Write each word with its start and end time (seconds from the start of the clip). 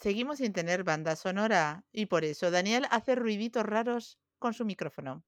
Seguimos 0.00 0.38
sin 0.38 0.52
tener 0.52 0.84
banda 0.84 1.16
sonora 1.16 1.84
y 1.90 2.06
por 2.06 2.24
eso 2.24 2.52
Daniel 2.52 2.86
hace 2.90 3.16
ruiditos 3.16 3.64
raros 3.64 4.16
con 4.38 4.54
su 4.54 4.64
micrófono. 4.64 5.24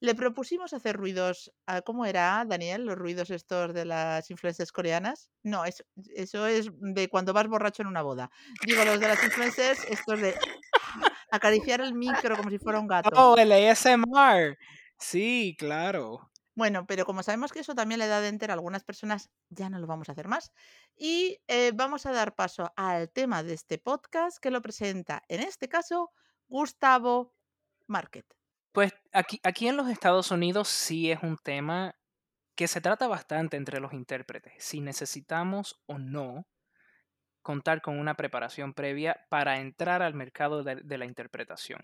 Le 0.00 0.14
propusimos 0.14 0.72
hacer 0.72 0.96
ruidos, 0.96 1.52
ah, 1.66 1.82
¿cómo 1.82 2.06
era, 2.06 2.44
Daniel? 2.46 2.86
Los 2.86 2.96
ruidos 2.96 3.30
estos 3.30 3.74
de 3.74 3.84
las 3.84 4.30
influencers 4.30 4.72
coreanas. 4.72 5.30
No, 5.42 5.66
eso, 5.66 5.84
eso 6.14 6.46
es 6.46 6.70
de 6.72 7.08
cuando 7.08 7.34
vas 7.34 7.46
borracho 7.46 7.82
en 7.82 7.88
una 7.88 8.02
boda. 8.02 8.30
Digo, 8.66 8.82
los 8.84 8.98
de 8.98 9.08
las 9.08 9.22
influencers, 9.22 9.84
estos 9.84 10.20
de 10.20 10.34
acariciar 11.30 11.82
el 11.82 11.94
micro 11.94 12.36
como 12.36 12.48
si 12.48 12.58
fuera 12.58 12.80
un 12.80 12.88
gato. 12.88 13.10
Oh, 13.14 13.36
el 13.36 13.52
ASMR. 13.52 14.56
Sí, 14.98 15.54
claro. 15.58 16.31
Bueno, 16.54 16.86
pero 16.86 17.06
como 17.06 17.22
sabemos 17.22 17.50
que 17.52 17.60
eso 17.60 17.74
también 17.74 17.98
le 17.98 18.06
da 18.08 18.20
de 18.20 18.28
enter 18.28 18.50
a 18.50 18.54
algunas 18.54 18.84
personas, 18.84 19.30
ya 19.48 19.70
no 19.70 19.78
lo 19.78 19.86
vamos 19.86 20.08
a 20.08 20.12
hacer 20.12 20.28
más. 20.28 20.52
Y 20.96 21.38
eh, 21.48 21.72
vamos 21.74 22.04
a 22.04 22.12
dar 22.12 22.34
paso 22.34 22.72
al 22.76 23.10
tema 23.10 23.42
de 23.42 23.54
este 23.54 23.78
podcast 23.78 24.38
que 24.38 24.50
lo 24.50 24.60
presenta, 24.60 25.22
en 25.28 25.40
este 25.40 25.68
caso, 25.68 26.10
Gustavo 26.48 27.34
Market. 27.86 28.26
Pues 28.72 28.92
aquí, 29.12 29.40
aquí 29.42 29.68
en 29.68 29.76
los 29.76 29.88
Estados 29.88 30.30
Unidos 30.30 30.68
sí 30.68 31.10
es 31.10 31.22
un 31.22 31.36
tema 31.38 31.94
que 32.54 32.68
se 32.68 32.80
trata 32.82 33.08
bastante 33.08 33.56
entre 33.56 33.80
los 33.80 33.94
intérpretes, 33.94 34.52
si 34.62 34.80
necesitamos 34.82 35.82
o 35.86 35.98
no 35.98 36.46
contar 37.40 37.80
con 37.82 37.98
una 37.98 38.14
preparación 38.14 38.72
previa 38.74 39.16
para 39.30 39.58
entrar 39.58 40.02
al 40.02 40.14
mercado 40.14 40.62
de, 40.62 40.76
de 40.76 40.98
la 40.98 41.06
interpretación. 41.06 41.80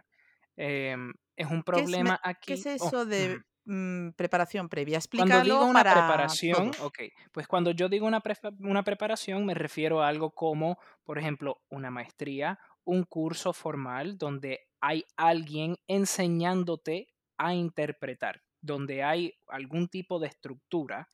Em, 0.56 1.12
es 1.36 1.46
un 1.46 1.50
¿Qué 1.50 1.56
es, 1.56 1.56
me- 1.56 1.62
problema 1.62 2.20
aquí. 2.22 2.46
¿qué 2.46 2.74
es 2.74 2.82
oh, 2.82 2.86
eso 2.88 3.06
de. 3.06 3.40
Mm, 3.68 4.10
preparación 4.16 4.68
previa? 4.68 4.98
Cuando 5.14 5.40
digo 5.40 5.64
Explícalo 5.64 5.66
una 5.66 5.84
para 5.84 5.92
preparación, 5.92 6.72
todos. 6.72 6.80
ok, 6.80 7.00
pues 7.32 7.46
cuando 7.48 7.70
yo 7.72 7.88
digo 7.88 8.06
una, 8.06 8.22
una 8.60 8.82
preparación 8.84 9.46
me 9.46 9.54
refiero 9.54 10.02
a 10.02 10.08
algo 10.08 10.32
como, 10.32 10.78
por 11.04 11.18
ejemplo, 11.18 11.62
una 11.70 11.90
maestría, 11.90 12.58
un 12.84 13.04
curso 13.04 13.52
formal 13.52 14.18
donde 14.18 14.68
hay 14.80 15.04
alguien 15.16 15.76
enseñándote 15.86 17.08
a 17.36 17.54
interpretar, 17.54 18.42
donde 18.60 19.02
hay 19.04 19.34
algún 19.48 19.88
tipo 19.88 20.18
de 20.18 20.28
estructura 20.28 21.08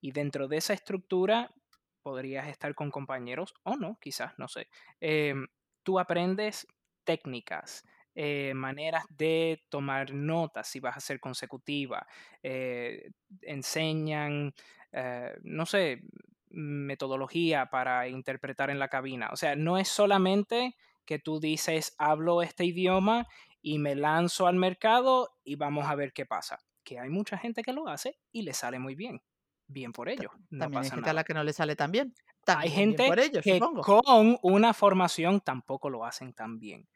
y 0.00 0.12
dentro 0.12 0.48
de 0.48 0.58
esa 0.58 0.74
estructura 0.74 1.50
podrías 2.02 2.48
estar 2.48 2.74
con 2.74 2.90
compañeros 2.90 3.54
o 3.64 3.76
no, 3.76 3.98
quizás, 4.00 4.32
no 4.38 4.48
sé. 4.48 4.68
Em, 5.00 5.46
tú 5.82 5.98
aprendes 5.98 6.66
técnicas, 7.04 7.84
eh, 8.20 8.52
maneras 8.52 9.04
de 9.10 9.62
tomar 9.68 10.12
notas 10.12 10.66
si 10.66 10.80
vas 10.80 10.96
a 10.96 11.00
ser 11.00 11.20
consecutiva, 11.20 12.04
eh, 12.42 13.12
enseñan, 13.42 14.52
eh, 14.90 15.36
no 15.44 15.64
sé, 15.66 16.02
metodología 16.50 17.66
para 17.66 18.08
interpretar 18.08 18.70
en 18.70 18.80
la 18.80 18.88
cabina. 18.88 19.28
O 19.32 19.36
sea, 19.36 19.54
no 19.54 19.78
es 19.78 19.86
solamente 19.86 20.74
que 21.04 21.20
tú 21.20 21.38
dices, 21.38 21.94
hablo 21.96 22.42
este 22.42 22.64
idioma 22.64 23.28
y 23.62 23.78
me 23.78 23.94
lanzo 23.94 24.48
al 24.48 24.56
mercado 24.56 25.36
y 25.44 25.54
vamos 25.54 25.86
a 25.86 25.94
ver 25.94 26.12
qué 26.12 26.26
pasa. 26.26 26.58
Que 26.82 26.98
hay 26.98 27.10
mucha 27.10 27.38
gente 27.38 27.62
que 27.62 27.72
lo 27.72 27.86
hace 27.86 28.18
y 28.32 28.42
le 28.42 28.52
sale 28.52 28.80
muy 28.80 28.96
bien. 28.96 29.22
Bien 29.68 29.92
por 29.92 30.08
ellos, 30.08 30.32
no 30.50 30.58
También 30.58 30.82
hay 30.82 30.90
gente 30.90 31.10
a 31.10 31.12
la 31.12 31.22
que 31.22 31.34
no 31.34 31.44
le 31.44 31.52
sale 31.52 31.76
tan 31.76 31.92
bien. 31.92 32.14
Hay 32.56 32.70
También 32.72 32.96
bien 32.96 32.98
gente 32.98 33.06
por 33.06 33.20
que 33.40 33.58
supongo. 33.60 33.82
con 33.82 34.38
una 34.42 34.74
formación 34.74 35.40
tampoco 35.40 35.88
lo 35.88 36.04
hacen 36.04 36.32
tan 36.32 36.58
bien. 36.58 36.88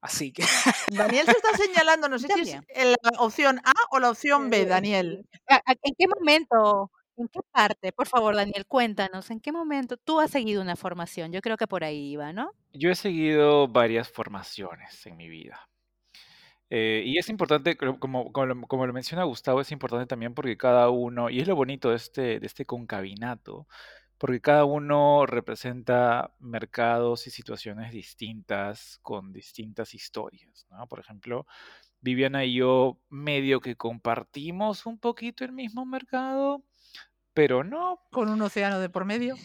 Así 0.00 0.32
que 0.32 0.44
Daniel 0.92 1.26
se 1.26 1.32
está 1.32 1.56
señalando, 1.56 2.08
no 2.08 2.18
sé 2.20 2.28
si 2.44 2.52
es 2.68 2.96
la 3.02 3.20
opción 3.20 3.58
A 3.64 3.72
o 3.90 3.98
la 3.98 4.10
opción 4.10 4.48
B, 4.50 4.62
Eh, 4.62 4.66
Daniel. 4.66 5.26
¿a- 5.48 5.56
a- 5.56 5.74
¿En 5.82 5.94
qué 5.98 6.06
momento? 6.08 6.90
¿En 7.16 7.26
qué 7.28 7.40
parte? 7.50 7.90
Por 7.92 8.06
favor, 8.06 8.36
Daniel, 8.36 8.64
cuéntanos, 8.66 9.28
¿en 9.30 9.40
qué 9.40 9.50
momento 9.50 9.96
tú 9.96 10.20
has 10.20 10.30
seguido 10.30 10.62
una 10.62 10.76
formación? 10.76 11.32
Yo 11.32 11.40
creo 11.40 11.56
que 11.56 11.66
por 11.66 11.82
ahí 11.82 12.12
iba, 12.12 12.32
¿no? 12.32 12.52
Yo 12.72 12.90
he 12.90 12.94
seguido 12.94 13.66
varias 13.66 14.08
formaciones 14.08 15.04
en 15.06 15.16
mi 15.16 15.28
vida. 15.28 15.68
Eh, 16.70 17.02
y 17.06 17.16
es 17.18 17.28
importante, 17.30 17.76
como, 17.76 18.30
como, 18.30 18.46
lo- 18.46 18.60
como 18.68 18.86
lo 18.86 18.92
menciona 18.92 19.24
Gustavo, 19.24 19.60
es 19.62 19.72
importante 19.72 20.06
también 20.06 20.34
porque 20.34 20.56
cada 20.56 20.90
uno, 20.90 21.30
y 21.30 21.40
es 21.40 21.48
lo 21.48 21.56
bonito 21.56 21.90
de 21.90 21.96
este, 21.96 22.38
de 22.40 22.46
este 22.46 22.66
concabinato, 22.66 23.66
porque 24.18 24.40
cada 24.40 24.64
uno 24.64 25.24
representa 25.26 26.32
mercados 26.40 27.26
y 27.26 27.30
situaciones 27.30 27.92
distintas 27.92 28.98
con 29.02 29.32
distintas 29.32 29.94
historias, 29.94 30.66
¿no? 30.70 30.86
Por 30.86 31.00
ejemplo, 31.00 31.46
Viviana 32.00 32.44
y 32.44 32.54
yo 32.54 33.00
medio 33.08 33.60
que 33.60 33.76
compartimos 33.76 34.86
un 34.86 34.98
poquito 34.98 35.44
el 35.44 35.52
mismo 35.52 35.86
mercado, 35.86 36.64
pero 37.38 37.62
no, 37.62 38.00
Con 38.10 38.30
un 38.30 38.42
océano 38.42 38.80
de 38.80 38.88
por 38.88 39.04
medio. 39.04 39.36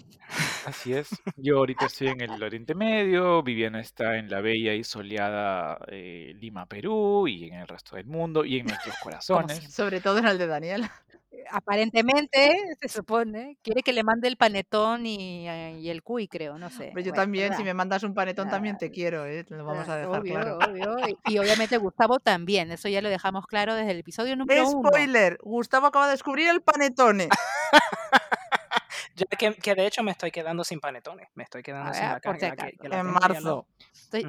Así 0.65 0.93
es. 0.95 1.09
Yo 1.35 1.59
ahorita 1.59 1.85
estoy 1.85 2.07
en 2.07 2.21
el 2.21 2.41
Oriente 2.41 2.73
Medio, 2.73 3.43
Viviana 3.43 3.79
está 3.81 4.17
en 4.17 4.31
la 4.31 4.41
bella 4.41 4.73
y 4.73 4.83
soleada 4.83 5.77
eh, 5.89 6.33
Lima, 6.39 6.65
Perú, 6.65 7.27
y 7.27 7.49
en 7.49 7.53
el 7.53 7.67
resto 7.67 7.95
del 7.95 8.07
mundo, 8.07 8.45
y 8.45 8.57
en 8.57 8.65
nuestros 8.65 8.95
corazones. 8.97 9.71
Sobre 9.71 10.01
todo 10.01 10.17
en 10.17 10.25
el 10.25 10.39
de 10.39 10.47
Daniel. 10.47 10.89
Aparentemente, 11.51 12.55
se 12.81 12.87
supone, 12.89 13.57
quiere 13.61 13.81
que 13.83 13.93
le 13.93 14.03
mande 14.03 14.27
el 14.27 14.37
panetón 14.37 15.05
y, 15.05 15.45
y 15.47 15.89
el 15.89 16.01
cuy, 16.03 16.27
creo, 16.27 16.57
no 16.57 16.69
sé. 16.69 16.91
Pero 16.93 17.01
yo 17.05 17.11
Bueno, 17.11 17.21
también, 17.23 17.53
si 17.55 17.63
me 17.63 17.73
mandas 17.73 18.03
un 18.03 18.13
panetón, 18.13 18.49
también 18.49 18.75
Ah, 18.75 18.79
te 18.79 18.91
quiero, 18.91 19.25
¿eh? 19.25 19.45
Lo 19.49 19.65
vamos 19.65 19.87
a 19.89 19.93
ah, 19.93 19.97
dejar 19.97 20.19
obvio, 20.21 20.33
claro. 20.33 20.57
obvio. 20.57 20.95
Y, 21.25 21.33
y 21.33 21.37
obviamente 21.39 21.77
Gustavo 21.77 22.19
también, 22.19 22.71
eso 22.71 22.87
ya 22.89 23.01
lo 23.01 23.09
dejamos 23.09 23.45
claro 23.47 23.75
desde 23.75 23.91
el 23.91 23.99
episodio 23.99 24.35
número 24.35 24.67
uno. 24.69 24.89
Spoiler, 24.89 25.37
Gustavo 25.41 25.87
acaba 25.87 26.05
de 26.07 26.11
descubrir 26.13 26.49
el 26.49 26.61
panetone. 26.61 27.29
ya 29.15 29.25
que, 29.37 29.55
que 29.55 29.75
de 29.75 29.85
hecho 29.87 30.03
me 30.03 30.11
estoy 30.11 30.31
quedando 30.31 30.63
sin 30.63 30.79
panetones, 30.79 31.29
me 31.35 31.43
estoy 31.43 31.59
A 31.59 31.63
quedando 31.63 31.93
sin 31.93 32.03
la 32.03 32.19
que, 32.19 32.77
que 32.81 32.89
la 32.89 32.99
En 32.99 33.07
marzo. 33.07 33.67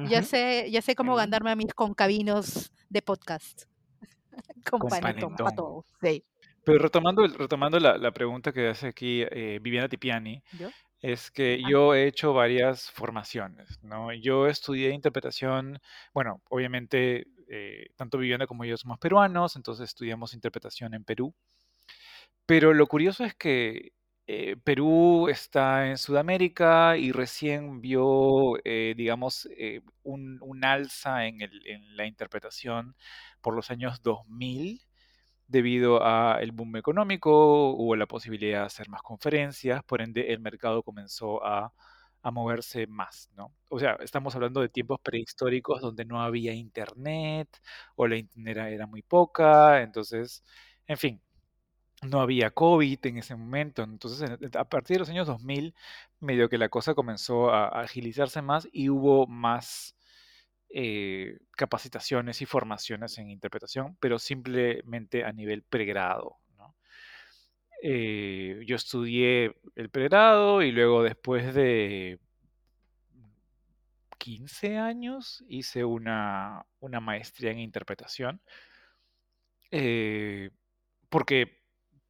ya 0.09 0.21
sé, 0.23 0.69
ya 0.71 0.81
sé 0.81 0.95
cómo 0.95 1.15
ganarme 1.15 1.51
a 1.51 1.55
mis 1.55 1.73
concabinos 1.73 2.71
de 2.89 3.01
podcast. 3.01 3.63
Con 4.69 4.79
Con 4.79 4.89
panetón 4.89 5.35
para 5.35 5.55
panetón. 5.55 5.55
todos. 5.55 5.85
Sí. 6.01 6.23
Pero 6.65 6.79
retomando, 6.79 7.23
el- 7.25 7.33
retomando 7.35 7.79
la, 7.79 7.97
la 7.97 8.11
pregunta 8.11 8.51
que 8.51 8.67
hace 8.69 8.87
aquí 8.87 9.21
eh, 9.23 9.59
Viviana 9.61 9.87
Tipiani, 9.89 10.43
¿Yo? 10.51 10.73
es 11.01 11.31
que 11.31 11.63
Ah, 11.63 11.69
yo 11.69 11.95
he 11.95 12.07
hecho 12.07 12.33
varias 12.33 12.91
formaciones, 12.91 13.79
¿no? 13.83 14.13
Yo 14.13 14.47
estudié 14.47 14.91
interpretación, 14.91 15.79
bueno, 16.13 16.41
obviamente 16.49 17.27
eh, 17.49 17.87
tanto 17.97 18.17
Viviana 18.19 18.47
como 18.47 18.65
yo 18.65 18.77
somos 18.77 18.99
peruanos, 18.99 19.55
entonces 19.57 19.89
estudiamos 19.89 20.33
interpretación 20.35 20.93
en 20.95 21.05
Perú. 21.05 21.35
Pero 22.45 22.73
lo 22.73 22.87
curioso 22.87 23.23
es 23.23 23.35
que 23.35 23.93
eh, 24.27 24.55
Perú 24.63 25.27
está 25.29 25.87
en 25.89 25.97
Sudamérica 25.97 26.97
y 26.97 27.11
recién 27.11 27.81
vio, 27.81 28.57
eh, 28.63 28.93
digamos, 28.97 29.47
eh, 29.57 29.81
un, 30.03 30.39
un 30.41 30.63
alza 30.65 31.25
en, 31.27 31.41
el- 31.41 31.67
en 31.67 31.95
la 31.97 32.05
interpretación 32.07 32.95
por 33.41 33.55
los 33.55 33.69
años 33.71 34.01
2000 34.01 34.81
debido 35.47 36.03
a 36.03 36.39
el 36.41 36.51
boom 36.51 36.75
económico, 36.77 37.71
hubo 37.71 37.95
la 37.95 38.07
posibilidad 38.07 38.61
de 38.61 38.65
hacer 38.65 38.89
más 38.89 39.01
conferencias, 39.01 39.83
por 39.83 40.01
ende 40.01 40.33
el 40.33 40.39
mercado 40.39 40.83
comenzó 40.83 41.43
a, 41.45 41.73
a 42.23 42.31
moverse 42.31 42.87
más, 42.87 43.29
¿no? 43.35 43.53
O 43.69 43.79
sea, 43.79 43.97
estamos 44.01 44.35
hablando 44.35 44.61
de 44.61 44.69
tiempos 44.69 44.99
prehistóricos 45.01 45.81
donde 45.81 46.05
no 46.05 46.21
había 46.21 46.53
internet 46.53 47.49
o 47.95 48.07
la 48.07 48.17
internet 48.17 48.57
era, 48.73 48.87
muy 48.87 49.01
poca, 49.03 49.81
entonces, 49.83 50.43
en 50.87 50.97
fin, 50.97 51.21
no 52.03 52.21
había 52.21 52.51
COVID 52.51 52.99
en 53.05 53.17
ese 53.17 53.35
momento, 53.35 53.83
entonces 53.83 54.29
en- 54.29 54.57
a 54.57 54.65
partir 54.69 54.95
de 54.95 54.99
los 54.99 55.09
años 55.09 55.27
2000, 55.27 55.75
medio 56.19 56.49
que 56.49 56.57
la 56.57 56.69
cosa 56.69 56.93
comenzó 56.95 57.49
a 57.51 57.67
agilizarse 57.81 58.41
más 58.41 58.67
y 58.71 58.89
hubo 58.89 59.27
más 59.27 59.94
eh, 60.77 61.37
capacitaciones 61.51 62.41
y 62.41 62.45
formaciones 62.45 63.17
en 63.17 63.29
interpretación, 63.29 63.95
pero 64.01 64.19
simplemente 64.19 65.23
a 65.23 65.31
nivel 65.31 65.63
pregrado. 65.63 66.35
Eh, 67.81 68.61
yo 68.65 68.75
estudié 68.75 69.55
el 69.75 69.89
pregrado 69.89 70.61
y 70.61 70.73
luego 70.73 71.01
después 71.01 71.53
de 71.53 72.19
15 74.17 74.77
años 74.77 75.45
hice 75.47 75.85
una, 75.85 76.65
una 76.81 76.99
maestría 76.99 77.51
en 77.51 77.59
interpretación, 77.59 78.41
eh, 79.71 80.49
porque 81.07 81.61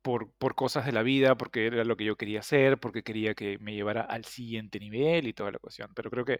por, 0.01 0.33
por 0.39 0.55
cosas 0.55 0.87
de 0.87 0.91
la 0.91 1.03
vida, 1.03 1.35
porque 1.37 1.67
era 1.67 1.83
lo 1.83 1.97
que 1.97 2.05
yo 2.05 2.15
quería 2.15 2.39
hacer, 2.39 2.79
porque 2.79 3.03
quería 3.03 3.35
que 3.35 3.59
me 3.59 3.75
llevara 3.75 4.01
al 4.01 4.25
siguiente 4.25 4.79
nivel 4.79 5.27
y 5.27 5.33
toda 5.33 5.51
la 5.51 5.59
cuestión. 5.59 5.91
Pero 5.93 6.09
creo 6.09 6.25
que 6.25 6.39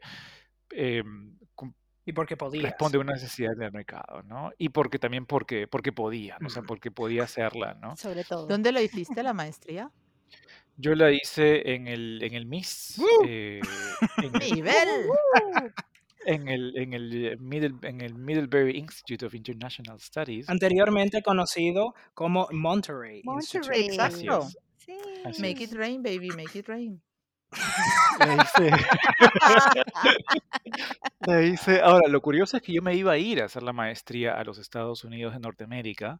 em, 0.71 1.37
Y 2.05 2.13
porque 2.13 2.37
podías. 2.37 2.63
responde 2.63 2.97
a 2.97 3.01
una 3.01 3.13
necesidad 3.13 3.55
del 3.55 3.71
mercado, 3.71 4.21
¿no? 4.23 4.51
Y 4.57 4.69
porque 4.69 4.99
también 4.99 5.25
porque, 5.25 5.67
porque 5.67 5.91
podía, 5.91 6.37
¿no? 6.39 6.47
o 6.47 6.49
sea, 6.49 6.61
porque 6.61 6.91
podía 6.91 7.23
hacerla, 7.23 7.73
¿no? 7.75 7.95
sobre 7.97 8.23
todo. 8.23 8.45
¿Dónde 8.45 8.71
lo 8.71 8.79
hiciste 8.79 9.23
la 9.23 9.33
maestría? 9.33 9.91
Yo 10.77 10.93
la 10.93 11.11
hice 11.11 11.73
en 11.73 11.87
el, 11.87 12.21
en 12.21 12.33
el 12.33 12.45
MIS, 12.45 13.01
eh, 13.25 13.61
en, 14.17 14.35
el, 14.35 14.53
¡Nivel! 14.53 14.89
En, 16.25 16.47
el, 16.49 16.77
en, 16.77 16.93
el, 16.93 17.37
Middle, 17.39 17.75
en 17.83 18.01
el 18.01 18.13
Middlebury 18.13 18.77
Institute 18.77 19.25
of 19.25 19.33
International 19.33 19.99
Studies. 19.99 20.49
Anteriormente 20.49 21.23
conocido 21.23 21.95
como 22.13 22.47
Monterey 22.51 23.21
Institute. 23.23 23.69
Monterey. 23.69 23.97
Así 23.99 24.25
Exacto. 24.25 24.47
Sí. 24.77 24.93
Make 25.39 25.63
it 25.63 25.73
rain, 25.73 26.03
baby, 26.03 26.29
make 26.29 26.59
it 26.59 26.67
rain. 26.67 27.01
La 28.19 28.35
hice. 28.35 28.71
La 31.21 31.41
hice. 31.43 31.81
Ahora, 31.81 32.07
lo 32.07 32.21
curioso 32.21 32.57
es 32.57 32.63
que 32.63 32.73
yo 32.73 32.81
me 32.81 32.95
iba 32.95 33.11
a 33.11 33.17
ir 33.17 33.41
a 33.41 33.45
hacer 33.45 33.63
la 33.63 33.73
maestría 33.73 34.33
a 34.33 34.43
los 34.43 34.57
Estados 34.57 35.03
Unidos 35.03 35.33
de 35.33 35.39
Norteamérica, 35.39 36.19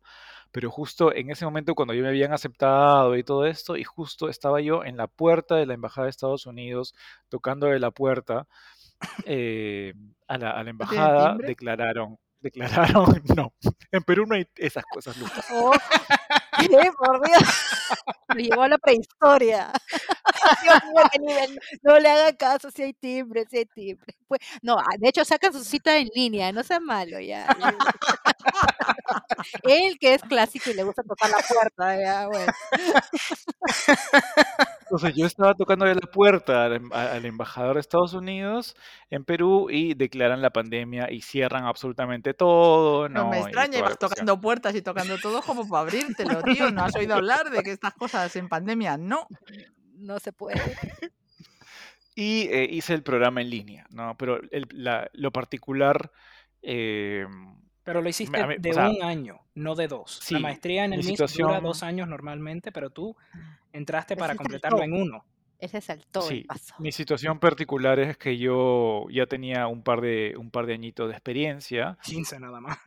pero 0.52 0.70
justo 0.72 1.14
en 1.14 1.32
ese 1.32 1.46
momento 1.46 1.76
cuando 1.76 1.94
yo 1.94 2.04
me 2.04 2.10
habían 2.10 2.34
aceptado 2.34 3.16
y 3.16 3.24
todo 3.24 3.46
esto, 3.46 3.78
y 3.78 3.84
justo 3.84 4.30
estaba 4.30 4.62
yo 4.62 4.84
en 4.84 4.98
la 4.98 5.08
puerta 5.08 5.56
de 5.56 5.66
la 5.66 5.74
Embajada 5.74 6.06
de 6.06 6.12
Estados 6.12 6.46
Unidos, 6.46 6.94
tocando 7.30 7.68
de 7.68 7.80
la 7.80 7.92
puerta 7.92 8.48
eh, 9.26 9.94
a 10.28 10.38
la, 10.38 10.52
a 10.52 10.64
la 10.64 10.74
¿No 10.74 10.88
tienen 10.88 11.08
embajada, 11.08 11.38
declararon, 11.38 12.18
declararon, 12.42 13.06
no, 13.36 13.54
en 13.92 14.04
Perú 14.04 14.26
no 14.28 14.36
hay 14.36 14.48
esas 14.56 14.86
cosas, 14.86 15.18
Lucas. 15.18 15.46
Oh, 15.52 15.72
¿Qué? 16.60 16.92
Por 16.98 17.22
Dios. 17.26 17.42
Me 18.36 18.44
llevó 18.44 18.64
a 18.64 18.68
la 18.70 18.78
prehistoria. 18.78 19.72
Dios 20.64 20.84
mío, 20.86 21.04
qué 21.12 21.20
nivel. 21.20 21.60
No 21.84 22.00
le 22.00 22.10
hagan 22.10 22.36
caso 22.36 22.72
si 22.72 22.84
hay 22.84 22.94
timbre, 22.94 23.46
si 23.50 23.58
hay 23.60 23.66
timbre. 23.66 24.16
Pues, 24.28 24.40
no, 24.62 24.78
ah, 24.80 24.96
de 24.98 25.10
hecho 25.10 25.24
sacan 25.26 25.54
su 25.54 25.64
cita 25.64 25.98
en 25.98 26.10
línea, 26.16 26.52
no 26.52 26.64
sea 26.64 26.80
malo 26.80 27.20
ya. 27.20 27.48
Él 29.64 29.98
que 30.00 30.16
es 30.16 30.22
clásico 30.24 30.70
y 30.72 30.74
le 30.74 30.84
gusta 30.84 31.04
tocar 31.04 31.30
la 31.30 31.38
puerta, 31.48 32.00
ya, 32.00 32.28
bueno. 32.28 32.52
Entonces 34.86 35.14
yo 35.16 35.26
estaba 35.26 35.54
tocando 35.56 35.86
la 35.86 35.96
puerta 36.00 36.66
al, 36.66 36.74
em- 36.74 36.94
al 36.94 37.26
embajador 37.26 37.74
de 37.76 37.82
Estados 37.82 38.14
Unidos 38.14 38.76
en 39.10 39.26
Perú 39.26 39.68
y 39.70 39.94
declaran 39.96 40.42
la 40.42 40.52
pandemia 40.52 41.12
y 41.12 41.22
cierran 41.22 41.66
absolutamente 41.66 42.34
todo, 42.34 43.10
No 43.10 43.30
me 43.30 43.38
¿no? 43.38 43.42
Y 43.42 43.46
extraña, 43.46 43.80
ibas 43.80 43.90
cuestión. 43.98 44.10
tocando 44.12 44.40
puertas 44.42 44.76
y 44.76 44.82
tocando 44.82 45.18
todo 45.18 45.42
como 45.42 45.68
para 45.68 45.82
abrírtelo, 45.82 46.42
tío. 46.44 46.72
¿No 46.72 46.84
has 46.84 46.96
oído 46.96 47.16
hablar 47.16 47.50
de 47.50 47.64
que 47.64 47.72
estas 47.72 47.94
cosas 47.96 48.36
en 48.36 48.48
pandemia? 48.48 48.98
No. 48.98 49.28
No 49.96 50.20
se 50.20 50.32
puede. 50.34 50.56
Y 52.18 52.44
eh, 52.50 52.66
hice 52.72 52.94
el 52.94 53.04
programa 53.04 53.42
en 53.42 53.50
línea, 53.50 53.86
¿no? 53.90 54.16
Pero 54.18 54.40
el- 54.52 54.68
la- 54.72 55.10
lo 55.12 55.32
particular, 55.32 56.12
eh, 56.62 57.28
Pero 57.86 58.02
lo 58.02 58.10
hiciste 58.10 58.46
mí- 58.48 58.56
de 58.60 58.72
o 58.72 58.74
sea, 58.74 58.90
un 58.90 59.02
año, 59.04 59.40
no 59.56 59.76
de 59.76 59.88
dos. 59.88 60.26
La 60.32 60.40
sí, 60.40 60.40
maestría 60.40 60.86
en 60.86 60.94
el 60.94 61.00
mi 61.04 61.06
MIS 61.06 61.26
dura 61.38 61.62
dos 61.62 61.84
años 61.84 62.08
normalmente, 62.10 62.72
pero 62.74 62.90
tú 62.90 63.16
entraste 63.72 64.18
para 64.18 64.36
completarlo 64.36 64.80
saltó. 64.80 64.96
en 64.96 65.02
uno. 65.02 65.26
Él 65.60 65.70
se 65.70 65.80
saltó 65.82 66.30
el 66.32 66.40
sí, 66.40 66.44
paso. 66.44 66.76
mi 66.80 66.92
situación 66.92 67.40
particular 67.40 68.00
es 68.00 68.18
que 68.18 68.38
yo 68.38 69.06
ya 69.10 69.28
tenía 69.28 69.68
un 69.68 69.84
par 69.84 70.02
de, 70.02 70.36
un 70.38 70.52
par 70.52 70.66
de 70.66 70.74
añitos 70.74 71.08
de 71.08 71.14
experiencia 71.14 71.98
15 72.04 72.40
nada 72.40 72.60
más. 72.60 72.78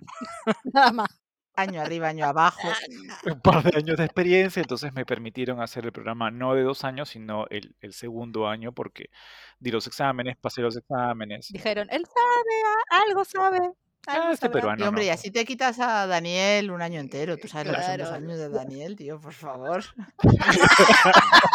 Nada 0.74 0.92
más. 0.92 1.08
Año 1.54 1.80
arriba, 1.80 2.08
año 2.08 2.24
abajo. 2.26 2.68
un 3.26 3.40
par 3.40 3.64
de 3.64 3.76
años 3.78 3.96
de 3.96 4.04
experiencia, 4.04 4.60
entonces 4.62 4.92
me 4.92 5.04
permitieron 5.06 5.60
hacer 5.60 5.84
el 5.86 5.92
programa 5.92 6.30
no 6.30 6.54
de 6.54 6.62
dos 6.62 6.84
años, 6.84 7.08
sino 7.08 7.46
el, 7.50 7.74
el 7.80 7.92
segundo 7.94 8.46
año, 8.48 8.72
porque 8.72 9.10
di 9.58 9.70
los 9.72 9.86
exámenes, 9.88 10.36
pasé 10.36 10.62
los 10.62 10.76
exámenes. 10.76 11.48
Dijeron, 11.50 11.88
él 11.90 12.04
sabe, 12.06 12.62
ah, 12.92 13.02
algo 13.08 13.24
sabe. 13.24 13.58
Ah, 14.06 14.14
Algo 14.14 14.30
este. 14.30 14.46
Y 14.46 14.50
peruano 14.50 14.88
hombre, 14.88 15.04
y 15.04 15.08
no. 15.08 15.12
así 15.14 15.30
te 15.30 15.44
quitas 15.44 15.78
a 15.80 16.06
Daniel 16.06 16.70
un 16.70 16.80
año 16.80 16.98
entero. 17.00 17.36
Tú 17.36 17.48
sabes 17.48 17.66
lo 17.66 17.74
que 17.74 17.82
son 17.82 17.98
dos 17.98 18.08
Claro. 18.08 18.24
años 18.24 18.38
de 18.38 18.48
Daniel, 18.48 18.96
tío, 18.96 19.20
por 19.20 19.32
favor. 19.34 19.84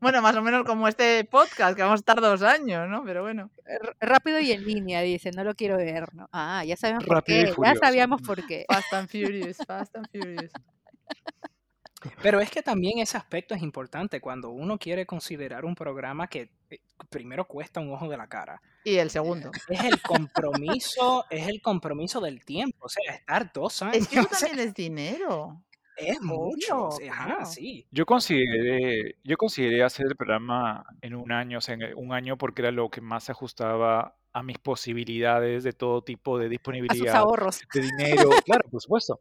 Bueno, 0.00 0.22
más 0.22 0.34
o 0.36 0.42
menos 0.42 0.64
como 0.64 0.88
este 0.88 1.24
podcast, 1.24 1.76
que 1.76 1.82
vamos 1.82 1.98
a 1.98 2.02
estar 2.02 2.20
dos 2.20 2.42
años, 2.42 2.88
¿no? 2.88 3.04
Pero 3.04 3.22
bueno. 3.22 3.50
r- 3.66 3.92
rápido 4.00 4.38
y 4.40 4.52
en 4.52 4.64
línea, 4.64 5.00
dice, 5.02 5.30
no 5.32 5.44
lo 5.44 5.54
quiero 5.54 5.76
ver. 5.76 6.14
¿no? 6.14 6.28
Ah, 6.32 6.64
ya 6.64 6.76
sabemos 6.76 7.04
por 7.04 7.16
Rápido 7.16 7.40
y 7.40 7.44
qué. 7.54 7.62
Ya 7.62 7.74
sabíamos 7.74 8.22
por 8.26 8.46
qué. 8.46 8.64
Fast 8.68 8.92
and 8.94 9.08
Furious, 9.10 9.58
Fast 9.66 9.96
and 9.96 10.08
Furious. 10.10 10.52
Pero 12.22 12.40
es 12.40 12.50
que 12.50 12.62
también 12.62 12.98
ese 12.98 13.16
aspecto 13.16 13.54
es 13.54 13.62
importante 13.62 14.20
cuando 14.20 14.50
uno 14.50 14.78
quiere 14.78 15.06
considerar 15.06 15.64
un 15.64 15.74
programa 15.74 16.28
que 16.28 16.50
eh, 16.70 16.78
primero 17.10 17.46
cuesta 17.46 17.80
un 17.80 17.92
ojo 17.92 18.08
de 18.08 18.16
la 18.16 18.28
cara. 18.28 18.60
Y 18.84 18.96
el 18.96 19.10
segundo. 19.10 19.50
Es 19.68 19.84
el 19.84 20.00
compromiso, 20.00 21.24
es 21.30 21.48
el 21.48 21.60
compromiso 21.60 22.20
del 22.20 22.44
tiempo. 22.44 22.86
O 22.86 22.88
sea, 22.88 23.14
estar 23.14 23.52
dos 23.52 23.82
años 23.82 23.96
Es 23.96 24.08
que 24.08 24.20
eso 24.20 24.28
también 24.28 24.68
es 24.68 24.74
dinero. 24.74 25.62
Es 25.96 26.20
mucho. 26.22 26.76
Obvio, 26.76 26.86
o 26.88 26.90
sea, 26.92 27.12
ajá, 27.12 27.24
claro. 27.26 27.46
sí. 27.46 27.86
Yo 27.90 28.06
consideré, 28.06 29.16
yo 29.24 29.36
consideré 29.36 29.82
hacer 29.82 30.06
el 30.08 30.16
programa 30.16 30.84
en 31.00 31.14
un 31.14 31.32
año, 31.32 31.58
o 31.58 31.60
sea, 31.60 31.74
en 31.74 31.94
un 31.96 32.12
año 32.12 32.36
porque 32.36 32.62
era 32.62 32.70
lo 32.70 32.88
que 32.90 33.00
más 33.00 33.24
se 33.24 33.32
ajustaba 33.32 34.16
a 34.32 34.42
mis 34.42 34.58
posibilidades 34.58 35.64
de 35.64 35.72
todo 35.72 36.02
tipo 36.04 36.36
de 36.38 36.44
A 36.44 36.48
sus 36.48 36.50
disponibilidad 36.50 37.16
ahorros. 37.16 37.62
de 37.72 37.80
dinero. 37.80 38.28
Claro, 38.44 38.68
por 38.70 38.82
supuesto. 38.82 39.18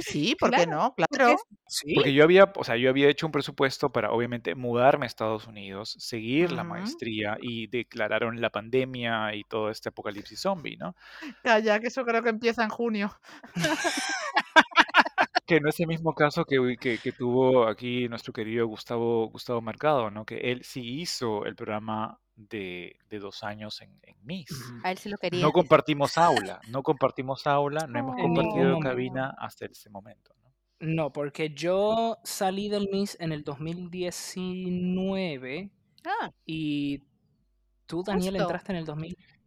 Sí, 0.00 0.34
¿por 0.36 0.50
qué 0.50 0.56
Claro, 0.64 0.70
no? 0.72 0.94
porque 0.96 1.14
Claro. 1.16 1.32
es- 1.34 1.44
Sí. 1.68 1.94
Porque 1.94 2.12
yo 2.12 2.24
había, 2.24 2.52
o 2.56 2.64
sea, 2.64 2.76
yo 2.76 2.90
había 2.90 3.08
hecho 3.08 3.26
un 3.26 3.32
presupuesto 3.32 3.90
para 3.92 4.10
obviamente 4.10 4.54
mudarme 4.56 5.06
a 5.06 5.08
Estados 5.08 5.46
Unidos, 5.46 5.94
seguir 6.00 6.50
la 6.50 6.64
maestría 6.64 7.38
y 7.40 7.68
declararon 7.68 8.40
la 8.40 8.50
pandemia 8.50 9.34
y 9.36 9.44
todo 9.44 9.70
este 9.70 9.88
apocalipsis 9.90 10.40
zombie, 10.40 10.76
¿no? 10.76 10.96
Ya, 11.44 11.58
ya, 11.60 11.78
que 11.78 11.86
eso 11.88 12.04
creo 12.04 12.22
que 12.24 12.30
empieza 12.30 12.64
en 12.64 12.70
junio. 12.70 13.16
Que 15.46 15.60
no 15.60 15.68
es 15.68 15.78
el 15.80 15.86
mismo 15.86 16.14
caso 16.14 16.44
que, 16.44 16.76
que, 16.78 16.98
que 16.98 17.12
tuvo 17.12 17.66
aquí 17.68 18.08
nuestro 18.08 18.32
querido 18.32 18.66
Gustavo, 18.66 19.28
Gustavo 19.28 19.60
Mercado, 19.60 20.10
¿no? 20.10 20.24
Que 20.24 20.36
él 20.50 20.62
sí 20.64 21.00
hizo 21.00 21.44
el 21.44 21.54
programa 21.54 22.18
de, 22.34 22.96
de 23.08 23.18
dos 23.18 23.44
años 23.44 23.80
en, 23.80 23.98
en 24.02 24.16
MIS. 24.24 24.48
A 24.82 24.90
él 24.90 24.98
sí 24.98 25.08
lo 25.08 25.16
quería. 25.18 25.40
No 25.40 25.52
compartimos 25.52 26.18
aula, 26.18 26.60
no 26.68 26.82
compartimos 26.82 27.46
aula, 27.46 27.86
no 27.86 27.98
hemos 27.98 28.16
Oh. 28.18 28.22
Compartido 28.22 28.78
cabina 28.80 29.34
hasta 29.38 29.66
ese 29.66 29.88
momento, 29.88 30.34
¿no? 30.42 30.52
No, 30.78 31.10
porque 31.12 31.50
yo 31.54 32.18
salí 32.24 32.68
del 32.68 32.88
MIS 32.92 33.16
en 33.20 33.32
el 33.32 33.44
2019 33.44 35.70
Ah, 36.04 36.30
y 36.44 37.02
tú, 37.86 38.02
Daniel, 38.04 38.34
Justo. 38.34 38.42
entraste 38.44 38.72
en 38.72 38.78
el 38.78 38.84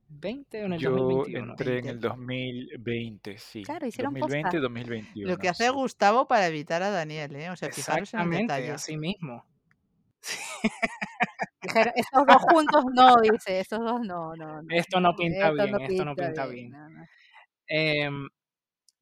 2020 0.10 0.64
o 0.64 0.66
en 0.66 0.74
el 0.74 0.80
Yo 0.80 0.92
2021. 0.92 1.54
entré 1.54 1.80
en 1.80 1.88
20. 1.88 1.90
el 1.90 2.00
2020, 2.02 3.38
sí. 3.38 3.64
Claro, 3.64 3.88
hicieron 3.88 4.14
2020, 4.14 4.60
posta. 4.60 4.60
2021. 4.62 5.32
Lo 5.32 5.38
que 5.38 5.50
hace 5.50 5.68
sí. 5.68 5.72
Gustavo 5.72 6.28
para 6.28 6.48
evitar 6.48 6.84
a 6.84 6.90
Daniel, 6.90 7.36
¿eh? 7.36 7.50
O 7.52 7.56
sea, 7.56 7.70
fijaros 7.70 8.14
en 8.14 8.22
el 8.22 8.34
Exactamente, 8.34 8.54
detalle. 8.54 8.72
así 8.72 8.98
mismo. 8.98 9.46
dijeron, 11.62 11.94
estos 11.96 12.26
dos 12.26 12.38
juntos 12.52 12.84
no, 12.94 13.16
dice, 13.22 13.60
estos 13.60 13.80
dos 13.80 14.02
no, 14.02 14.36
no, 14.36 14.62
no. 14.62 14.76
Esto 14.76 15.00
no 15.00 15.16
pinta 15.16 15.50
Esto 15.50 15.54
bien, 15.54 15.78
no 15.78 15.80
esto 15.80 16.06
no 16.06 16.16
pinta 16.16 16.46
bien. 16.48 16.72
no. 16.72 17.08
Em, 17.68 18.28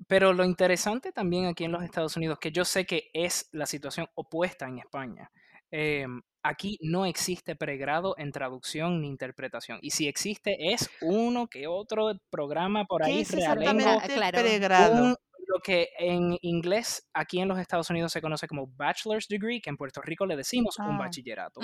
pero 0.08 0.34
lo 0.34 0.46
interesante 0.46 1.12
también 1.12 1.46
aquí 1.48 1.66
en 1.66 1.72
los 1.72 1.84
Estados 1.84 2.18
Unidos, 2.18 2.40
que 2.40 2.52
yo 2.52 2.66
sé 2.66 2.86
que 2.86 3.10
es 3.14 3.50
la 3.54 3.66
situación 3.66 4.08
opuesta 4.16 4.68
en 4.68 4.80
España. 4.80 5.32
Em, 5.72 6.22
aquí 6.44 6.78
no 6.82 7.06
existe 7.06 7.56
pregrado 7.56 8.16
en 8.18 8.32
traducción 8.32 9.02
ni 9.02 9.08
interpretación. 9.08 9.80
Y 9.82 9.92
si 9.92 10.08
existe, 10.08 10.72
es 10.74 10.90
uno 11.02 11.48
que 11.48 11.68
otro 11.68 12.12
programa 12.30 12.86
por 12.86 13.02
¿Qué 13.04 13.12
ahí 13.12 13.22
es 13.22 13.32
realengo, 13.32 13.72
exactamente 13.80 14.14
claro. 14.16 14.40
pregrado? 14.42 15.04
un- 15.04 15.16
lo 15.50 15.60
que 15.64 15.90
en 15.98 16.38
inglés 16.42 17.08
aquí 17.14 17.40
en 17.40 17.48
los 17.48 17.58
Estados 17.58 17.90
Unidos 17.90 18.12
se 18.12 18.22
conoce 18.22 18.48
como 18.50 18.68
bachelor's 18.68 19.28
degree, 19.30 19.62
que 19.62 19.70
en 19.70 19.78
Puerto 19.78 20.02
Rico 20.02 20.26
le 20.26 20.36
decimos 20.36 20.78
un 20.78 20.96
Ah. 20.96 20.98
bachillerato. 21.00 21.62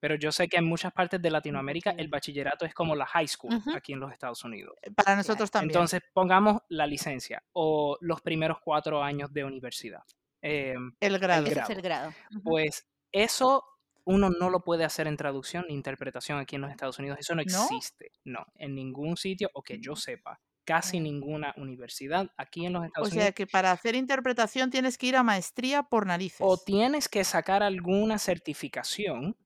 Pero 0.00 0.14
yo 0.16 0.32
sé 0.32 0.48
que 0.48 0.56
en 0.56 0.64
muchas 0.64 0.92
partes 0.92 1.20
de 1.22 1.30
Latinoamérica 1.30 1.90
el 1.96 2.08
bachillerato. 2.08 2.64
es 2.64 2.74
como 2.74 2.96
la 2.96 3.06
high 3.06 3.28
school 3.28 3.52
aquí 3.74 3.92
en 3.92 4.00
los 4.00 4.10
Estados 4.12 4.42
Unidos. 4.44 4.74
Para 4.96 5.14
nosotros 5.14 5.48
también. 5.50 5.70
Entonces 5.70 6.00
pongamos 6.12 6.62
la 6.70 6.86
licencia 6.86 7.40
o 7.52 7.96
los 8.00 8.20
primeros 8.20 8.58
cuatro 8.64 9.00
años 9.02 9.32
de 9.32 9.44
universidad. 9.44 10.02
Em, 10.42 10.92
el 11.00 11.18
grado. 11.18 11.44
Ese 11.44 11.54
grado. 11.54 11.70
es 11.70 11.76
el 11.76 11.82
grado. 11.82 12.12
Pues 12.42 12.88
eso 13.12 13.64
uno 14.04 14.30
no 14.30 14.50
lo 14.50 14.60
puede 14.64 14.84
hacer 14.84 15.06
en 15.06 15.16
traducción 15.16 15.66
ni 15.68 15.74
interpretación 15.74 16.38
aquí 16.38 16.56
en 16.56 16.62
los 16.62 16.70
Estados 16.70 16.98
Unidos. 16.98 17.18
Eso 17.20 17.34
no 17.34 17.42
existe, 17.42 18.12
no, 18.24 18.44
en 18.56 18.74
ningún 18.74 19.16
sitio 19.16 19.50
o 19.54 19.62
que 19.62 19.78
yo 19.80 19.94
sepa. 19.96 20.40
Casi 20.64 20.98
Ah. 20.98 21.00
ninguna 21.00 21.54
universidad 21.56 22.28
aquí 22.36 22.66
en 22.66 22.74
los 22.74 22.82
O 22.82 22.84
Estados 22.86 23.08
sea 23.10 23.28
Unidos. 23.28 23.34
que 23.34 23.46
para 23.46 23.72
hacer 23.72 23.94
interpretación 23.96 24.70
tienes 24.70 24.98
que 24.98 25.06
ir 25.08 25.16
a 25.16 25.22
maestría 25.22 25.82
por 25.82 26.06
narices. 26.06 26.40
O 26.40 26.56
tienes 26.58 27.08
que 27.08 27.24
sacar 27.24 27.62
alguna 27.62 28.18
certificación 28.18 29.36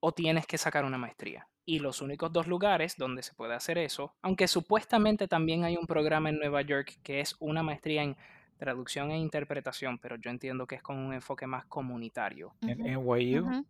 o 0.00 0.12
tienes 0.12 0.46
que 0.46 0.58
sacar 0.58 0.84
una 0.84 0.98
maestría. 0.98 1.48
Y 1.64 1.78
los 1.78 2.02
únicos 2.02 2.32
dos 2.32 2.48
lugares 2.48 2.96
donde 2.96 3.22
se 3.22 3.34
puede 3.34 3.54
hacer 3.54 3.78
eso, 3.78 4.16
aunque 4.20 4.48
supuestamente 4.48 5.28
también 5.28 5.62
hay 5.64 5.76
un 5.76 5.86
programa 5.86 6.28
en 6.28 6.38
Nueva 6.38 6.62
York 6.62 6.98
que 7.04 7.20
es 7.20 7.36
una 7.38 7.62
maestría 7.62 8.02
en 8.02 8.16
traducción 8.66 9.10
e 9.10 9.18
interpretación, 9.18 9.98
pero 9.98 10.14
yo 10.14 10.30
entiendo 10.30 10.68
que 10.68 10.76
es 10.76 10.82
con 10.82 10.96
un 10.96 11.12
enfoque 11.12 11.48
más 11.48 11.64
comunitario. 11.66 12.54
En 12.60 12.78
NYU. 12.86 13.64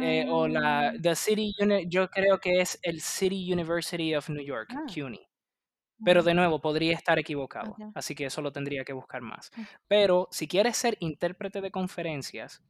Eh, 0.00 0.24
o 0.30 0.46
la 0.46 0.92
Mm. 0.92 1.00
the 1.02 1.16
City 1.16 1.52
Uni- 1.58 1.88
yo 1.88 2.08
creo 2.08 2.38
que 2.38 2.60
es 2.60 2.78
el 2.82 3.00
City 3.00 3.52
University 3.52 4.14
of 4.14 4.28
New 4.28 4.44
York, 4.44 4.68
Ah. 4.72 4.84
CUNY. 4.86 5.20
Pero 6.04 6.22
de 6.22 6.32
nuevo, 6.34 6.60
podría 6.60 6.94
estar 6.94 7.18
equivocado, 7.18 7.74
así 7.94 8.14
que 8.14 8.26
eso 8.26 8.40
lo 8.42 8.52
tendría 8.52 8.84
que 8.84 8.92
buscar 8.92 9.20
más. 9.22 9.50
Ujú. 9.56 9.66
Pero 9.88 10.28
si 10.30 10.46
quieres 10.46 10.76
ser 10.76 10.96
intérprete 11.00 11.60
de 11.60 11.70
conferencias, 11.72 12.62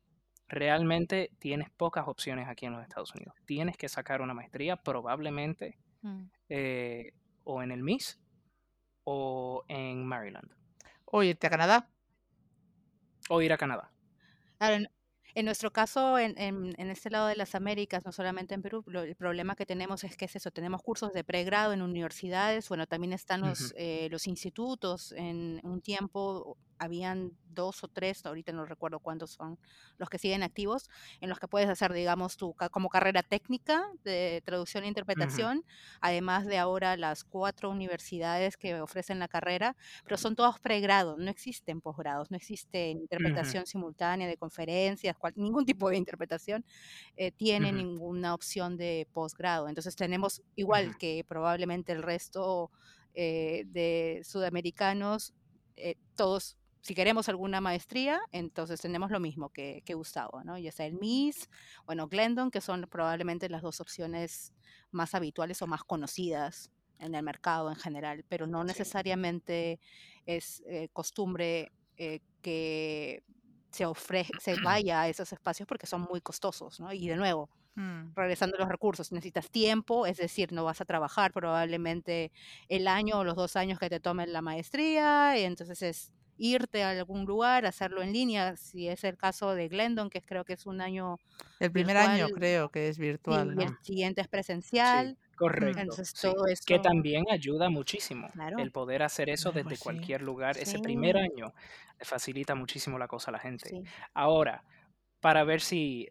realmente 0.49 1.31
tienes 1.39 1.69
pocas 1.71 2.07
opciones 2.09 2.49
aquí 2.49 2.65
en 2.67 2.73
los 2.73 2.83
Estados 2.83 3.15
Unidos. 3.15 3.35
Tienes 3.45 3.77
que 3.77 3.89
sacar 3.89 4.23
una 4.23 4.33
maestría 4.35 4.77
probablemente 4.77 5.79
Mm. 6.03 6.25
eh, 6.49 7.13
o 7.45 7.63
en 7.63 7.71
el 7.73 7.81
MIS 7.83 8.19
o 9.05 9.65
en 9.69 10.07
Maryland 10.07 10.51
O 11.17 11.19
irte 11.31 11.47
a 11.47 11.51
Canadá. 11.55 11.79
o 13.29 13.41
ir 13.41 13.53
a 13.53 13.59
Canadá. 13.59 13.91
Claro, 14.59 14.87
en- 15.35 15.45
nuestro 15.47 15.71
caso, 15.73 16.19
en, 16.19 16.35
en- 16.39 16.75
en 16.79 16.91
este 16.91 17.11
lado 17.11 17.27
de 17.29 17.37
las 17.37 17.55
Américas, 17.55 18.05
no 18.05 18.13
solamente 18.13 18.55
en 18.55 18.63
Perú, 18.63 18.83
lo- 18.87 19.03
el 19.03 19.17
problema 19.17 19.55
que 19.57 19.67
tenemos 19.67 20.05
es 20.05 20.17
que 20.17 20.27
es 20.27 20.37
eso, 20.37 20.51
tenemos 20.51 20.83
cursos 20.83 21.13
de 21.13 21.25
pregrado 21.25 21.73
en 21.73 21.83
universidades, 21.83 22.69
bueno, 22.69 22.87
también 22.87 23.13
están 23.13 23.41
los, 23.43 23.73
eh, 23.77 24.09
los 24.11 24.27
institutos, 24.27 25.13
en 25.13 25.61
un 25.65 25.81
tiempo 25.83 26.59
habían 26.79 27.39
dos 27.45 27.85
o 27.85 27.89
tres, 27.89 28.27
ahorita 28.27 28.51
no 28.53 28.65
recuerdo 28.65 28.99
cuántos 28.99 29.31
son 29.33 29.57
los 29.99 30.09
que 30.09 30.19
siguen 30.19 30.43
activos, 30.43 30.89
en 31.21 31.29
los 31.29 31.39
que 31.39 31.47
puedes 31.49 31.69
hacer, 31.69 31.93
digamos, 31.93 32.37
tu 32.37 32.55
como 32.73 32.89
carrera 32.89 33.23
técnica 33.23 33.85
de 34.03 34.43
traducción 34.45 34.85
e 34.85 34.89
interpretación, 34.89 35.63
además 36.01 36.47
de 36.47 36.59
ahora 36.59 36.97
las 36.97 37.25
cuatro 37.25 37.71
universidades 37.71 38.57
que 38.57 38.81
ofrecen 38.81 39.19
la 39.19 39.29
carrera, 39.29 39.77
pero 40.05 40.17
son 40.19 40.35
todos 40.37 40.59
pregrados, 40.61 41.19
no 41.19 41.31
existen 41.31 41.81
posgrados, 41.81 42.31
no 42.31 42.37
existe 42.37 42.89
interpretación 42.91 43.67
simultánea 43.67 44.27
de 44.29 44.37
conferencias, 44.37 45.17
cual- 45.23 45.33
ningún 45.37 45.65
tipo 45.65 45.89
de 45.89 45.97
interpretación 45.97 46.65
eh, 47.17 47.33
tiene 47.33 47.73
ninguna 47.73 48.35
opción 48.35 48.77
de 48.77 49.09
posgrado. 49.13 49.69
Entonces 49.69 49.97
tenemos, 49.97 50.43
igual 50.57 50.99
que 50.99 51.25
probablemente 51.27 51.93
el 51.93 52.03
resto 52.03 52.71
eh, 53.15 53.65
de 53.67 54.23
sudamericanos, 54.25 55.33
eh, 55.77 55.97
todos, 56.17 56.57
si 56.81 56.95
queremos 56.95 57.29
alguna 57.29 57.61
maestría, 57.61 58.21
entonces 58.33 58.81
tenemos 58.81 59.11
lo 59.11 59.21
mismo 59.21 59.51
que, 59.51 59.83
que 59.85 59.95
Gustavo, 59.95 60.43
¿no? 60.45 60.59
Ya 60.59 60.73
sea 60.73 60.87
el 60.87 60.95
MIS, 60.95 61.49
bueno, 61.87 62.09
Glendon, 62.09 62.51
que 62.51 62.61
son 62.61 62.87
probablemente 62.91 63.49
las 63.49 63.63
dos 63.63 63.81
opciones 63.81 64.53
más 64.91 65.15
habituales 65.15 65.63
o 65.63 65.67
más 65.67 65.85
conocidas 65.85 66.71
en 66.99 67.15
el 67.15 67.23
mercado 67.23 67.69
en 67.71 67.77
general, 67.77 68.25
pero 68.29 68.47
no 68.47 68.63
Sí. 68.63 68.69
necesariamente 68.69 69.79
es 70.27 70.63
eh, 70.67 70.89
costumbre 70.93 71.71
eh, 71.97 72.21
que 72.43 73.23
se 73.73 73.87
ofrece, 73.87 74.35
se 74.39 74.57
vaya 74.57 75.03
a 75.03 75.09
esos 75.09 75.33
espacios 75.33 75.67
porque 75.67 75.87
son 75.87 76.03
muy 76.03 76.21
costosos, 76.21 76.81
¿no? 76.81 76.93
Y 76.93 77.09
de 77.09 77.17
nuevo, 77.17 77.51
Mm, 77.77 78.17
regresando 78.17 78.57
a 78.59 78.61
los 78.61 78.69
recursos, 78.69 79.13
necesitas 79.13 79.51
tiempo, 79.51 80.07
es 80.07 80.19
decir, 80.19 80.53
no 80.53 80.65
vas 80.65 80.81
a 80.81 80.85
trabajar 80.85 81.33
probablemente 81.33 82.33
el 82.69 82.89
año 82.89 83.19
o 83.21 83.25
los 83.25 83.37
dos 83.37 83.57
años 83.57 83.79
que 83.79 83.89
te 83.91 84.01
tomen 84.01 84.33
la 84.33 84.43
maestría, 84.43 85.39
y 85.39 85.45
entonces 85.45 85.81
es 85.83 86.13
irte 86.37 86.83
a 86.85 86.91
algún 86.91 87.25
lugar, 87.27 87.67
hacerlo 87.67 88.03
en 88.03 88.13
línea, 88.13 88.57
si 88.57 88.89
es 88.89 89.05
el 89.05 89.17
caso 89.17 89.55
de 89.55 89.69
Glendon, 89.69 90.11
que 90.11 90.21
creo 90.23 90.45
que 90.45 90.55
es 90.55 90.67
un 90.67 90.81
año 90.83 91.21
El 91.59 91.73
primer 91.73 91.97
año 91.97 92.29
creo 92.31 92.71
que 92.71 92.89
es 92.91 92.99
virtual, 92.99 93.59
y 93.59 93.63
el 93.63 93.77
siguiente 93.83 94.21
es 94.23 94.29
Sí, 94.83 95.09
presencial, 95.09 95.19
correcto. 95.43 95.81
entonces 95.81 96.13
Sí. 96.15 96.29
todo 96.31 96.45
Que 96.67 96.79
también 96.79 97.25
ayuda 97.31 97.69
muchísimo 97.69 98.29
claro, 98.33 98.59
el 98.59 98.71
poder 98.73 99.03
hacer 99.03 99.29
eso 99.31 99.51
desde 99.51 99.65
pues 99.65 99.79
sí. 99.79 99.85
cualquier 99.85 100.23
lugar. 100.23 100.57
Ese 100.59 100.79
primer 100.79 101.17
año 101.17 101.53
facilita 102.01 102.55
muchísimo 102.55 102.99
la 102.99 103.09
cosa 103.09 103.31
a 103.31 103.33
la 103.33 103.39
gente. 103.39 103.83
Ahora, 104.15 104.65
para 105.21 105.45
ver 105.45 105.61
si 105.61 106.09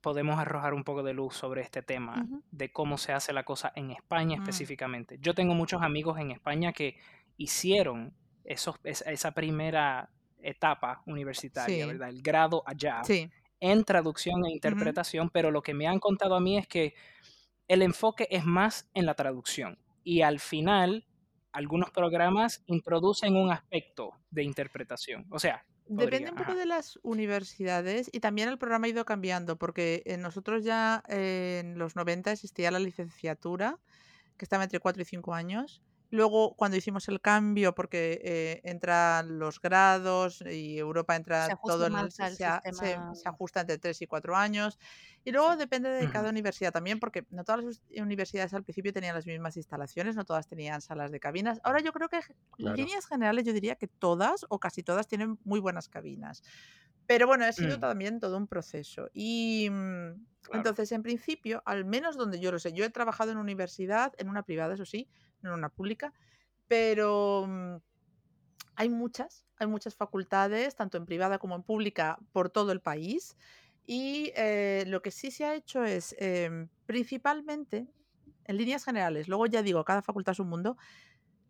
podemos 0.00 0.38
arrojar 0.38 0.74
un 0.74 0.84
poco 0.84 1.02
de 1.02 1.12
luz 1.14 1.34
sobre 1.34 1.62
este 1.62 1.82
tema 1.82 2.26
de 2.50 2.72
cómo 2.72 2.98
se 2.98 3.12
hace 3.12 3.32
la 3.32 3.44
cosa 3.44 3.72
en 3.76 3.90
España 3.92 4.36
Mm, 4.36 4.42
específicamente. 4.42 5.18
Yo 5.20 5.34
tengo 5.34 5.54
muchos 5.54 5.80
amigos 5.82 6.18
en 6.18 6.32
España 6.32 6.72
que 6.72 6.98
hicieron 7.36 8.12
esos, 8.44 8.76
esa 8.84 9.30
primera 9.32 10.10
etapa 10.42 11.02
universitaria, 11.06 11.86
¿verdad? 11.86 12.08
El 12.08 12.20
grado 12.22 12.62
allá 12.66 13.02
en 13.60 13.84
traducción 13.84 14.44
e 14.44 14.50
interpretación, 14.50 15.30
pero 15.30 15.52
lo 15.52 15.62
que 15.62 15.72
me 15.72 15.86
han 15.86 16.00
contado 16.00 16.34
a 16.34 16.40
mí 16.40 16.58
es 16.58 16.66
que 16.66 16.94
el 17.68 17.82
enfoque 17.82 18.28
es 18.30 18.44
más 18.44 18.88
en 18.94 19.06
la 19.06 19.14
traducción 19.14 19.78
y 20.04 20.22
al 20.22 20.40
final 20.40 21.06
algunos 21.52 21.90
programas 21.90 22.62
introducen 22.66 23.36
un 23.36 23.50
aspecto 23.50 24.14
de 24.30 24.42
interpretación. 24.42 25.26
O 25.30 25.38
sea, 25.38 25.64
Depende 25.86 26.06
podría, 26.10 26.30
un 26.30 26.36
poco 26.36 26.52
ajá. 26.52 26.60
de 26.60 26.66
las 26.66 26.98
universidades 27.02 28.08
y 28.12 28.20
también 28.20 28.48
el 28.48 28.58
programa 28.58 28.86
ha 28.86 28.90
ido 28.90 29.04
cambiando, 29.04 29.56
porque 29.56 30.02
eh, 30.06 30.16
nosotros 30.16 30.64
ya 30.64 31.02
eh, 31.08 31.60
en 31.62 31.78
los 31.78 31.96
90 31.96 32.32
existía 32.32 32.70
la 32.70 32.78
licenciatura, 32.78 33.78
que 34.36 34.44
estaba 34.44 34.64
entre 34.64 34.80
4 34.80 35.02
y 35.02 35.04
5 35.04 35.34
años. 35.34 35.82
Luego, 36.12 36.54
cuando 36.56 36.76
hicimos 36.76 37.08
el 37.08 37.22
cambio, 37.22 37.74
porque 37.74 38.20
eh, 38.22 38.60
entran 38.64 39.38
los 39.38 39.60
grados 39.60 40.42
y 40.42 40.76
Europa 40.78 41.16
entra 41.16 41.56
todo 41.64 41.86
en 41.86 41.96
el, 41.96 42.12
se, 42.12 42.44
a- 42.44 42.62
se- 42.70 42.98
sistema, 42.98 43.14
se 43.14 43.28
ajusta 43.30 43.62
entre 43.62 43.78
3 43.78 44.02
y 44.02 44.06
4 44.06 44.36
años. 44.36 44.78
Y 45.24 45.32
luego 45.32 45.56
depende 45.56 45.88
de 45.88 46.08
cada 46.10 46.28
universidad 46.28 46.70
también, 46.72 47.00
porque 47.00 47.24
no 47.30 47.44
todas 47.44 47.64
las 47.64 47.82
universidades 47.96 48.52
al 48.52 48.62
principio 48.64 48.92
tenían 48.92 49.14
las 49.14 49.26
mismas 49.26 49.56
instalaciones, 49.56 50.14
no 50.14 50.24
todas 50.26 50.46
tenían 50.48 50.82
salas 50.82 51.10
de 51.12 51.18
cabinas. 51.20 51.60
Ahora 51.64 51.80
yo 51.80 51.92
creo 51.92 52.10
que 52.10 52.18
en 52.18 52.26
Claro. 52.56 52.76
líneas 52.76 53.06
generales 53.06 53.44
yo 53.46 53.54
diría 53.54 53.76
que 53.76 53.88
todas 53.88 54.44
o 54.50 54.58
casi 54.60 54.82
todas 54.82 55.08
tienen 55.08 55.38
muy 55.44 55.60
buenas 55.60 55.88
cabinas. 55.88 56.42
Pero 57.06 57.26
bueno, 57.26 57.44
ha 57.44 57.52
sido 57.52 57.78
mm, 57.78 57.78
también 57.78 58.20
todo 58.20 58.36
un 58.36 58.48
proceso. 58.48 59.08
Y 59.12 59.68
mm, 59.70 60.26
claro. 60.42 60.72
entonces, 60.72 60.92
en 60.92 61.02
principio, 61.02 61.62
al 61.66 61.84
menos 61.84 62.16
donde 62.16 62.40
yo 62.40 62.52
lo 62.52 62.58
sé, 62.58 62.72
yo 62.72 62.84
he 62.84 62.90
trabajado 62.90 63.32
en 63.32 63.38
universidad, 63.38 64.12
en 64.18 64.28
una 64.28 64.42
privada, 64.44 64.74
eso 64.74 64.84
sí, 64.86 65.08
en 65.42 65.50
una 65.50 65.68
pública, 65.68 66.12
pero 66.68 67.46
mm, 67.46 67.76
hay 68.76 68.88
muchas, 68.88 69.44
hay 69.58 69.66
muchas 69.66 69.94
facultades, 69.94 70.74
tanto 70.74 70.98
en 70.98 71.06
privada 71.06 71.38
como 71.38 71.54
en 71.54 71.62
pública, 71.62 72.18
por 72.32 72.50
todo 72.50 72.72
el 72.72 72.80
país. 72.80 73.36
Y 73.86 74.32
eh, 74.36 74.84
lo 74.86 75.02
que 75.02 75.10
sí 75.10 75.30
se 75.30 75.44
ha 75.44 75.54
hecho 75.54 75.84
es, 75.84 76.14
em, 76.18 76.68
principalmente, 76.86 77.88
en 78.44 78.56
líneas 78.56 78.84
generales, 78.84 79.28
luego 79.28 79.46
ya 79.46 79.62
digo, 79.62 79.84
cada 79.84 80.02
facultad 80.02 80.32
es 80.32 80.40
un 80.40 80.48
mundo, 80.48 80.76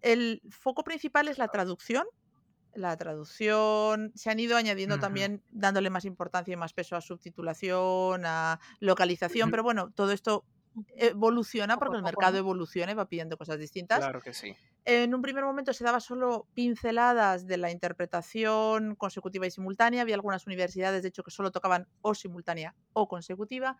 el 0.02 0.42
foco 0.50 0.84
principal 0.84 1.28
es 1.28 1.38
la 1.38 1.48
traducción. 1.48 2.06
La 2.74 2.96
traducción, 2.96 4.12
se 4.14 4.30
han 4.30 4.40
ido 4.40 4.56
añadiendo 4.56 4.98
también, 4.98 5.42
dándole 5.50 5.90
más 5.90 6.06
importancia 6.06 6.54
y 6.54 6.56
más 6.56 6.72
peso 6.72 6.96
a 6.96 7.02
subtitulación, 7.02 8.24
a 8.24 8.60
localización, 8.80 9.50
pero 9.50 9.62
bueno, 9.62 9.90
todo 9.90 10.10
esto 10.10 10.46
evoluciona 10.96 11.78
porque 11.78 11.96
el 11.96 12.02
mercado 12.02 12.38
evoluciona 12.38 12.92
y 12.92 12.94
va 12.94 13.08
pidiendo 13.08 13.36
cosas 13.38 13.58
distintas. 13.58 14.10
Claro 14.10 14.20
que 14.22 14.34
sí. 14.34 14.54
En 14.84 15.14
un 15.14 15.22
primer 15.22 15.44
momento 15.44 15.72
se 15.72 15.84
daba 15.84 16.00
solo 16.00 16.48
pinceladas 16.54 17.46
de 17.46 17.56
la 17.56 17.70
interpretación 17.70 18.96
consecutiva 18.96 19.46
y 19.46 19.50
simultánea. 19.52 20.02
Había 20.02 20.16
algunas 20.16 20.46
universidades, 20.46 21.02
de 21.02 21.08
hecho, 21.08 21.22
que 21.22 21.30
solo 21.30 21.52
tocaban 21.52 21.88
o 22.00 22.14
simultánea 22.14 22.74
o 22.92 23.06
consecutiva. 23.08 23.76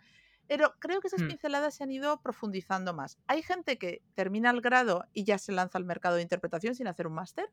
Pero 0.47 0.75
creo 0.81 1.01
que 1.01 1.09
esas 1.09 1.23
Mm, 1.23 1.25
pinceladas 1.25 1.75
se 1.77 1.85
han 1.85 1.91
ido 1.93 2.21
profundizando 2.23 2.95
más. 2.95 3.19
Hay 3.27 3.43
gente 3.43 3.79
que 3.79 4.03
termina 4.15 4.51
el 4.51 4.61
grado 4.61 5.05
y 5.13 5.25
ya 5.25 5.39
se 5.39 5.53
lanza 5.53 5.79
al 5.79 5.85
mercado 5.85 6.17
de 6.17 6.23
interpretación 6.23 6.75
sin 6.75 6.87
hacer 6.89 7.07
un 7.09 7.15
máster. 7.15 7.53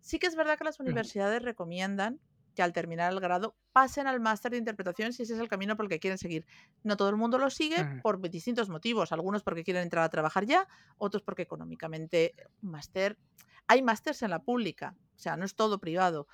Sí 0.00 0.18
que 0.18 0.26
es 0.26 0.36
verdad 0.36 0.58
que 0.58 0.64
las 0.64 0.80
universidades 0.80 1.42
recomiendan 1.42 2.20
que 2.54 2.62
al 2.62 2.72
terminar 2.72 3.12
el 3.12 3.20
grado 3.20 3.56
pasen 3.72 4.06
al 4.06 4.20
máster 4.20 4.52
de 4.52 4.58
interpretación 4.58 5.12
si 5.12 5.22
ese 5.22 5.34
es 5.34 5.40
el 5.40 5.48
camino 5.48 5.76
por 5.76 5.86
el 5.86 5.90
que 5.90 6.00
quieren 6.00 6.18
seguir. 6.18 6.46
No 6.82 6.96
todo 6.96 7.08
el 7.08 7.16
mundo 7.16 7.38
lo 7.38 7.50
sigue 7.50 8.00
por 8.02 8.20
distintos 8.30 8.68
motivos, 8.68 9.12
algunos 9.12 9.42
porque 9.42 9.64
quieren 9.64 9.82
entrar 9.82 10.04
a 10.04 10.08
trabajar 10.08 10.44
ya, 10.44 10.66
otros 10.98 11.22
porque 11.22 11.42
económicamente 11.42 12.34
un 12.62 12.70
máster, 12.70 13.18
hay 13.66 13.82
másters 13.82 14.22
en 14.22 14.30
la 14.30 14.42
pública, 14.42 14.96
o 15.16 15.18
sea, 15.18 15.36
no 15.36 15.44
es 15.44 15.54
todo 15.54 15.78
privado, 15.78 16.26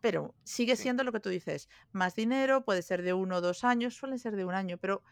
pero 0.00 0.34
sigue 0.44 0.76
siendo 0.76 1.04
lo 1.04 1.12
que 1.12 1.20
tú 1.20 1.28
dices, 1.28 1.68
más 1.92 2.14
dinero, 2.14 2.64
puede 2.64 2.82
ser 2.82 3.02
de 3.02 3.12
uno 3.12 3.36
o 3.36 3.40
dos 3.40 3.64
años, 3.64 3.94
suelen 3.94 4.18
ser 4.18 4.34
de 4.34 4.44
un 4.44 4.54
año, 4.54 4.78
pero 4.78 5.02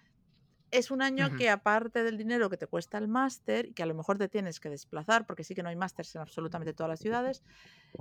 es 0.71 0.91
un 0.91 1.03
año 1.03 1.35
que 1.35 1.51
aparte 1.51 2.03
del 2.05 2.19
dinero 2.19 2.51
que 2.51 2.57
te 2.59 2.67
cuesta 2.67 2.99
el 2.99 3.09
máster 3.09 3.67
y 3.67 3.75
que 3.75 3.83
a 3.83 3.87
lo 3.87 3.95
mejor 3.95 4.19
te 4.19 4.29
tienes 4.29 4.61
que 4.61 4.71
desplazar, 4.71 5.27
porque 5.27 5.45
sí 5.45 5.55
que 5.55 5.63
no 5.63 5.71
hay 5.71 5.77
másters 5.77 6.15
en 6.15 6.21
absolutamente 6.23 6.75
todas 6.75 6.91
las 6.91 7.01
ciudades, 7.01 7.43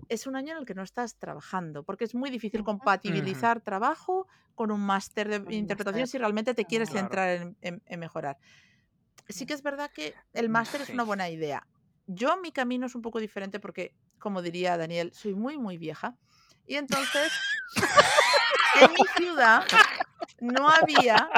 es 0.10 0.28
un 0.28 0.36
año 0.36 0.54
en 0.54 0.60
el 0.60 0.66
que 0.66 0.76
no 0.76 0.84
estás 0.84 1.18
trabajando, 1.18 1.84
porque 1.84 2.06
es 2.06 2.16
muy 2.16 2.30
difícil 2.30 2.64
compatibilizar 2.64 3.62
trabajo 3.62 4.28
con 4.56 4.72
un 4.72 4.82
máster 4.82 5.30
de 5.46 5.56
interpretación 5.56 6.08
si 6.08 6.18
realmente 6.18 6.54
te 6.54 6.66
quieres 6.68 6.90
Claro. 6.90 6.92
centrar 6.92 7.30
en, 7.30 7.58
en- 7.62 7.84
en 7.86 8.00
mejorar. 8.00 8.38
Sí 9.30 9.46
que 9.46 9.54
es 9.54 9.64
verdad 9.64 9.92
que 9.94 10.20
el 10.34 10.50
Mm, 10.50 10.50
máster 10.50 10.82
es 10.82 10.94
una 10.94 11.04
buena 11.04 11.30
idea. 11.30 11.68
Yo 12.08 12.38
mi 12.38 12.52
camino 12.52 12.86
es 12.88 12.96
un 12.96 13.02
poco 13.02 13.20
diferente 13.20 13.60
porque, 13.60 13.96
como 14.20 14.42
diría 14.42 14.78
Daniel, 14.78 15.12
soy 15.14 15.36
muy, 15.36 15.58
muy 15.58 15.78
vieja. 15.78 16.18
Y 16.66 16.76
entonces, 16.76 17.44
en 18.74 18.94
mi 18.94 19.06
ciudad 19.06 19.68
no 20.40 20.70
había 20.70 21.36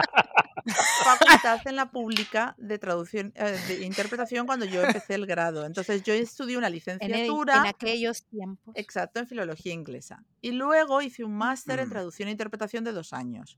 facultad 1.02 1.62
en 1.66 1.76
la 1.76 1.92
pública 1.92 2.56
de 2.58 2.78
traducción, 2.80 3.32
eh, 3.36 3.60
de 3.62 3.76
interpretación 3.86 4.46
cuando 4.46 4.66
yo 4.66 4.82
empecé 4.82 5.16
el 5.16 5.26
grado. 5.26 5.66
Entonces 5.66 6.04
yo 6.04 6.14
estudié 6.14 6.58
una 6.58 6.68
en, 7.00 7.14
el- 7.16 7.20
licenciatura. 7.22 7.56
en 7.58 7.66
aquellos 7.66 8.26
tiempos. 8.28 8.76
Exacto, 8.76 9.20
en 9.20 9.28
filología 9.28 9.74
inglesa. 9.74 10.26
Y 10.42 10.52
luego 10.52 11.02
hice 11.02 11.24
un 11.24 11.36
máster 11.36 11.80
en 11.80 11.86
Mm, 11.86 11.90
traducción 11.90 12.30
e 12.30 12.32
interpretación 12.32 12.84
de 12.84 12.92
dos 12.92 13.14
años. 13.14 13.58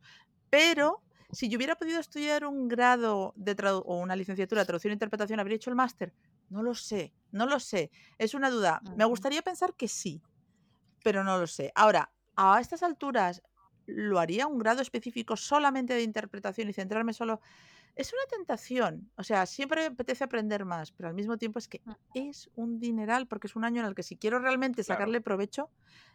Pero 0.50 1.04
si 1.32 1.50
yo 1.50 1.58
hubiera 1.58 1.76
podido 1.76 2.00
estudiar 2.00 2.46
un 2.46 2.68
grado 2.68 3.34
de 3.36 3.56
o 3.86 3.98
una 3.98 4.16
licenciatura 4.16 4.62
de 4.62 4.66
traducción 4.68 4.92
e 4.92 4.94
interpretación, 4.94 5.40
¿habría 5.40 5.58
hecho 5.58 5.70
el 5.70 5.76
máster? 5.76 6.14
No 6.50 6.64
lo 6.64 6.76
sé, 6.76 7.14
no 7.32 7.46
lo 7.46 7.60
sé. 7.60 7.92
Es 8.18 8.34
una 8.34 8.50
duda. 8.50 8.82
Me 8.96 9.06
gustaría 9.06 9.42
pensar 9.42 9.76
que 9.76 9.88
sí, 9.88 10.24
pero 11.04 11.24
no 11.24 11.38
lo 11.38 11.48
sé. 11.48 11.72
Ahora, 11.76 12.14
a 12.36 12.60
estas 12.60 12.84
alturas, 12.84 13.42
¿lo 13.92 14.20
haría 14.20 14.48
un 14.48 14.60
grado 14.60 14.82
específico 14.82 15.38
solamente 15.38 15.94
de 15.94 16.04
interpretación 16.04 16.70
y 16.70 16.74
centrarme 16.74 17.14
solo? 17.14 17.42
Es 17.96 18.14
una 18.14 18.24
tentación. 18.30 19.12
O 19.18 19.24
sea, 19.24 19.46
siempre 19.46 19.82
me 19.82 19.88
apetece 19.88 20.24
aprender 20.24 20.66
más, 20.66 20.92
pero 20.92 21.10
al 21.10 21.16
mismo 21.16 21.38
tiempo 21.38 21.60
es 21.60 21.68
que 21.68 21.82
Mm, 21.86 21.92
es 22.14 22.50
un 22.56 22.80
dineral, 22.80 23.28
porque 23.28 23.48
es 23.48 23.56
un 23.56 23.66
año 23.66 23.82
en 23.82 23.88
el 23.88 23.96
que 23.96 24.04
si 24.04 24.18
quiero 24.18 24.40
realmente 24.40 24.84
Claro. 24.84 25.00
sacarle 25.00 25.22
provecho, 25.22 25.72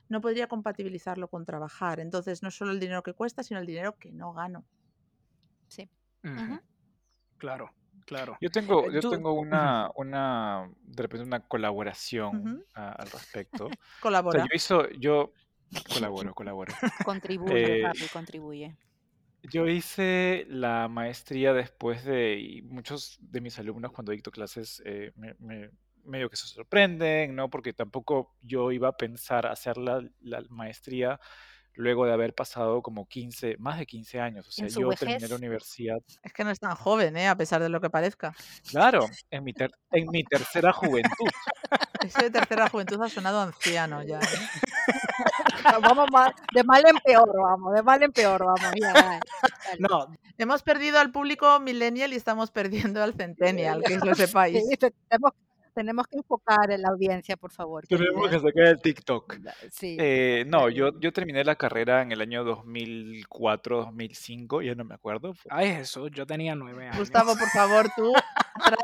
no 0.08 0.20
podría 0.20 0.48
compatibilizarlo 0.48 1.28
con 1.28 1.44
trabajar. 1.44 2.00
Entonces, 2.00 2.42
no 2.42 2.50
solo 2.50 2.72
el 2.72 2.80
dinero 2.80 3.02
que 3.02 3.14
cuesta, 3.14 3.42
sino 3.42 3.60
el 3.60 3.66
dinero 3.66 3.96
que 3.98 4.12
no 4.12 4.32
gano. 4.32 4.66
Sí. 5.68 5.88
Claro, 7.38 7.70
claro. 8.06 8.36
Yo 8.40 8.50
tengo, 8.50 8.86
Eh, 8.86 8.92
yo 8.94 9.00
tú- 9.00 9.10
tengo 9.10 9.32
una, 9.34 9.90
una, 9.96 10.70
de 10.82 11.02
repente 11.02 11.26
una 11.26 11.40
colaboración 11.46 12.64
a- 12.74 12.92
al 12.92 13.10
respecto. 13.10 13.66
O 14.26 14.30
sea, 14.30 14.40
Colabora. 14.40 14.44
yo 14.44 14.48
hizo, 14.54 14.88
yo 14.98 15.32
colaboro, 15.92 16.34
colaboro. 16.34 16.72
Contribuye, 17.04 17.78
Eh, 17.78 17.82
papi, 17.82 18.08
contribuye. 18.12 18.76
Yo 19.42 19.68
hice 19.68 20.44
la 20.48 20.88
maestría 20.88 21.52
después 21.52 22.04
de, 22.04 22.38
y 22.40 22.62
muchos 22.62 23.16
de 23.20 23.40
mis 23.40 23.58
alumnos 23.58 23.92
cuando 23.92 24.10
dicto 24.12 24.30
clases 24.30 24.82
eh, 24.84 25.12
me, 25.14 25.34
me- 25.38 25.70
medio 26.04 26.28
que 26.30 26.36
se 26.36 26.46
sorprenden, 26.46 27.34
¿no? 27.36 27.48
Porque 27.50 27.72
tampoco 27.72 28.34
yo 28.40 28.72
iba 28.72 28.88
a 28.88 28.96
pensar 28.96 29.46
hacer 29.46 29.76
la, 29.76 30.02
la 30.20 30.42
maestría 30.50 31.20
luego 31.74 32.06
de 32.06 32.12
haber 32.12 32.34
pasado 32.34 32.80
como 32.80 33.06
15, 33.06 33.56
más 33.58 33.78
de 33.78 33.86
15 33.86 34.18
años. 34.20 34.48
O 34.48 34.50
sea, 34.50 34.66
yo 34.68 34.88
terminé 34.90 35.20
la 35.20 35.26
vejez. 35.26 35.38
universidad, 35.38 35.98
Es 36.22 36.32
que 36.32 36.42
no 36.42 36.50
es 36.50 36.58
tan 36.58 36.74
joven, 36.74 37.16
¿eh? 37.16 37.28
A 37.28 37.36
pesar 37.36 37.60
de 37.62 37.68
lo 37.68 37.80
que 37.80 37.90
parezca. 37.90 38.34
claro, 38.70 39.00
en 39.30 39.44
mi, 39.44 39.52
ter- 39.52 39.72
en 39.92 40.06
mi 40.10 40.24
tercera 40.24 40.72
juventud. 40.72 41.26
Ese 42.00 42.24
de 42.24 42.30
tercera 42.30 42.68
juventud 42.68 43.00
ha 43.02 43.08
sonado 43.08 43.40
anciano 43.42 44.02
ya. 44.02 44.20
¿eh? 44.20 44.22
Vamos 45.82 46.06
mal- 46.10 46.34
de 46.54 46.64
mal 46.64 46.82
en 46.86 46.96
peor, 47.04 47.32
vamos, 47.40 47.74
de 47.74 47.82
mal 47.82 48.02
en 48.02 48.12
peor, 48.12 48.44
vamos. 48.44 48.72
Ya, 48.80 48.92
dale, 48.92 49.20
dale. 49.66 49.78
No, 49.80 50.06
Hemos 50.38 50.62
perdido 50.62 50.98
al 50.98 51.10
público 51.12 51.58
millennial 51.60 52.12
y 52.12 52.16
estamos 52.16 52.50
perdiendo 52.50 53.02
al 53.02 53.14
centennial, 53.14 53.82
que 53.82 53.96
lo 53.96 54.14
sepáis. 54.14 54.66
Sí, 54.68 54.76
te- 54.76 54.92
tenemos, 55.08 55.32
tenemos 55.72 56.06
que 56.08 56.16
enfocar 56.18 56.70
en 56.70 56.82
la 56.82 56.88
audiencia, 56.90 57.36
por 57.38 57.52
favor. 57.52 57.86
Tenemos 57.86 58.28
que 58.30 58.38
sacar 58.40 58.64
el 58.64 58.80
TikTok. 58.80 59.36
Sí. 59.70 59.96
Eh, 59.98 60.44
no, 60.46 60.68
yo, 60.68 60.98
yo 61.00 61.12
terminé 61.12 61.42
la 61.44 61.54
carrera 61.56 62.02
en 62.02 62.12
el 62.12 62.20
año 62.20 62.44
2004, 62.44 63.76
2005, 63.84 64.62
ya 64.62 64.74
no 64.74 64.84
me 64.84 64.94
acuerdo. 64.94 65.34
ay 65.50 65.72
Jesús, 65.74 66.10
yo 66.12 66.26
tenía 66.26 66.54
nueve 66.54 66.84
años. 66.84 66.98
Gustavo, 66.98 67.36
por 67.36 67.48
favor, 67.48 67.88
tú 67.96 68.12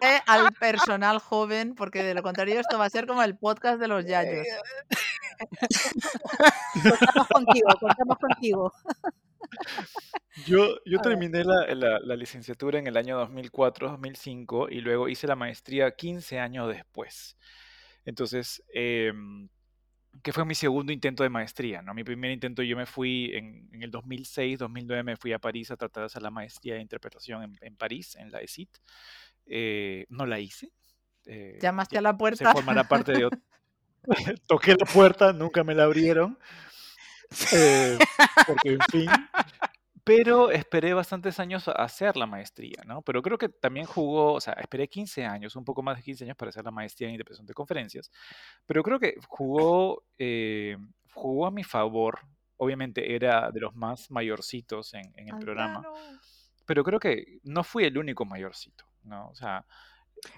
trae 0.01 0.21
al 0.27 0.53
personal 0.53 1.19
joven, 1.19 1.75
porque 1.75 2.03
de 2.03 2.15
lo 2.15 2.23
contrario 2.23 2.61
esto 2.61 2.79
va 2.79 2.87
a 2.87 2.91
ser 2.91 3.07
como 3.07 3.23
el 3.23 3.37
podcast 3.37 3.79
de 3.81 3.89
los 3.89 4.05
yayos. 4.07 4.47
Contamos 6.75 7.29
contigo, 7.29 7.69
contamos 7.81 8.19
contigo. 8.19 8.73
Yo, 10.47 10.77
yo 10.87 10.99
terminé 11.01 11.45
la, 11.45 11.67
la- 11.75 12.01
la 12.01 12.17
licenciatura 12.17 12.79
en 12.79 12.87
el 12.87 12.97
año 12.97 13.19
2004, 13.19 13.91
2005 13.91 14.69
y 14.71 14.81
luego 14.81 15.09
hice 15.09 15.27
la 15.27 15.37
maestría 15.37 15.91
15 15.95 16.39
años 16.39 16.69
después. 16.69 17.37
Entonces, 18.07 18.63
em, 18.73 19.49
que 20.23 20.33
fue 20.33 20.45
mi 20.47 20.55
segundo 20.55 20.91
intento 20.91 21.23
de 21.23 21.29
maestría, 21.29 21.83
¿no? 21.83 21.93
Mi 21.93 22.03
primer 22.03 22.31
intento 22.31 22.63
yo 22.63 22.77
me 22.79 22.87
fui 22.87 23.31
en, 23.35 23.69
en 23.73 23.83
el 23.83 23.91
2006, 23.91 24.59
2009 24.59 25.03
me 25.03 25.17
fui 25.17 25.33
a 25.35 25.39
París 25.39 25.71
a 25.71 25.77
tratar 25.77 26.03
de 26.03 26.07
hacer 26.07 26.23
la 26.23 26.31
maestría 26.31 26.75
de 26.77 26.81
interpretación 26.81 27.43
en, 27.43 27.59
en 27.61 27.77
París, 27.77 28.17
en 28.17 28.31
la 28.33 28.41
ESIT. 28.41 28.71
Eh, 29.47 30.07
no 30.09 30.25
la 30.25 30.41
hice. 30.41 30.71
eh, 31.27 31.59
Llamaste 31.61 31.99
a 31.99 32.01
la 32.01 32.13
se 32.13 32.17
puerta. 32.19 32.53
formará 32.53 32.85
parte 32.85 33.13
de... 33.13 33.29
Toqué 34.47 34.75
la 34.75 34.87
puerta, 34.87 35.33
nunca 35.33 35.65
me 35.65 35.75
la 35.75 35.85
abrieron. 35.85 36.39
eh, 37.53 37.99
porque, 38.47 38.73
en 38.75 38.81
fin, 38.91 39.09
pero 40.05 40.51
esperé 40.51 40.95
bastantes 40.95 41.39
años 41.39 41.69
a 41.69 41.73
hacer 41.73 42.17
la 42.17 42.27
maestría, 42.27 42.83
¿no? 42.87 43.03
Pero 43.03 43.23
creo 43.23 43.39
que 43.39 43.49
también 43.49 43.87
jugó, 43.87 44.35
o 44.35 44.41
sea, 44.41 44.55
esperé 44.55 44.89
15 44.89 45.25
años, 45.25 45.55
un 45.55 45.65
poco 45.65 45.83
más 45.83 45.97
de 45.97 46.03
15 46.03 46.25
años 46.25 46.37
para 46.37 46.49
hacer 46.49 46.65
la 46.65 46.71
maestría 46.73 47.09
en 47.09 47.15
interpretación 47.15 47.47
de 47.47 47.55
conferencias, 47.55 48.11
pero 48.67 48.83
creo 48.83 48.99
que 48.99 49.15
jugó, 49.29 50.05
eh, 50.19 50.77
jugó 51.13 51.47
a 51.47 51.51
mi 51.51 51.63
favor. 51.65 52.19
Obviamente 52.57 53.15
era 53.15 53.51
de 53.51 53.61
los 53.61 53.75
más 53.75 54.11
mayorcitos 54.11 54.95
en, 54.95 55.13
en 55.17 55.29
el 55.29 55.39
programa, 55.39 55.79
Anciano. 55.79 56.21
pero 56.67 56.85
creo 56.85 57.01
que 57.01 57.39
no 57.45 57.65
fui 57.65 57.85
el 57.85 57.99
único 57.99 58.25
mayorcito, 58.25 58.85
¿no? 59.05 59.29
O 59.31 59.35
sea, 59.35 59.67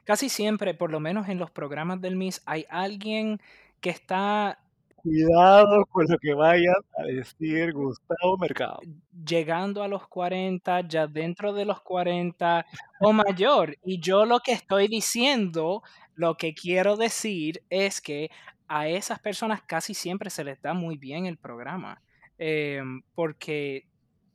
Casi 0.05 0.29
siempre, 0.29 0.75
por 0.75 0.91
lo 0.91 1.01
menos 1.01 1.29
en 1.29 1.39
los 1.39 1.51
programas 1.51 2.01
del 2.01 2.17
MIS, 2.17 2.43
hay 2.47 2.67
alguien 2.69 3.41
que 3.81 3.91
está 3.91 4.59
cuidado 5.05 5.85
con 5.87 6.07
lo 6.09 6.19
que 6.19 6.33
vayan 6.33 6.75
a 6.99 7.03
decir 7.03 7.73
Gustavo 7.75 8.39
Mercado. 8.39 8.81
llegando 9.27 9.83
a 9.83 9.89
los 9.89 10.09
40, 10.09 10.81
ya 10.89 11.07
dentro 11.07 11.53
de 11.53 11.67
los 11.67 11.83
40 11.83 12.65
o 13.01 13.13
mayor. 13.13 13.77
Y 13.85 14.01
yo 14.01 14.25
lo 14.25 14.41
que 14.41 14.53
estoy 14.53 14.89
diciendo, 14.89 15.83
lo 16.15 16.37
que 16.37 16.55
quiero 16.55 16.97
decir 16.97 17.63
es 17.69 18.01
que 18.01 18.31
a 18.67 18.89
esas 18.89 19.19
personas 19.19 19.63
casi 19.63 19.93
siempre 19.93 20.31
se 20.31 20.43
les 20.43 20.61
da 20.63 20.73
muy 20.73 20.97
bien 20.97 21.27
el 21.27 21.37
programa, 21.37 22.01
em, 22.39 23.03
porque 23.15 23.87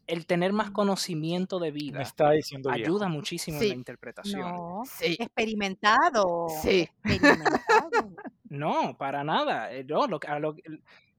el 0.09 0.25
tener 0.25 0.51
más 0.53 0.71
conocimiento 0.71 1.59
de 1.59 1.71
Me 1.71 1.79
vida 1.79 2.01
está 2.01 2.31
diciendo 2.31 2.69
viejo. 2.71 2.85
ayuda 2.89 3.07
muchísimo 3.07 3.61
en 3.61 3.69
la 3.69 3.75
interpretación. 3.75 4.41
No, 4.41 4.83
Sí, 4.85 5.15
experimentado. 5.19 6.47
sí. 6.61 6.89
Experimentado. 7.03 7.89
No, 8.49 8.97
para 8.97 9.23
nada. 9.23 9.71
eh, 9.71 9.83
No, 9.87 10.07
lo, 10.07 10.19
que- 10.19 10.27
a 10.27 10.39
lo 10.39 10.55
que- 10.55 10.63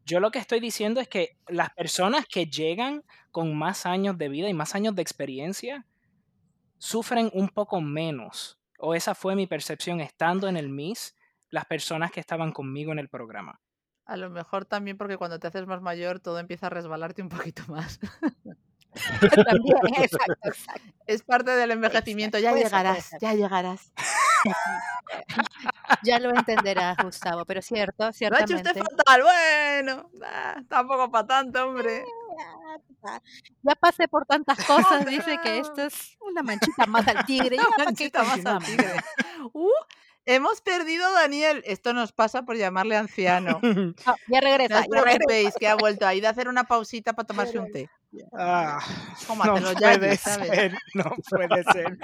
yo 0.04 0.18
lo 0.18 0.30
que 0.32 0.40
estoy 0.40 0.58
diciendo 0.58 1.00
es 1.00 1.06
que 1.08 1.36
las 1.46 1.70
personas 1.70 2.26
que 2.26 2.46
llegan 2.46 3.04
con 3.30 3.56
más 3.56 3.86
años 3.86 4.18
de 4.18 4.28
vida 4.28 4.48
y 4.48 4.54
más 4.54 4.74
años 4.74 4.96
de 4.96 5.02
experiencia 5.02 5.86
sufren 6.78 7.30
un 7.32 7.48
poco 7.48 7.80
menos. 7.80 8.58
O 8.78 8.94
esa 8.94 9.14
fue 9.14 9.36
mi 9.36 9.46
percepción 9.46 10.00
estando 10.00 10.48
en 10.48 10.56
el 10.56 10.68
MIS, 10.70 11.14
las 11.50 11.66
personas 11.66 12.10
que 12.10 12.18
estaban 12.20 12.50
conmigo 12.52 12.90
en 12.92 12.98
el 12.98 13.08
programa. 13.08 13.60
A 14.06 14.16
lo 14.16 14.28
mejor 14.30 14.64
también 14.64 14.96
porque 14.98 15.16
cuando 15.16 15.38
te 15.38 15.46
haces 15.46 15.66
más 15.66 15.80
mayor 15.82 16.18
todo 16.18 16.38
empieza 16.40 16.66
a 16.66 16.70
resbalarte 16.70 17.22
un 17.22 17.28
poquito 17.28 17.62
más. 17.68 18.00
También, 19.48 19.76
exacto, 19.98 20.34
exacto. 20.44 20.92
Es 21.06 21.22
parte 21.22 21.50
del 21.52 21.70
envejecimiento. 21.70 22.38
Ya 22.38 22.52
llegarás, 22.52 23.10
ya 23.20 23.34
llegarás. 23.34 23.92
Ya 26.04 26.20
lo 26.20 26.30
entenderás, 26.30 26.96
Gustavo, 27.02 27.44
pero 27.44 27.60
cierto, 27.60 28.04
Lo 28.04 28.36
ha 28.36 28.40
hecho 28.40 28.54
usted 28.54 28.76
fatal. 28.76 29.22
Bueno, 29.22 30.08
ah, 30.24 30.62
tampoco 30.68 31.10
para 31.10 31.26
tanto, 31.26 31.66
hombre. 31.66 32.04
Ya 33.62 33.74
pasé 33.74 34.08
por 34.08 34.26
tantas 34.26 34.64
cosas, 34.64 35.04
dice 35.06 35.38
que 35.42 35.58
esto 35.58 35.82
es 35.82 36.16
una 36.20 36.42
manchita 36.42 36.86
más 36.86 37.06
al 37.08 37.24
tigre. 37.26 37.56
Una 37.56 37.64
¿para 37.64 37.76
qué 37.76 37.84
manchita 37.84 38.22
más 38.22 38.46
al 38.46 38.64
tigre. 38.64 38.92
Uh, 39.52 39.68
hemos 40.26 40.60
perdido 40.60 41.06
a 41.06 41.12
Daniel. 41.22 41.62
Esto 41.66 41.92
nos 41.92 42.12
pasa 42.12 42.42
por 42.42 42.56
llamarle 42.56 42.96
anciano. 42.96 43.58
No, 43.62 43.94
ya 44.28 44.40
No 44.40 44.40
regresa, 44.40 44.80
os 44.80 44.86
ya 44.94 45.02
regresa. 45.02 45.58
que 45.58 45.68
ha 45.68 45.74
vuelto 45.74 46.06
ahí 46.06 46.20
de 46.20 46.28
hacer 46.28 46.48
una 46.48 46.64
pausita 46.64 47.14
para 47.14 47.26
tomarse 47.26 47.58
un 47.58 47.70
té. 47.72 47.88
Ah, 48.32 48.80
Tómatelo 49.26 49.60
no 49.60 49.72
ya, 49.80 49.92
puede 49.92 50.16
¿sabes? 50.16 50.48
ser, 50.48 50.78
no 50.94 51.14
puede 51.28 51.62
ser. 51.64 51.98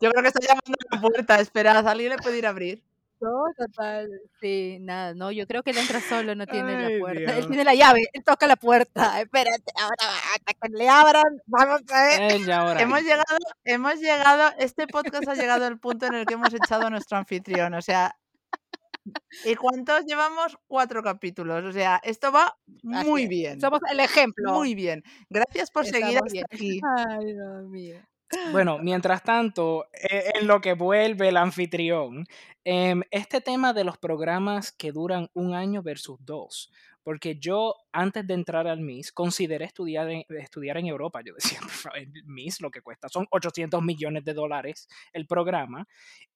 Yo 0.00 0.10
creo 0.10 0.22
que 0.22 0.28
está 0.28 0.40
llamando 0.40 0.76
a 0.90 0.96
la 0.96 1.00
puerta. 1.00 1.40
Esperad, 1.40 1.86
alguien 1.86 2.10
le 2.10 2.18
puede 2.18 2.38
ir 2.38 2.46
a 2.46 2.50
abrir. 2.50 2.82
No, 3.22 3.44
total. 3.56 4.10
Sí, 4.40 4.78
nada, 4.80 5.14
no, 5.14 5.30
yo 5.30 5.46
creo 5.46 5.62
que 5.62 5.70
él 5.70 5.78
entra 5.78 6.00
solo, 6.00 6.34
no 6.34 6.44
tiene 6.44 6.74
Ay, 6.74 6.94
la 6.94 6.98
puerta. 6.98 7.36
Él 7.38 7.46
tiene 7.46 7.62
la 7.62 7.74
llave, 7.76 8.08
él 8.12 8.24
toca 8.24 8.48
la 8.48 8.56
puerta. 8.56 9.20
Espérate, 9.20 9.72
ahora 9.76 10.16
hasta 10.34 10.54
que 10.54 10.68
le 10.70 10.88
abran, 10.88 11.40
vamos 11.46 11.82
a 11.88 12.02
ver. 12.02 12.32
Él 12.32 12.44
ya 12.44 12.62
ahora. 12.62 12.82
Hemos 12.82 13.00
llegado, 13.02 13.38
hemos 13.64 13.94
llegado, 14.00 14.52
este 14.58 14.88
podcast 14.88 15.28
ha 15.28 15.34
llegado 15.34 15.66
al 15.66 15.78
punto 15.78 16.06
en 16.06 16.14
el 16.14 16.26
que 16.26 16.34
hemos 16.34 16.52
echado 16.52 16.88
a 16.88 16.90
nuestro 16.90 17.16
anfitrión. 17.16 17.74
O 17.74 17.82
sea, 17.82 18.16
¿y 19.44 19.54
cuántos 19.56 20.04
llevamos? 20.06 20.56
Cuatro 20.66 21.02
capítulos. 21.02 21.64
O 21.64 21.72
sea, 21.72 22.00
esto 22.04 22.32
va 22.32 22.56
muy 22.82 23.24
es. 23.24 23.28
bien. 23.28 23.60
Somos 23.60 23.80
el 23.90 24.00
ejemplo. 24.00 24.52
Muy 24.52 24.74
bien. 24.74 25.02
Gracias 25.30 25.70
por 25.70 25.86
seguir 25.86 26.18
Estamos 26.18 26.22
hasta 26.26 26.32
bien. 26.32 26.46
aquí. 26.50 26.80
Ay, 27.08 27.32
Dios 27.34 27.64
mío. 27.68 27.96
Bueno, 28.50 28.78
mientras 28.78 29.22
tanto, 29.22 29.86
eh, 29.92 30.32
en 30.40 30.46
lo 30.46 30.60
que 30.60 30.72
vuelve 30.74 31.28
el 31.28 31.36
anfitrión, 31.36 32.26
em, 32.64 33.02
este 33.10 33.40
tema 33.40 33.72
de 33.74 33.84
los 33.84 33.98
programas 33.98 34.72
que 34.72 34.90
duran 34.92 35.28
un 35.34 35.54
año 35.54 35.82
versus 35.82 36.18
dos, 36.24 36.70
porque 37.02 37.36
yo 37.38 37.74
antes 37.92 38.26
de 38.26 38.34
entrar 38.34 38.66
al 38.66 38.80
MIS 38.80 39.12
consideré 39.12 39.64
estudiar 39.64 40.08
en, 40.10 40.24
estudiar 40.28 40.76
en 40.78 40.86
Europa. 40.86 41.20
Yo 41.24 41.34
decía, 41.34 41.58
el 41.94 42.12
MIS 42.24 42.60
lo 42.60 42.70
que 42.70 42.80
cuesta 42.80 43.08
son 43.08 43.26
800 43.30 43.82
millones 43.82 44.24
de 44.24 44.34
dólares 44.34 44.88
el 45.12 45.26
programa. 45.26 45.86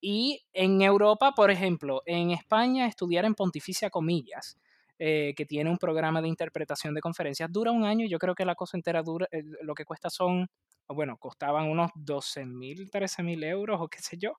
Y 0.00 0.44
en 0.52 0.82
Europa, 0.82 1.32
por 1.32 1.50
ejemplo, 1.50 2.02
en 2.06 2.30
España, 2.30 2.86
estudiar 2.86 3.24
en 3.24 3.34
Pontificia 3.34 3.90
Comillas, 3.90 4.58
eh, 4.98 5.34
que 5.36 5.44
tiene 5.44 5.70
un 5.70 5.78
programa 5.78 6.22
de 6.22 6.28
interpretación 6.28 6.94
de 6.94 7.02
conferencias, 7.02 7.52
dura 7.52 7.70
un 7.70 7.84
año 7.84 8.06
yo 8.08 8.18
creo 8.18 8.34
que 8.34 8.46
la 8.46 8.54
cosa 8.54 8.78
entera 8.78 9.02
dura, 9.02 9.28
eh, 9.30 9.42
lo 9.60 9.74
que 9.74 9.84
cuesta 9.84 10.08
son 10.08 10.48
bueno, 10.88 11.16
costaban 11.18 11.68
unos 11.68 11.90
12 11.94 12.46
mil, 12.46 12.90
13 12.90 13.22
mil 13.22 13.42
euros 13.44 13.80
o 13.80 13.88
qué 13.88 13.98
sé 14.00 14.16
yo. 14.18 14.38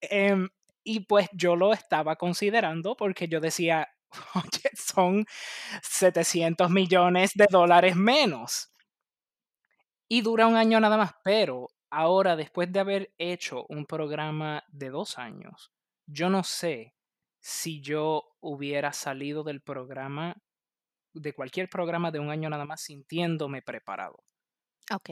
Em, 0.00 0.48
y 0.84 1.00
pues 1.00 1.28
yo 1.32 1.56
lo 1.56 1.72
estaba 1.72 2.16
considerando 2.16 2.96
porque 2.96 3.28
yo 3.28 3.40
decía, 3.40 3.88
oye, 4.34 4.70
son 4.74 5.24
700 5.82 6.70
millones 6.70 7.32
de 7.34 7.46
dólares 7.50 7.96
menos. 7.96 8.72
Y 10.08 10.22
dura 10.22 10.46
un 10.46 10.56
año 10.56 10.78
nada 10.80 10.96
más, 10.96 11.12
pero 11.24 11.68
ahora, 11.90 12.36
después 12.36 12.70
de 12.72 12.80
haber 12.80 13.14
hecho 13.18 13.66
un 13.68 13.86
programa 13.86 14.62
de 14.68 14.90
dos 14.90 15.18
años, 15.18 15.72
yo 16.06 16.30
no 16.30 16.44
sé 16.44 16.94
si 17.40 17.80
yo 17.80 18.36
hubiera 18.40 18.92
salido 18.92 19.42
del 19.42 19.62
programa, 19.62 20.36
de 21.12 21.32
cualquier 21.32 21.68
programa 21.68 22.10
de 22.10 22.20
un 22.20 22.30
año 22.30 22.50
nada 22.50 22.64
más, 22.64 22.82
sintiéndome 22.82 23.62
preparado. 23.62 24.22
Ok. 24.92 25.10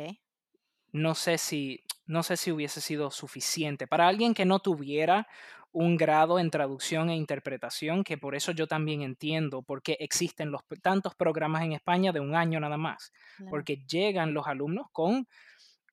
No 0.93 1.15
sé 1.15 1.39
si, 1.39 1.85
no 2.07 2.23
sé 2.23 2.37
si 2.37 2.53
hubiese 2.53 2.81
sido 2.81 3.11
suficiente 3.11 3.87
para 3.87 4.09
alguien 4.09 4.35
que 4.35 4.45
no 4.45 4.59
tuviera 4.59 5.27
un 5.73 5.97
grado 5.97 6.39
en 6.39 6.51
traducción 6.51 7.11
e 7.11 7.17
interpretación, 7.17 8.05
que 8.05 8.17
por 8.17 8.37
eso 8.37 8.53
yo 8.53 8.69
también 8.69 9.03
entiendo 9.03 9.63
por 9.63 9.83
qué 9.83 9.97
existen 9.99 10.53
los, 10.53 10.63
tantos 10.81 11.17
programas 11.17 11.63
en 11.65 11.73
España 11.73 12.13
de 12.13 12.21
un 12.21 12.37
año 12.37 12.61
nada 12.61 12.77
más, 12.77 13.13
claro. 13.37 13.51
porque 13.51 13.85
llegan 13.89 14.35
los 14.35 14.47
alumnos 14.47 14.87
con 14.93 15.27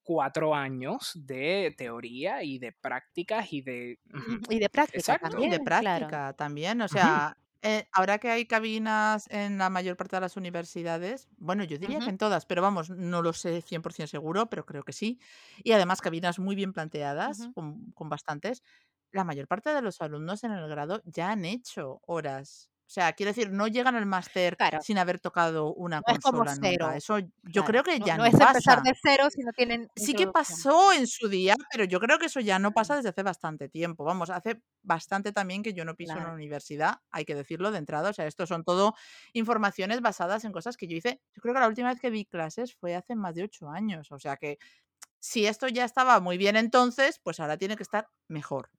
cuatro 0.03 0.53
años 0.53 1.11
de 1.15 1.73
teoría 1.75 2.43
y 2.43 2.59
de 2.59 2.73
prácticas 2.73 3.51
y 3.53 3.61
de... 3.61 3.99
Y 4.49 4.59
de 4.59 4.69
práctica 4.69 4.99
Exacto. 4.99 5.27
Y 5.27 5.31
también, 5.31 5.51
de 5.51 5.59
claro. 5.59 5.83
práctica 5.83 6.33
también, 6.33 6.81
o 6.81 6.87
sea, 6.87 7.35
eh, 7.63 7.87
ahora 7.93 8.17
que 8.19 8.29
hay 8.31 8.45
cabinas 8.47 9.27
en 9.29 9.57
la 9.57 9.69
mayor 9.69 9.97
parte 9.97 10.15
de 10.15 10.21
las 10.21 10.37
universidades, 10.37 11.27
bueno, 11.37 11.63
yo 11.63 11.77
diría 11.77 12.01
que 12.01 12.09
en 12.09 12.17
todas, 12.17 12.45
pero 12.45 12.61
vamos, 12.61 12.89
no 12.89 13.21
lo 13.21 13.33
sé 13.33 13.61
100% 13.61 14.07
seguro, 14.11 14.49
pero 14.49 14.65
creo 14.65 14.83
que 14.83 14.93
sí. 14.93 15.19
Y 15.63 15.71
además 15.73 16.01
cabinas 16.01 16.39
muy 16.39 16.55
bien 16.55 16.73
planteadas, 16.73 17.49
con, 17.53 17.91
con 17.93 18.09
bastantes. 18.09 18.63
La 19.11 19.23
mayor 19.25 19.47
parte 19.47 19.73
de 19.73 19.81
los 19.81 20.01
alumnos 20.01 20.43
en 20.43 20.51
el 20.53 20.67
grado 20.69 21.01
ya 21.05 21.31
han 21.31 21.45
hecho 21.45 21.99
horas. 22.07 22.70
O 22.91 22.93
sea, 22.93 23.13
quiero 23.13 23.29
decir, 23.31 23.51
no 23.51 23.67
llegan 23.67 23.95
al 23.95 24.05
máster 24.05 24.59
Claro, 24.59 24.79
sin 24.79 24.97
haber 24.97 25.19
tocado 25.19 25.73
una 25.73 26.01
no 26.07 26.13
es 26.13 26.19
como 26.19 26.43
consola 26.43 26.55
nunca. 26.55 26.71
cero, 26.71 26.91
Eso 26.91 27.19
yo 27.43 27.63
claro. 27.63 27.65
creo 27.65 27.83
que 27.83 27.99
No, 27.99 28.07
ya 28.07 28.17
no 28.17 28.25
no 28.25 28.25
es 28.25 28.39
empezar 28.39 28.81
pasa. 28.81 28.81
de 28.81 28.93
cero 29.01 29.27
si 29.31 29.41
no 29.43 29.51
tienen 29.53 29.89
Sí 29.95 30.15
que 30.15 30.27
pasó 30.27 30.93
en 30.93 31.05
su 31.07 31.27
día, 31.27 31.55
pero 31.69 31.83
yo 31.83 31.99
creo 31.99 32.17
que 32.17 32.27
eso 32.27 32.39
ya 32.39 32.59
no 32.59 32.73
pasa 32.73 32.95
desde 32.95 33.09
hace 33.09 33.23
bastante 33.23 33.67
tiempo. 33.69 34.05
Vamos, 34.05 34.29
hace 34.29 34.61
bastante 34.83 35.33
también 35.33 35.63
que 35.63 35.73
yo 35.73 35.83
no 35.85 35.95
piso 35.95 36.17
una 36.17 36.31
claro. 36.31 36.33
universidad, 36.33 36.99
hay 37.11 37.25
que 37.25 37.35
decirlo 37.35 37.71
de 37.71 37.77
entrada. 37.79 38.09
O 38.09 38.13
sea, 38.13 38.25
esto 38.25 38.47
son 38.47 38.63
todo 38.63 38.95
informaciones 39.33 40.01
basadas 40.01 40.45
en 40.45 40.53
cosas 40.53 40.77
que 40.77 40.87
yo 40.87 40.95
hice. 40.97 41.21
Yo 41.35 41.41
creo 41.41 41.53
que 41.53 41.59
la 41.59 41.67
última 41.67 41.89
vez 41.89 41.99
que 41.99 42.09
di 42.11 42.25
clases 42.25 42.73
fue 42.75 42.95
hace 42.95 43.15
más 43.15 43.35
de 43.35 43.43
ocho 43.43 43.69
años. 43.69 44.11
O 44.11 44.19
sea 44.19 44.37
que 44.37 44.57
si 45.19 45.47
esto 45.47 45.67
ya 45.69 45.85
estaba 45.85 46.19
muy 46.21 46.37
bien 46.37 46.55
entonces, 46.57 47.19
pues 47.23 47.39
ahora 47.39 47.57
tiene 47.57 47.75
que 47.77 47.83
estar 47.83 48.09
mejor. 48.29 48.69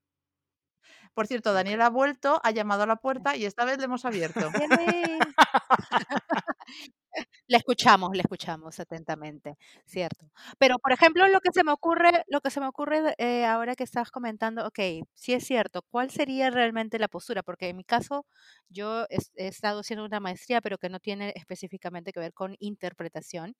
Por 1.14 1.26
cierto. 1.26 1.52
Daniel 1.52 1.82
ha 1.82 1.90
vuelto, 1.90 2.40
ha 2.42 2.50
llamado 2.50 2.82
a 2.84 2.86
la 2.86 2.96
puerta 2.96 3.36
y 3.36 3.44
esta 3.44 3.64
vez 3.64 3.78
le 3.78 3.84
hemos 3.84 4.04
abierto. 4.04 4.40
Le 7.48 7.56
escuchamos, 7.58 8.10
le 8.16 8.22
escuchamos 8.22 8.78
atentamente, 8.80 9.56
cierto. 9.86 10.30
Pero, 10.58 10.78
por 10.78 10.92
ejemplo, 10.92 11.26
lo 11.28 11.40
que 11.40 11.50
se 11.52 11.64
me 11.64 11.72
ocurre, 11.72 12.24
lo 12.28 12.40
que 12.40 12.50
se 12.50 12.60
me 12.60 12.66
ocurre 12.66 13.14
eh, 13.18 13.44
ahora 13.44 13.74
que 13.76 13.84
estás 13.84 14.10
comentando, 14.10 14.66
ok, 14.66 14.78
sí 15.14 15.32
es 15.34 15.44
cierto, 15.46 15.82
¿cuál 15.90 16.10
sería 16.10 16.50
realmente 16.50 16.98
la 16.98 17.08
postura? 17.08 17.42
Porque 17.42 17.68
en 17.68 17.76
mi 17.76 17.84
caso, 17.84 18.26
yo 18.68 19.04
he 19.10 19.46
estado 19.48 19.80
haciendo 19.80 20.04
una 20.04 20.20
maestría, 20.20 20.60
pero 20.60 20.78
que 20.78 20.88
no 20.88 21.00
tiene 21.00 21.32
específicamente 21.36 22.12
que 22.12 22.20
ver 22.20 22.32
con 22.34 22.56
interpretación. 22.60 23.54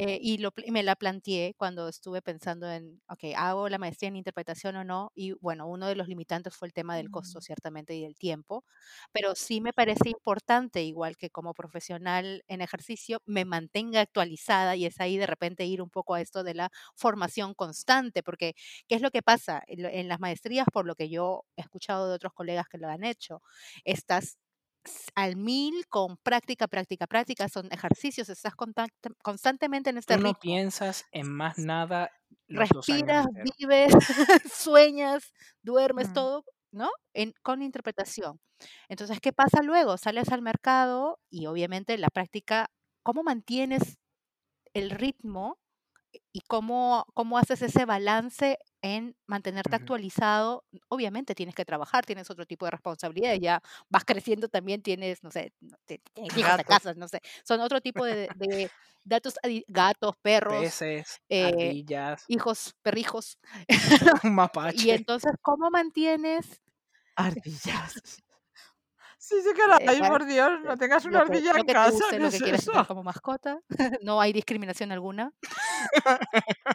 Eh, 0.00 0.16
y, 0.22 0.38
lo, 0.38 0.52
y 0.64 0.70
me 0.70 0.84
la 0.84 0.94
planteé 0.94 1.54
cuando 1.56 1.88
estuve 1.88 2.22
pensando 2.22 2.70
en, 2.70 3.02
ok, 3.08 3.24
¿hago 3.36 3.68
la 3.68 3.78
maestría 3.78 4.06
en 4.08 4.14
interpretación 4.16 4.76
o 4.76 4.84
no? 4.84 5.10
Y 5.16 5.32
bueno, 5.40 5.66
uno 5.66 5.88
de 5.88 5.96
los 5.96 6.06
limitantes 6.06 6.54
fue 6.54 6.68
el 6.68 6.72
tema 6.72 6.94
del 6.96 7.10
costo, 7.10 7.40
Mm. 7.40 7.42
ciertamente, 7.42 7.96
y 7.96 8.02
del 8.02 8.14
tiempo, 8.16 8.64
pero 9.12 9.34
sí 9.34 9.60
me 9.60 9.72
parece 9.72 10.08
importante, 10.10 10.82
igual 10.84 11.16
que 11.16 11.30
como 11.30 11.52
profesional 11.52 12.44
en 12.46 12.60
ejercicio, 12.60 13.20
me 13.26 13.44
mantenga 13.44 14.00
actualizada 14.00 14.76
y 14.76 14.86
es 14.86 15.00
ahí 15.00 15.16
de 15.18 15.26
repente 15.26 15.64
ir 15.66 15.82
un 15.82 15.90
poco 15.90 16.14
a 16.14 16.20
esto 16.20 16.44
de 16.44 16.54
la 16.54 16.70
formación 16.94 17.54
constante, 17.54 18.22
porque 18.22 18.54
¿qué 18.86 18.94
es 18.94 19.02
lo 19.02 19.10
que 19.10 19.22
pasa? 19.22 19.62
En, 19.66 19.84
en 19.84 20.06
las 20.08 20.20
maestrías, 20.20 20.66
por 20.72 20.86
lo 20.86 20.94
que 20.94 21.08
yo 21.10 21.44
he 21.56 21.62
escuchado 21.62 22.08
de 22.08 22.14
otros 22.14 22.32
colegas 22.34 22.68
que 22.68 22.78
lo 22.78 22.88
han 22.88 23.02
hecho, 23.02 23.42
estás 23.84 24.38
al 25.14 25.36
mil 25.36 25.86
con 25.88 26.16
práctica, 26.18 26.66
práctica, 26.68 27.06
práctica, 27.06 27.48
son 27.48 27.68
ejercicios, 27.72 28.28
estás 28.28 28.54
constantemente 29.22 29.90
en 29.90 29.98
este 29.98 30.16
Tú 30.16 30.20
no 30.20 30.28
ritmo. 30.28 30.40
piensas 30.40 31.04
en 31.12 31.30
más 31.32 31.58
nada 31.58 32.10
los 32.46 32.68
Respiras, 32.70 33.26
vives, 33.58 33.92
sueñas, 34.52 35.32
duermes, 35.62 36.08
Mm. 36.10 36.12
todo, 36.14 36.44
¿no? 36.72 36.90
En, 37.14 37.32
con 37.42 37.62
interpretación. 37.62 38.38
Entonces, 38.88 39.20
¿qué 39.20 39.32
pasa 39.32 39.62
luego? 39.62 39.96
Sales 39.98 40.30
al 40.30 40.42
mercado 40.42 41.18
y 41.30 41.46
obviamente 41.46 41.96
la 41.98 42.08
práctica, 42.08 42.70
¿cómo 43.02 43.22
mantienes 43.22 43.98
el 44.74 44.90
ritmo 44.90 45.58
y 46.38 46.40
cómo, 46.46 47.04
cómo 47.14 47.36
haces 47.36 47.62
ese 47.62 47.84
balance 47.84 48.58
en 48.80 49.16
mantenerte 49.26 49.74
actualizado. 49.74 50.64
Obviamente 50.88 51.34
tienes 51.34 51.54
que 51.56 51.64
trabajar, 51.64 52.06
tienes 52.06 52.30
otro 52.30 52.46
tipo 52.46 52.64
de 52.64 52.70
responsabilidades, 52.70 53.40
ya 53.40 53.60
vas 53.88 54.04
creciendo 54.04 54.48
también, 54.48 54.80
tienes, 54.82 55.24
no 55.24 55.32
sé, 55.32 55.52
tienes 56.14 56.36
hijos 56.36 56.56
de 56.56 56.62
Gatos. 56.62 56.64
casa, 56.64 56.94
no 56.94 57.08
sé, 57.08 57.20
son 57.44 57.60
otro 57.60 57.80
tipo 57.80 58.04
de, 58.04 58.28
de 58.36 58.70
datos, 59.04 59.34
gatos, 59.66 60.14
perros, 60.22 60.60
Peces, 60.60 61.20
eh, 61.28 61.44
ardillas, 61.46 62.24
hijos, 62.28 62.74
perrijos. 62.82 63.38
un 64.22 64.34
Y 64.74 64.90
mapache. 64.90 64.94
entonces, 64.94 65.32
¿cómo 65.42 65.70
mantienes 65.70 66.60
Ardillas. 67.16 68.22
Sí, 69.28 69.34
sí 69.42 69.50
que 69.54 69.66
la 69.66 69.76
eh, 69.76 69.88
hay, 69.88 70.00
por 70.00 70.24
Dios, 70.24 70.50
eh, 70.50 70.60
no 70.64 70.76
tengas 70.78 71.04
una 71.04 71.18
que, 71.26 71.32
ardilla 71.32 71.52
en 71.54 71.66
que 71.66 71.66
casa, 71.66 71.90
guste, 71.90 72.16
¿qué 72.16 72.18
lo 72.18 72.28
es 72.28 72.34
que 72.34 72.40
quieras 72.40 72.64
tener 72.64 72.82
eso? 72.82 72.86
como 72.86 73.02
mascota? 73.02 73.60
no 74.02 74.20
hay 74.20 74.32
discriminación 74.32 74.90
alguna. 74.92 75.32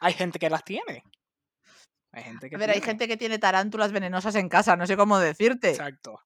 Hay 0.00 0.12
gente 0.14 0.38
que 0.38 0.50
las 0.50 0.64
tiene. 0.64 1.02
Hay 2.12 2.22
gente 2.24 2.48
A 2.50 2.50
que 2.50 2.56
ver, 2.56 2.70
hay 2.70 2.80
tiene. 2.80 2.86
gente 2.86 3.08
que 3.08 3.16
tiene 3.16 3.38
tarántulas 3.38 3.92
venenosas 3.92 4.34
en 4.34 4.48
casa, 4.48 4.76
no 4.76 4.86
sé 4.86 4.96
cómo 4.96 5.18
decirte. 5.18 5.70
Exacto. 5.70 6.20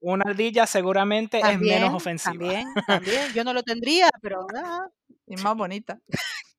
Una 0.00 0.24
ardilla 0.30 0.66
seguramente 0.66 1.40
es 1.40 1.58
menos 1.60 1.94
ofensiva. 1.94 2.32
también, 2.32 2.68
también. 2.86 3.32
Yo 3.32 3.44
no 3.44 3.52
lo 3.52 3.62
tendría, 3.62 4.10
pero 4.22 4.46
ah, 4.56 4.88
Y 5.26 5.36
más 5.36 5.56
bonita. 5.56 6.00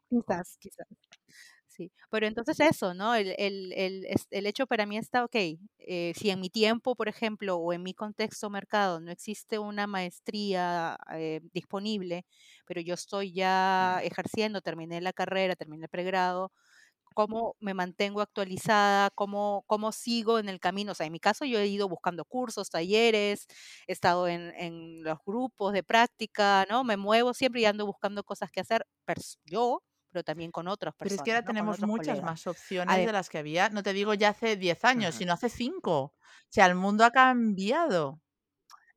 quizás, 0.10 0.58
quizás. 0.60 0.88
Sí, 1.80 1.94
pero 2.10 2.28
entonces 2.28 2.60
eso, 2.60 2.94
¿no? 2.94 3.16
El, 3.16 3.34
el, 3.38 3.72
el, 3.74 4.06
el 4.32 4.46
hecho 4.48 4.68
para 4.68 4.86
mí 4.86 4.98
está, 4.98 5.24
ok, 5.24 5.36
eh, 5.80 6.14
si 6.14 6.30
en 6.30 6.42
mi 6.42 6.50
tiempo, 6.50 6.94
por 6.96 7.08
ejemplo, 7.08 7.56
o 7.56 7.72
en 7.72 7.84
mi 7.84 7.94
contexto 7.94 8.50
mercado 8.50 9.00
no 9.00 9.12
existe 9.12 9.60
una 9.60 9.88
maestría 9.88 10.98
eh, 11.14 11.40
disponible, 11.54 12.26
pero 12.66 12.82
yo 12.82 12.96
estoy 12.96 13.32
ya 13.32 14.02
ejerciendo, 14.04 14.60
terminé 14.62 15.00
la 15.00 15.14
carrera, 15.14 15.56
terminé 15.56 15.86
el 15.86 15.90
pregrado, 15.90 16.52
¿cómo 17.16 17.56
me 17.60 17.74
mantengo 17.74 18.22
actualizada? 18.22 19.10
¿Cómo, 19.12 19.64
cómo 19.68 19.92
sigo 19.92 20.40
en 20.40 20.50
el 20.50 20.60
camino? 20.60 20.94
O 20.94 20.96
sea, 20.96 21.08
en 21.08 21.14
mi 21.14 21.20
caso 21.20 21.46
yo 21.46 21.60
he 21.60 21.68
ido 21.68 21.90
buscando 21.90 22.26
cursos, 22.26 22.70
talleres, 22.70 23.48
he 23.88 23.94
estado 23.94 24.28
en, 24.28 24.54
en 24.58 25.04
los 25.04 25.20
grupos 25.26 25.74
de 25.74 25.84
práctica, 25.84 26.66
¿no? 26.70 26.84
Me 26.84 26.98
muevo 26.98 27.34
siempre 27.34 27.62
y 27.62 27.66
ando 27.66 27.86
buscando 27.86 28.24
cosas 28.24 28.52
que 28.52 28.62
hacer, 28.62 28.86
yo, 29.46 29.84
pero 30.12 30.24
también 30.24 30.52
con 30.52 30.68
otras 30.68 30.96
Pero 31.02 31.16
es 31.16 31.22
que 31.22 31.32
personas, 31.32 31.32
ahora 31.32 31.44
tenemos 31.46 31.80
muchas 31.82 32.20
colegas. 32.20 32.22
más 32.22 32.46
opciones 32.48 33.04
de 33.04 33.12
las 33.12 33.30
que 33.30 33.38
había, 33.40 33.70
no 33.70 33.84
te 33.84 33.94
digo 33.94 34.14
ya 34.14 34.30
hace 34.30 34.56
10 34.58 34.84
años, 34.86 35.16
sino 35.16 35.34
hace 35.34 35.50
5. 35.50 35.98
O 36.02 36.16
sea, 36.50 36.66
el 36.68 36.76
mundo 36.76 37.06
ha 37.06 37.12
cambiado. 37.12 38.22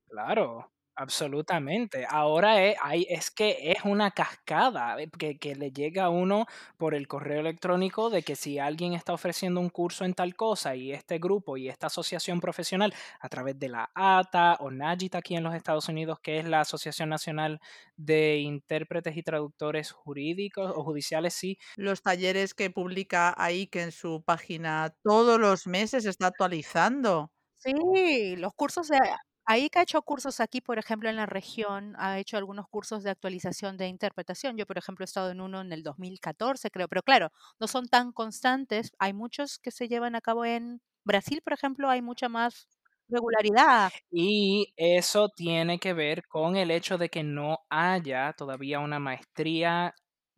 Claro, 0.09 0.71
absolutamente. 0.97 2.07
Ahora 2.09 2.63
es, 2.65 2.77
hay, 2.83 3.07
es 3.09 3.31
que 3.31 3.73
es 3.73 3.85
una 3.85 4.11
cascada 4.11 5.01
eh, 5.01 5.09
que, 5.19 5.39
que 5.39 5.55
le 5.55 5.73
llega 5.73 6.05
a 6.05 6.11
uno 6.11 6.47
por 6.77 6.95
el 6.95 7.09
correo 7.09 7.41
electrónico 7.41 8.11
de 8.11 8.23
que 8.23 8.37
si 8.37 8.59
alguien 8.59 8.93
está 8.93 9.13
ofreciendo 9.13 9.61
un 9.61 9.71
curso 9.71 10.05
en 10.05 10.15
tal 10.15 10.35
cosa 10.37 10.77
y 10.77 10.93
este 10.93 11.19
grupo 11.19 11.57
y 11.57 11.69
esta 11.69 11.87
asociación 11.89 12.41
profesional 12.41 12.95
a 13.21 13.29
través 13.29 13.59
de 13.59 13.69
la 13.69 13.91
ATA 13.95 14.57
o 14.61 14.71
NAGIT 14.71 15.15
aquí 15.15 15.37
en 15.37 15.45
los 15.45 15.55
Estados 15.55 15.89
Unidos, 15.89 16.19
que 16.21 16.39
es 16.39 16.47
la 16.47 16.61
Asociación 16.61 17.09
Nacional 17.09 17.61
de 17.97 18.39
Intérpretes 18.39 19.17
y 19.17 19.23
Traductores 19.23 19.93
Jurídicos 19.93 20.73
o 20.75 20.85
Judiciales, 20.85 21.35
sí, 21.35 21.59
Los 21.77 22.03
talleres 22.03 22.55
que 22.55 22.71
publica 22.71 23.35
ahí, 23.37 23.67
que 23.67 23.83
en 23.83 23.93
su 23.93 24.23
página 24.25 24.95
todos 25.03 25.41
los 25.41 25.67
meses 25.67 26.05
está 26.05 26.29
actualizando. 26.29 27.31
Sí, 27.57 28.35
los 28.37 28.53
cursos 28.55 28.89
de 28.89 28.99
ahí 29.45 29.69
que 29.71 29.79
ha 29.81 29.83
hecho 29.83 30.03
cursos 30.03 30.41
aquí, 30.41 30.61
por 30.61 30.79
ejemplo, 30.79 31.09
en 31.11 31.17
la 31.17 31.27
región, 31.27 31.95
ha 31.99 32.19
hecho 32.19 32.37
algunos 32.37 32.69
cursos 32.69 33.03
de 33.03 33.11
actualización 33.11 33.77
de 33.77 33.89
interpretación. 33.89 34.57
Yo, 34.57 34.67
por 34.67 34.79
ejemplo, 34.79 35.05
he 35.05 35.07
estado 35.07 35.31
en 35.31 35.41
uno 35.41 35.61
en 35.61 35.73
el 35.73 35.83
2014, 35.83 36.71
creo, 36.71 36.89
pero 36.89 37.03
claro, 37.03 37.31
no 37.61 37.67
son 37.69 37.89
tan 37.89 38.13
constantes. 38.13 38.93
Hay 38.99 39.13
muchos 39.13 39.59
que 39.59 39.71
se 39.71 39.89
llevan 39.89 40.15
a 40.15 40.21
cabo 40.21 40.45
en 40.45 40.81
Brasil, 41.05 41.41
por 41.43 41.53
ejemplo, 41.55 41.89
hay 41.91 42.03
mucha 42.03 42.29
más 42.29 42.69
regularidad. 43.09 43.93
Y 44.11 44.73
eso 44.77 45.29
tiene 45.35 45.79
que 45.79 45.93
ver 45.95 46.27
con 46.29 46.57
el 46.57 46.71
hecho 46.71 46.99
de 46.99 47.09
que 47.09 47.23
no 47.23 47.59
haya 47.71 48.33
todavía 48.37 48.79
una 48.81 48.99
maestría 48.99 49.95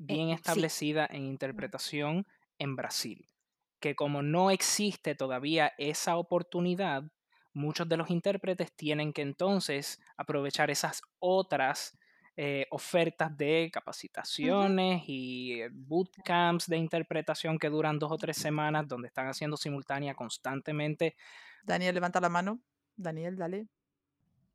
Eh, 0.08 0.16
bien 0.16 0.30
sí, 0.42 0.62
establecida 0.62 1.06
en 1.10 1.24
interpretación 1.24 2.26
en 2.58 2.76
Brasil. 2.76 3.26
Que 3.80 3.94
como 3.96 4.22
no 4.22 4.50
existe 4.50 5.14
todavía 5.14 5.72
esa 5.78 6.16
oportunidad, 6.16 7.02
muchos 7.54 7.88
de 7.88 7.96
los 7.96 8.10
intérpretes 8.10 8.72
tienen 8.76 9.12
que 9.12 9.22
entonces 9.22 10.00
aprovechar 10.16 10.70
esas 10.70 11.00
otras 11.20 11.96
eh, 12.36 12.66
ofertas 12.70 13.36
de 13.36 13.70
capacitaciones 13.72 15.04
y 15.06 15.62
eh, 15.62 15.68
bootcamps 15.72 16.66
de 16.66 16.76
interpretación 16.76 17.58
que 17.58 17.70
duran 17.70 17.98
dos 17.98 18.10
o 18.10 18.16
tres 18.18 18.36
semanas, 18.36 18.88
donde 18.88 19.06
están 19.08 19.28
haciendo 19.28 19.56
simultánea 19.56 20.14
constantemente. 20.14 21.14
Daniel, 21.64 21.94
levanta 21.94 22.20
la 22.20 22.28
mano. 22.28 22.60
Daniel, 22.96 23.36
dale. 23.36 23.68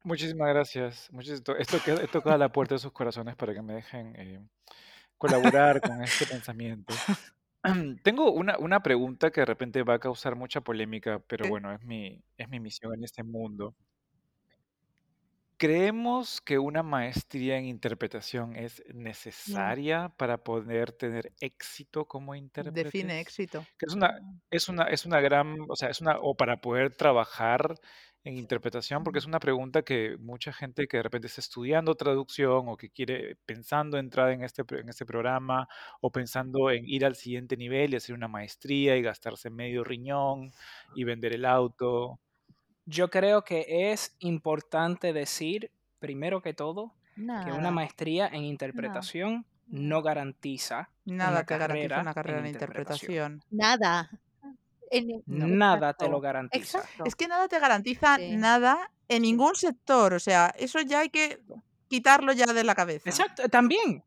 Muchísimas 0.03 0.49
gracias. 0.49 1.09
To- 1.43 1.57
Esto 1.57 1.79
que 1.83 1.91
he 1.93 2.07
tocado 2.07 2.37
la 2.37 2.51
puerta 2.51 2.75
de 2.75 2.79
sus 2.79 2.91
corazones 2.91 3.35
para 3.35 3.53
que 3.53 3.61
me 3.61 3.73
dejen 3.75 4.13
eh, 4.17 4.41
colaborar 5.17 5.81
con 5.81 6.01
este 6.03 6.25
pensamiento. 6.25 6.93
Tengo 8.03 8.31
una, 8.31 8.57
una 8.57 8.81
pregunta 8.81 9.31
que 9.31 9.41
de 9.41 9.45
repente 9.45 9.83
va 9.83 9.95
a 9.95 9.99
causar 9.99 10.35
mucha 10.35 10.61
polémica, 10.61 11.19
pero 11.27 11.47
bueno, 11.47 11.73
es 11.73 11.81
mi, 11.83 12.23
es 12.37 12.49
mi 12.49 12.59
misión 12.59 12.93
en 12.95 13.03
este 13.03 13.23
mundo. 13.23 13.75
¿Creemos 15.57 16.39
que 16.39 16.57
una 16.57 16.83
maestría 16.83 17.57
en 17.57 17.65
interpretación 17.65 18.55
es 18.55 18.81
necesaria 18.93 20.07
para 20.15 20.41
poder 20.41 20.93
tener 20.93 21.33
éxito 21.41 22.07
como 22.07 22.33
Define 22.63 23.13
intérpretes? 23.13 23.19
éxito. 23.19 23.67
Que 23.77 23.85
es 23.87 23.93
una, 23.93 24.19
es 24.51 24.69
una, 24.69 24.83
es 24.85 25.05
una 25.05 25.19
gran, 25.21 25.57
o 25.67 25.75
sea, 25.75 25.89
es 25.89 26.01
una, 26.01 26.17
o 26.21 26.35
para 26.37 26.61
poder 26.61 26.95
trabajar 26.95 27.75
en 28.23 28.37
interpretación, 28.37 29.03
porque 29.03 29.19
es 29.19 29.25
una 29.25 29.39
pregunta 29.39 29.83
que 29.83 30.17
mucha 30.19 30.51
gente 30.53 30.87
que 30.87 30.97
de 30.97 31.03
repente 31.03 31.27
está 31.27 31.41
estudiando 31.41 31.95
traducción 31.95 32.67
o 32.67 32.77
que 32.77 32.89
quiere, 32.89 33.37
pensando 33.45 33.97
entrar 33.97 34.31
en 34.31 34.43
este, 34.43 34.63
en 34.71 34.89
este 34.89 35.05
programa 35.05 35.67
o 36.01 36.11
pensando 36.11 36.69
en 36.71 36.85
ir 36.87 37.05
al 37.05 37.15
siguiente 37.15 37.55
nivel 37.57 37.93
y 37.93 37.97
hacer 37.97 38.15
una 38.15 38.27
maestría 38.27 38.97
y 38.97 39.01
gastarse 39.01 39.49
medio 39.49 39.83
riñón 39.83 40.51
y 40.95 41.03
vender 41.05 41.33
el 41.33 41.45
auto. 41.45 42.19
Yo 42.85 43.09
creo 43.09 43.43
que 43.43 43.91
es 43.91 44.15
importante 44.19 45.13
decir, 45.13 45.71
primero 45.99 46.41
que 46.41 46.53
todo, 46.53 46.95
que 47.39 47.51
una 47.51 47.71
maestría 47.71 48.27
en 48.27 48.43
interpretación 48.43 49.45
no 49.67 50.01
garantiza 50.01 50.89
Nada 51.05 51.43
garantiza 51.55 51.55
carrera 51.57 51.99
una 51.99 52.13
carrera 52.13 52.39
en 52.39 52.45
en 52.45 52.47
interpretación. 52.47 53.19
interpretación. 53.27 53.43
Nada. 53.49 54.09
En- 54.91 55.23
No. 55.25 55.47
Nada 55.47 55.93
te 55.93 56.07
lo 56.09 56.19
garantiza. 56.21 56.79
Exacto. 56.79 57.03
Es 57.05 57.15
que 57.15 57.27
nada 57.27 57.47
te 57.47 57.59
garantiza 57.59 58.15
Sí. 58.17 58.35
nada 58.35 58.91
en 59.07 59.21
ningún 59.23 59.55
sector. 59.55 60.13
O 60.13 60.19
sea, 60.19 60.53
eso 60.57 60.79
ya 60.81 60.99
hay 60.99 61.09
que 61.09 61.41
quitarlo 61.87 62.33
ya 62.33 62.45
de 62.47 62.63
la 62.63 62.75
cabeza. 62.75 63.09
Exacto, 63.09 63.47
también. 63.49 64.03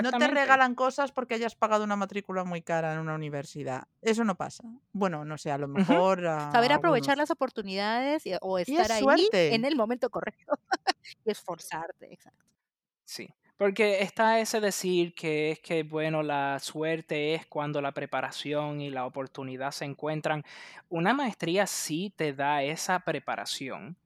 No 0.00 0.12
te 0.12 0.28
regalan 0.28 0.76
cosas 0.76 1.10
porque 1.10 1.34
hayas 1.34 1.56
pagado 1.56 1.82
una 1.82 1.96
matrícula 1.96 2.44
muy 2.44 2.62
cara 2.62 2.92
en 2.92 3.00
una 3.00 3.16
universidad. 3.16 3.88
Eso 4.00 4.22
no 4.22 4.36
pasa. 4.36 4.62
Bueno, 4.92 5.24
no 5.24 5.36
sé, 5.38 5.50
a 5.50 5.58
lo 5.58 5.66
mejor. 5.66 6.24
a 6.24 6.52
Saber 6.52 6.70
aprovechar 6.72 7.14
algunos. 7.14 7.18
las 7.18 7.30
oportunidades 7.32 8.24
y- 8.24 8.34
o 8.40 8.60
Y 8.60 8.62
es 8.62 8.68
estar 8.68 8.92
ahí 8.92 9.02
suerte. 9.02 9.54
en 9.56 9.64
el 9.64 9.74
momento 9.74 10.08
correcto 10.08 10.52
y 11.24 11.30
esforzarte. 11.32 12.12
Exacto. 12.12 12.44
Sí, 13.04 13.28
porque 13.62 14.02
está 14.02 14.40
ese 14.40 14.60
decir 14.60 15.14
que 15.14 15.52
es 15.52 15.60
que, 15.60 15.84
bueno, 15.84 16.24
la 16.24 16.58
suerte 16.58 17.34
es 17.36 17.46
cuando 17.46 17.80
la 17.80 17.92
preparación 17.92 18.80
y 18.80 18.90
la 18.90 19.06
oportunidad 19.06 19.70
se 19.70 19.84
encuentran. 19.84 20.42
Una 20.88 21.14
maestría 21.14 21.68
sí 21.68 22.12
te 22.16 22.32
da 22.32 22.64
esa 22.64 22.98
preparación 23.00 23.96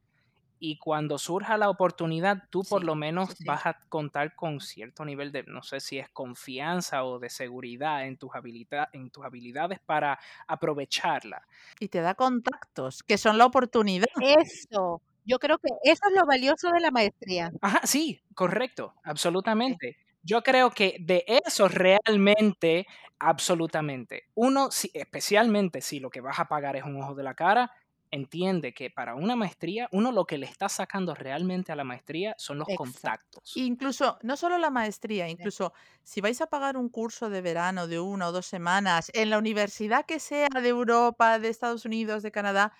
y 0.58 0.78
cuando 0.78 1.18
surja 1.18 1.58
la 1.58 1.70
oportunidad, 1.70 2.44
tú 2.50 2.64
por 2.64 2.84
lo 2.84 2.94
menos 2.96 3.30
sí, 3.30 3.36
sí. 3.36 3.46
vas 3.46 3.66
a 3.66 3.78
contar 3.88 4.34
con 4.36 4.60
cierto 4.60 5.04
nivel 5.06 5.32
de, 5.32 5.44
no 5.44 5.62
sé 5.62 5.80
si 5.80 5.98
es 5.98 6.10
confianza 6.10 7.04
o 7.04 7.18
de 7.18 7.30
seguridad 7.30 8.06
en 8.06 8.18
tus, 8.18 8.32
habilita- 8.34 8.90
en 8.92 9.10
tus 9.10 9.24
habilidades 9.24 9.80
para 9.80 10.18
aprovecharla. 10.48 11.46
Y 11.80 11.88
te 11.88 12.00
da 12.00 12.14
contactos, 12.14 13.02
que 13.02 13.18
son 13.18 13.38
la 13.38 13.46
oportunidad. 13.46 14.06
Eso. 14.18 15.00
Yo 15.26 15.38
creo 15.38 15.58
que 15.58 15.68
eso 15.82 16.00
es 16.08 16.14
lo 16.18 16.24
valioso 16.26 16.70
de 16.70 16.80
la 16.80 16.90
maestría. 16.90 17.52
Ajá, 17.60 17.80
sí, 17.86 18.20
correcto, 18.34 18.94
absolutamente. 19.04 19.96
Yo 20.22 20.42
creo 20.42 20.70
que 20.70 20.96
de 21.00 21.24
eso 21.46 21.68
realmente, 21.68 22.86
absolutamente. 23.18 24.24
Uno, 24.34 24.70
si- 24.70 24.90
especialmente 24.94 25.80
si 25.80 26.00
lo 26.00 26.10
que 26.10 26.20
vas 26.20 26.38
a 26.40 26.46
pagar 26.46 26.76
es 26.76 26.84
un 26.84 27.00
ojo 27.02 27.14
de 27.14 27.22
la 27.22 27.34
cara, 27.34 27.70
entiende 28.10 28.72
que 28.74 28.90
para 28.90 29.14
una 29.14 29.36
maestría, 29.36 29.88
uno 29.92 30.12
lo 30.12 30.26
que 30.26 30.38
le 30.38 30.46
está 30.46 30.68
sacando 30.68 31.14
realmente 31.14 31.72
a 31.72 31.76
la 31.76 31.84
maestría 31.84 32.34
son 32.38 32.58
los 32.58 32.68
Exacto. 32.68 32.72
contactos. 32.72 33.52
Incluso, 33.54 34.18
no 34.22 34.36
solo 34.36 34.58
la 34.58 34.70
maestría, 34.70 35.28
incluso 35.28 35.72
si 36.02 36.20
vais 36.20 36.40
a 36.40 36.48
pagar 36.48 36.76
un 36.76 36.88
curso 36.90 37.30
de 37.30 37.40
verano 37.42 37.86
de 37.86 38.00
una 38.00 38.28
o 38.28 38.32
dos 38.32 38.46
semanas 38.46 39.10
en 39.14 39.30
la 39.30 39.38
universidad 39.38 40.04
que 40.04 40.18
sea 40.20 40.48
de 40.62 40.68
Europa, 40.68 41.38
de 41.38 41.48
Estados 41.48 41.84
Unidos, 41.86 42.22
de 42.22 42.32
Canadá, 42.32 42.72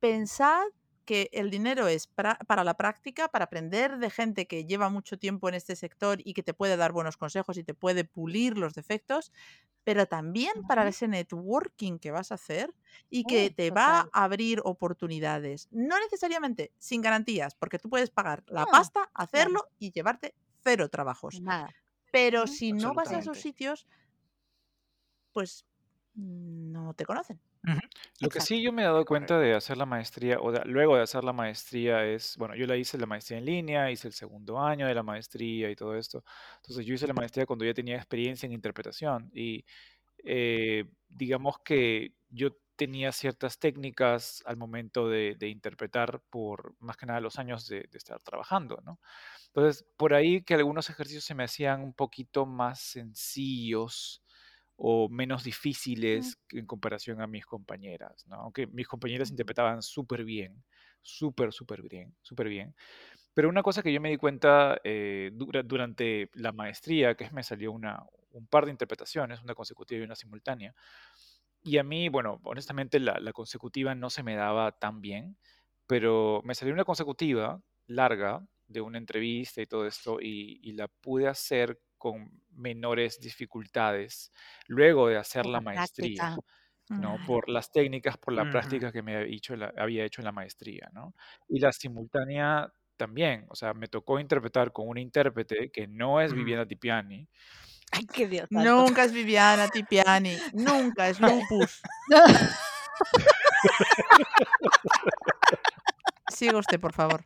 pensad 0.00 0.64
que 1.04 1.28
el 1.32 1.50
dinero 1.50 1.88
es 1.88 2.08
pra- 2.14 2.38
para 2.46 2.64
la 2.64 2.74
práctica, 2.76 3.28
para 3.28 3.46
aprender 3.46 3.98
de 3.98 4.10
gente 4.10 4.46
que 4.46 4.64
lleva 4.66 4.88
mucho 4.90 5.18
tiempo 5.18 5.48
en 5.48 5.54
este 5.54 5.76
sector 5.76 6.18
y 6.24 6.34
que 6.34 6.42
te 6.42 6.54
puede 6.54 6.76
dar 6.76 6.92
buenos 6.92 7.16
consejos 7.16 7.58
y 7.58 7.64
te 7.64 7.74
puede 7.74 8.04
pulir 8.04 8.58
los 8.58 8.74
defectos, 8.74 9.32
pero 9.84 10.06
también 10.06 10.52
para 10.66 10.86
ese 10.88 11.08
networking 11.08 11.98
que 11.98 12.12
vas 12.12 12.30
a 12.32 12.36
hacer 12.36 12.74
y 13.10 13.26
que 13.26 13.50
te 13.50 13.70
va 13.72 14.00
a 14.12 14.24
abrir 14.24 14.60
oportunidades. 14.64 15.66
No 15.70 15.98
necesariamente 16.00 16.72
sin 16.78 17.02
garantías, 17.02 17.54
porque 17.56 17.78
tú 17.78 17.90
puedes 17.90 18.10
pagar 18.10 18.44
la 18.46 18.66
No, 18.66 18.70
pasta, 18.70 19.10
hacerlo 19.14 19.70
y 19.78 19.90
llevarte 19.92 20.36
cero 20.62 20.88
trabajos. 20.88 21.42
Nada. 21.48 21.74
Pero 22.10 22.46
si 22.46 22.72
no 22.72 22.94
vas 22.94 23.12
a 23.12 23.18
esos 23.18 23.38
sitios, 23.40 23.86
pues 25.32 25.66
no 26.14 26.94
te 26.94 27.04
conocen. 27.04 27.40
Ujú. 27.64 27.78
Lo 28.18 28.30
que 28.30 28.40
Exacto. 28.40 28.40
sí 28.40 28.60
yo 28.62 28.72
me 28.72 28.82
he 28.82 28.84
dado 28.84 29.04
cuenta 29.06 29.38
Correcto. 29.38 29.38
de 29.38 29.54
hacer 29.54 29.76
la 29.76 29.86
maestría, 29.86 30.40
o 30.40 30.50
de- 30.50 30.64
luego 30.64 30.96
de 30.96 31.02
hacer 31.02 31.22
la 31.22 31.32
maestría 31.32 32.04
es, 32.06 32.36
bueno, 32.36 32.56
yo 32.56 32.66
la 32.66 32.76
hice 32.76 32.98
la 32.98 33.06
maestría 33.06 33.38
en 33.38 33.44
línea, 33.44 33.90
hice 33.90 34.08
el 34.08 34.14
segundo 34.14 34.58
año 34.60 34.86
de 34.86 34.94
la 34.94 35.02
maestría 35.04 35.70
y 35.70 35.76
todo 35.76 35.94
esto. 35.96 36.24
Entonces 36.56 36.84
yo 36.86 36.94
hice 36.94 37.06
la 37.06 37.14
maestría 37.14 37.46
cuando 37.46 37.64
ya 37.64 37.74
tenía 37.74 37.96
experiencia 37.96 38.46
en 38.46 38.52
interpretación 38.52 39.30
y 39.32 39.64
eh, 40.24 40.84
digamos 41.08 41.58
que 41.64 42.14
yo 42.30 42.50
tenía 42.76 43.12
ciertas 43.12 43.58
técnicas 43.60 44.42
al 44.46 44.56
momento 44.56 45.08
de, 45.08 45.36
de 45.38 45.48
interpretar 45.48 46.22
por 46.30 46.76
más 46.80 46.96
que 46.96 47.06
nada 47.06 47.20
los 47.20 47.38
años 47.38 47.68
de, 47.68 47.82
de 47.90 47.98
estar 47.98 48.20
trabajando, 48.20 48.78
¿no? 48.84 49.00
Entonces, 49.48 49.84
por 49.96 50.14
ahí 50.14 50.42
que 50.42 50.54
algunos 50.54 50.90
ejercicios 50.90 51.24
se 51.24 51.34
me 51.34 51.44
hacían 51.44 51.82
un 51.82 51.94
poquito 51.94 52.46
más 52.46 52.80
sencillos 52.80 54.21
o 54.84 55.08
menos 55.08 55.44
difíciles 55.44 56.38
en 56.50 56.66
comparación 56.66 57.20
a 57.20 57.26
mis 57.28 57.46
compañeras, 57.46 58.26
¿no? 58.26 58.36
Aunque 58.36 58.66
mis 58.66 58.88
compañeras 58.88 59.30
interpretaban 59.30 59.80
súper 59.82 60.24
bien, 60.24 60.64
súper, 61.02 61.52
súper 61.52 61.82
bien, 61.82 62.16
súper 62.20 62.48
bien. 62.48 62.74
Pero 63.34 63.48
una 63.48 63.62
cosa 63.62 63.82
que 63.82 63.92
yo 63.92 64.00
me 64.00 64.10
di 64.10 64.16
cuenta 64.18 64.80
eh, 64.84 65.30
dura- 65.34 65.62
durante 65.62 66.30
la 66.34 66.52
maestría, 66.52 67.14
que 67.16 67.24
es 67.24 67.32
me 67.32 67.42
salió 67.42 67.72
una, 67.72 68.04
un 68.32 68.46
par 68.48 68.64
de 68.66 68.72
interpretaciones, 68.72 69.42
una 69.42 69.54
consecutiva 69.54 70.00
y 70.02 70.04
una 70.04 70.16
simultánea. 70.16 70.74
Y 71.62 71.78
a 71.78 71.84
mí, 71.84 72.08
bueno, 72.08 72.40
honestamente 72.44 72.98
la, 73.00 73.18
la 73.20 73.32
consecutiva 73.32 73.94
no 73.94 74.10
se 74.10 74.22
me 74.22 74.34
daba 74.36 74.72
tan 74.72 75.00
bien, 75.00 75.36
pero 75.86 76.42
me 76.44 76.54
salió 76.54 76.74
una 76.74 76.84
consecutiva 76.84 77.62
larga 77.86 78.46
de 78.66 78.80
una 78.80 78.98
entrevista 78.98 79.62
y 79.62 79.66
todo 79.66 79.86
esto 79.86 80.18
y, 80.20 80.60
y 80.62 80.72
la 80.72 80.88
pude 80.88 81.28
hacer 81.28 81.80
con 82.02 82.42
menores 82.50 83.20
dificultades 83.20 84.32
luego 84.66 85.06
de 85.06 85.18
hacer 85.18 85.44
Por 85.44 85.52
la 85.52 85.58
la 85.58 85.60
maestría. 85.60 86.36
¿no? 86.90 87.16
Por 87.28 87.48
las 87.48 87.70
técnicas, 87.70 88.18
por 88.18 88.34
la 88.34 88.50
práctica 88.50 88.90
que 88.90 89.02
me 89.02 89.16
había 89.16 89.36
hecho, 89.36 89.54
la, 89.54 89.72
había 89.78 90.04
hecho 90.04 90.20
en 90.20 90.24
la 90.24 90.32
maestría, 90.32 90.90
¿no? 90.92 91.14
Y 91.48 91.60
la 91.60 91.70
simultánea 91.72 92.70
también, 92.96 93.46
o 93.48 93.54
sea, 93.54 93.72
me 93.72 93.86
tocó 93.86 94.18
interpretar 94.18 94.72
con 94.72 94.88
una 94.88 95.00
intérprete 95.00 95.70
que 95.70 95.86
no 95.86 96.20
es. 96.20 96.34
Viviana 96.34 96.66
Tipiani, 96.66 97.28
Ay, 97.92 98.04
qué 98.12 98.26
Dios 98.26 98.48
santo. 98.50 98.68
Nunca 98.68 99.04
es 99.04 99.12
Viviana 99.12 99.68
Tipiani, 99.68 100.36
nunca 100.54 101.08
es 101.08 101.20
Lupus. 101.20 101.80
Siga 106.28 106.58
usted, 106.58 106.80
por 106.80 106.92
favor. 106.92 107.24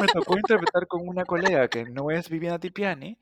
Me 0.00 0.06
tocó 0.08 0.36
interpretar 0.36 0.86
con 0.86 1.06
una 1.08 1.24
colega 1.24 1.68
que 1.68 1.84
no 1.84 2.10
es 2.10 2.28
Viviana 2.28 2.58
Tipiani, 2.58 3.18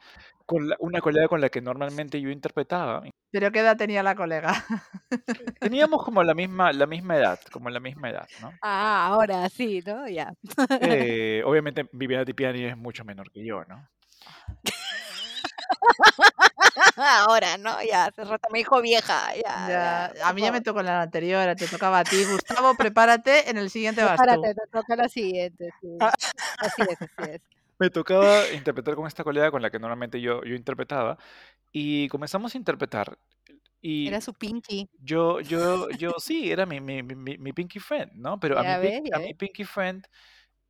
con 0.47 0.69
la- 0.69 0.77
una 0.81 1.01
colega 1.01 1.29
con 1.29 1.41
la 1.41 1.49
que 1.51 1.61
normalmente 1.61 2.21
yo 2.21 2.31
interpretaba. 2.31 3.03
¿Pero 3.31 3.53
qué 3.53 3.59
edad 3.61 3.77
tenía 3.77 4.03
la 4.03 4.15
colega? 4.15 4.53
Teníamos 5.61 6.03
como 6.03 6.23
la 6.23 6.33
misma, 6.35 6.73
la 6.73 6.87
misma 6.87 7.17
edad, 7.17 7.39
como 7.53 7.69
la 7.69 7.81
misma 7.81 8.09
edad, 8.11 8.27
¿no? 8.41 8.53
Ah, 8.63 9.09
ahora 9.09 9.49
sí, 9.51 9.83
¿no? 9.85 10.09
Ya. 10.09 10.33
Eh, 10.81 11.43
obviamente 11.45 11.87
Viviana 11.93 12.25
Tipiani 12.25 12.65
es 12.65 12.77
mucho 12.77 13.05
menor 13.05 13.31
que 13.31 13.45
yo, 13.45 13.65
¿no? 13.65 13.87
Ahora, 16.97 17.57
¿no? 17.59 17.83
Ya, 17.83 18.07
hace 18.07 18.25
rato 18.25 18.49
me 18.53 18.59
dijo 18.61 18.81
vieja. 18.81 19.35
Ya, 19.37 19.43
Ya, 19.55 20.13
ya, 20.15 20.29
a 20.29 20.33
mí 20.33 20.43
ya 20.43 20.53
me 20.53 20.61
tocó 20.61 20.81
en 20.81 20.87
la 20.87 21.03
anterior, 21.03 21.57
te 21.57 21.69
tocaba 21.69 22.01
a 22.01 22.09
ti. 22.09 22.25
Gustavo, 22.25 22.77
prepárate, 22.77 23.51
en 23.51 23.57
el 23.59 23.71
siguiente 23.71 24.05
vas. 24.05 24.21
Prepárate, 24.21 24.55
te 24.55 24.67
toca 24.73 24.97
la 24.97 25.09
siguiente. 25.09 25.71
Sí. 25.81 25.89
Así 26.59 26.83
es, 26.89 26.97
así 27.03 27.25
es. 27.27 27.41
Me 27.79 27.91
tocaba 27.91 28.53
interpretar 28.53 28.97
con 28.97 29.07
esta 29.07 29.23
colega 29.25 29.51
con 29.53 29.63
la 29.63 29.71
que 29.71 29.79
normalmente 29.79 30.21
yo, 30.21 30.43
yo 30.45 30.55
interpretaba 30.57 31.17
y 31.73 32.09
comenzamos 32.09 32.55
a 32.55 32.59
interpretar 32.59 33.19
y 33.83 34.09
Era 34.09 34.21
su 34.21 34.35
pinky. 34.35 34.89
yo, 34.99 35.41
yo, 35.41 35.91
yo 35.91 36.15
sí, 36.21 36.51
era 36.53 36.67
mi, 36.67 36.81
mi, 36.81 37.03
mi, 37.05 37.39
mi- 37.39 37.53
pinky 37.55 37.81
friend, 37.81 38.13
¿no? 38.15 38.41
Pero 38.41 38.59
a 38.59 38.65
mi, 38.65 38.77
Ya 38.77 39.01
a 39.13 39.21
mi 39.21 39.35
pinky 39.35 39.65
friend 39.65 40.07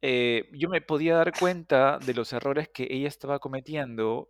eh, 0.02 0.50
yo 0.54 0.68
me 0.70 0.82
podía 0.82 1.16
dar 1.16 1.36
cuenta 1.36 1.98
de 2.00 2.14
los 2.14 2.32
errores 2.32 2.68
que 2.74 2.86
ella 2.90 3.08
estaba 3.08 3.38
cometiendo 3.40 4.28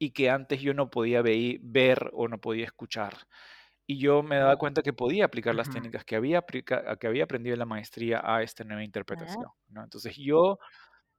y 0.00 0.12
que 0.12 0.30
antes 0.30 0.62
yo 0.62 0.74
no 0.74 0.90
podía 0.90 1.22
vei- 1.22 1.60
ver 1.62 2.10
o 2.14 2.28
no 2.28 2.40
podía 2.40 2.66
escuchar. 2.66 3.18
Y 3.86 3.98
yo 4.00 4.22
me 4.22 4.36
daba 4.38 4.56
cuenta 4.58 4.82
que 4.82 4.92
podía 4.94 5.24
aplicar 5.26 5.54
las 5.56 5.70
técnicas 5.70 6.04
que 6.04 6.16
había, 6.16 6.42
que 7.00 7.06
había 7.08 7.24
aprendido 7.24 7.54
en 7.54 7.58
la 7.60 7.66
maestría 7.66 8.20
a 8.24 8.42
esta 8.42 8.64
nueva 8.64 8.84
interpretación, 8.84 9.50
¿no? 9.68 9.82
Entonces 9.84 10.16
yo 10.16 10.58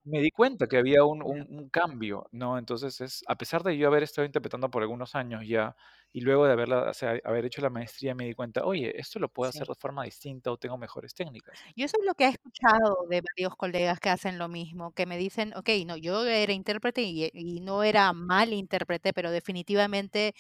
me 0.03 0.19
di 0.21 0.31
cuenta 0.31 0.67
que 0.67 0.77
había 0.77 1.03
un- 1.05 1.23
un 1.23 1.69
cambio, 1.69 2.27
¿no? 2.31 2.57
Entonces 2.57 3.01
es, 3.01 3.23
a 3.27 3.37
pesar 3.37 3.63
de 3.63 3.77
yo 3.77 3.87
haber 3.87 4.03
estado 4.03 4.25
interpretando 4.25 4.71
por 4.71 4.81
algunos 4.83 5.15
años 5.15 5.43
ya, 5.47 5.75
y 6.13 6.21
luego 6.21 6.45
de 6.45 6.53
haberla, 6.53 6.89
o 6.89 6.93
sea, 6.93 7.19
haber 7.23 7.45
hecho 7.45 7.61
la 7.61 7.69
maestría, 7.69 8.15
me 8.15 8.25
di 8.25 8.33
cuenta, 8.33 8.65
oye, 8.65 8.99
esto 8.99 9.19
lo 9.19 9.29
puedo 9.29 9.49
hacer 9.49 9.67
de 9.67 9.75
forma 9.75 10.03
distinta 10.03 10.51
o 10.51 10.57
tengo 10.57 10.77
mejores 10.77 11.13
técnicas. 11.13 11.65
Yo 11.75 11.85
eso 11.85 11.97
es 11.99 12.05
lo 12.05 12.15
que 12.15 12.25
he 12.25 12.29
escuchado 12.29 13.05
de 13.09 13.21
varios 13.21 13.55
colegas 13.55 13.99
que 13.99 14.09
hacen 14.09 14.37
lo 14.37 14.47
mismo, 14.49 14.91
que 14.93 15.05
me 15.05 15.17
dicen, 15.17 15.53
ok, 15.55 15.69
no, 15.85 15.97
yo 15.97 16.25
era 16.25 16.53
intérprete 16.53 17.01
y, 17.03 17.29
y 17.33 17.59
no 17.61 17.83
era 17.83 18.13
mal 18.13 18.53
intérprete, 18.53 19.13
pero 19.13 19.31
definitivamente, 19.31 20.33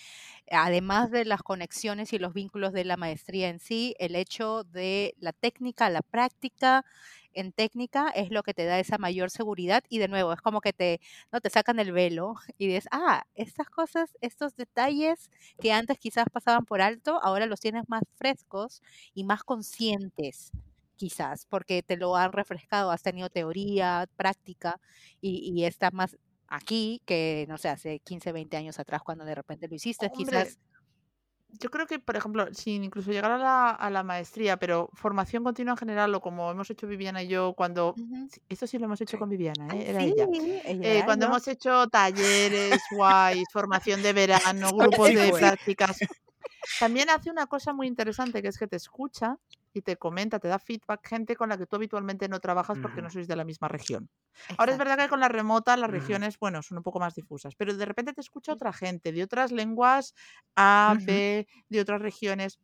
además 0.51 1.11
de 1.11 1.25
las 1.25 1.43
conexiones 1.43 2.13
y 2.13 2.19
los 2.19 2.33
vínculos 2.33 2.73
de 2.73 2.85
la 2.85 2.97
maestría 2.97 3.49
en 3.49 3.59
sí, 3.59 3.95
el 3.99 4.15
hecho 4.15 4.63
de 4.65 5.15
la 5.19 5.33
técnica, 5.33 5.89
la 5.89 6.01
práctica 6.01 6.85
en 7.33 7.51
técnica 7.53 8.09
es 8.09 8.29
lo 8.31 8.43
que 8.43 8.53
te 8.53 8.65
da 8.65 8.79
esa 8.79 8.97
mayor 8.97 9.29
seguridad 9.29 9.83
y 9.89 9.99
de 9.99 10.07
nuevo 10.07 10.33
es 10.33 10.41
como 10.41 10.61
que 10.61 10.73
te, 10.73 10.99
no 11.31 11.41
te 11.41 11.49
sacan 11.49 11.79
el 11.79 11.91
velo 11.91 12.35
y 12.57 12.67
dices, 12.67 12.87
ah, 12.91 13.23
estas 13.35 13.69
cosas, 13.69 14.17
estos 14.21 14.55
detalles 14.55 15.29
que 15.61 15.71
antes 15.71 15.97
quizás 15.97 16.25
pasaban 16.31 16.65
por 16.65 16.81
alto, 16.81 17.19
ahora 17.23 17.45
los 17.45 17.59
tienes 17.59 17.87
más 17.87 18.03
frescos 18.15 18.81
y 19.13 19.23
más 19.23 19.43
conscientes 19.43 20.51
quizás, 20.95 21.47
porque 21.47 21.81
te 21.81 21.97
lo 21.97 22.15
han 22.15 22.31
refrescado, 22.31 22.91
has 22.91 23.01
tenido 23.01 23.29
teoría, 23.29 24.07
práctica 24.17 24.79
y, 25.19 25.51
y 25.51 25.65
estás 25.65 25.93
más 25.93 26.15
aquí 26.47 27.01
que, 27.05 27.45
no 27.49 27.57
sé, 27.57 27.69
hace 27.69 27.99
15, 27.99 28.31
20 28.31 28.57
años 28.57 28.77
atrás 28.77 29.01
cuando 29.03 29.25
de 29.25 29.33
repente 29.33 29.67
lo 29.67 29.75
hiciste, 29.75 30.07
Hombre, 30.07 30.25
quizás. 30.25 30.59
Yo 31.59 31.69
creo 31.69 31.85
que, 31.87 31.99
por 31.99 32.15
ejemplo, 32.15 32.47
sin 32.53 32.83
incluso 32.83 33.11
llegar 33.11 33.31
a 33.31 33.37
la, 33.37 33.69
a 33.69 33.89
la 33.89 34.03
maestría, 34.03 34.57
pero 34.57 34.89
formación 34.93 35.43
continua 35.43 35.73
en 35.73 35.77
general, 35.77 36.13
o 36.15 36.21
como 36.21 36.51
hemos 36.51 36.69
hecho 36.69 36.87
Viviana 36.87 37.23
y 37.23 37.27
yo, 37.27 37.53
cuando... 37.53 37.93
Sí, 38.29 38.41
Esto 38.49 38.67
sí 38.67 38.77
lo 38.77 38.85
hemos 38.85 39.01
hecho 39.01 39.17
con 39.17 39.29
Viviana, 39.29 39.67
¿eh? 39.75 39.89
Era 39.89 40.01
sí, 40.01 40.13
ella. 40.15 40.27
ella 40.65 40.99
Eh, 40.99 41.01
cuando 41.05 41.25
hemos 41.25 41.47
hecho 41.47 41.87
talleres, 41.87 42.81
guays, 42.91 43.47
formación 43.51 44.01
de 44.01 44.13
verano, 44.13 44.69
grupos 44.77 45.13
de 45.13 45.31
prácticas. 45.31 45.97
También 46.79 47.09
hace 47.09 47.29
una 47.29 47.47
cosa 47.47 47.73
muy 47.73 47.87
interesante 47.87 48.41
que 48.41 48.47
es 48.47 48.57
que 48.57 48.67
te 48.67 48.75
escucha 48.75 49.37
y 49.73 49.81
te 49.81 49.97
comenta, 49.97 50.39
te 50.39 50.47
da 50.47 50.59
feedback 50.59 51.07
gente 51.07 51.35
con 51.35 51.49
la 51.49 51.57
que 51.57 51.65
tú 51.67 51.75
habitualmente 51.77 52.27
no 52.29 52.39
trabajas 52.39 52.79
porque 52.79 53.01
no 53.01 53.09
sois 53.09 53.27
de 53.27 53.35
la 53.35 53.45
misma 53.45 53.67
región. 53.67 54.09
Ahora 54.57 54.71
es 54.71 54.77
verdad 54.77 54.97
que 54.97 55.09
con 55.09 55.19
la 55.19 55.29
remota 55.29 55.77
las 55.77 55.89
regiones, 55.89 56.37
bueno, 56.39 56.61
son 56.63 56.77
un 56.77 56.83
poco 56.83 56.99
más 56.99 57.15
difusas, 57.15 57.55
pero 57.55 57.75
de 57.75 57.85
repente 57.85 58.13
te 58.13 58.21
escucha 58.21 58.53
otra 58.53 58.73
gente 58.73 59.11
de 59.11 59.23
otras 59.23 59.51
lenguas 59.51 60.13
A. 60.55 60.95
B, 61.05 61.47
de 61.69 61.81
otras 61.81 62.01
regiones. 62.01 62.59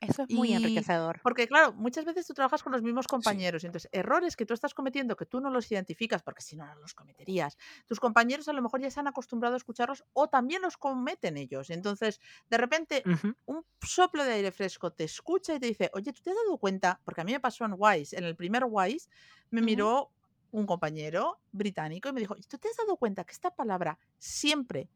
Eso 0.00 0.22
es 0.22 0.30
muy 0.30 0.52
Y 0.52 0.54
enriquecedor. 0.54 1.22
porque, 1.22 1.48
claro, 1.48 1.72
muchas 1.74 2.04
veces 2.04 2.26
tú 2.26 2.32
trabajas 2.34 2.62
con 2.62 2.72
los 2.72 2.82
mismos 2.82 3.08
Sí. 3.08 3.08
compañeros 3.08 3.62
y 3.64 3.66
entonces 3.66 3.90
errores 3.92 4.36
que 4.36 4.46
tú 4.46 4.54
estás 4.54 4.72
cometiendo 4.74 5.16
que 5.16 5.26
tú 5.26 5.40
no 5.40 5.50
los 5.50 5.70
identificas 5.72 6.22
porque 6.22 6.42
si 6.42 6.56
no, 6.56 6.66
no 6.66 6.76
los 6.76 6.94
cometerías. 6.94 7.56
Tus 7.86 8.00
compañeros 8.00 8.48
a 8.48 8.52
lo 8.52 8.62
mejor 8.62 8.80
ya 8.80 8.90
se 8.90 9.00
han 9.00 9.08
acostumbrado 9.08 9.54
a 9.54 9.58
escucharlos 9.58 10.04
o 10.12 10.28
también 10.28 10.62
los 10.62 10.76
cometen 10.76 11.36
ellos. 11.36 11.70
Entonces, 11.70 12.20
de 12.48 12.56
repente, 12.58 13.08
un 13.46 13.64
soplo 13.82 14.24
de 14.24 14.32
aire 14.34 14.52
fresco 14.52 14.92
te 14.92 15.04
escucha 15.04 15.54
y 15.54 15.60
te 15.60 15.66
dice, 15.66 15.90
oye, 15.94 16.12
¿tú 16.12 16.22
te 16.22 16.30
has 16.30 16.36
dado 16.36 16.58
cuenta? 16.58 17.00
Porque 17.04 17.20
a 17.22 17.24
mí 17.24 17.32
me 17.32 17.40
pasó 17.40 17.64
en 17.64 17.74
Wise, 17.76 18.16
en 18.16 18.24
el 18.24 18.36
primer 18.36 18.64
Wise, 18.68 19.08
me 19.50 19.62
miró 19.62 20.12
un 20.50 20.66
compañero 20.66 21.40
británico 21.52 22.08
y 22.08 22.12
me 22.12 22.20
dijo, 22.20 22.36
¿tú 22.36 22.58
te 22.58 22.68
has 22.68 22.76
dado 22.76 22.96
cuenta 22.96 23.24
que 23.24 23.32
esta 23.32 23.54
palabra 23.54 23.98
siempre, 24.18 24.90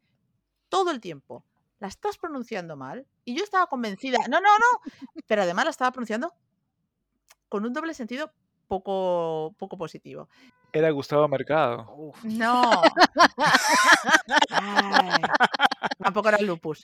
todo 0.69 0.91
el 0.91 1.01
tiempo, 1.01 1.47
la 1.83 1.89
estás 1.89 2.17
pronunciando 2.17 2.77
mal? 2.77 3.09
Y 3.25 3.37
yo 3.37 3.43
estaba 3.43 3.67
convencida, 3.67 4.19
no, 4.31 4.41
no, 4.41 4.57
no, 4.57 4.93
pero 5.27 5.43
además 5.43 5.65
la 5.65 5.73
estaba 5.73 5.91
pronunciando 5.91 6.33
con 7.49 7.65
un 7.65 7.73
doble 7.73 7.93
sentido 7.93 8.33
poco, 8.69 9.53
poco 9.59 9.77
positivo. 9.77 10.29
Era 10.73 10.91
Gustavo 10.91 11.27
Mercado. 11.27 11.93
Uf. 11.97 12.23
No. 12.23 12.83
Ay, 14.51 15.23
tampoco 16.03 16.29
era 16.29 16.39
lupus. 16.41 16.83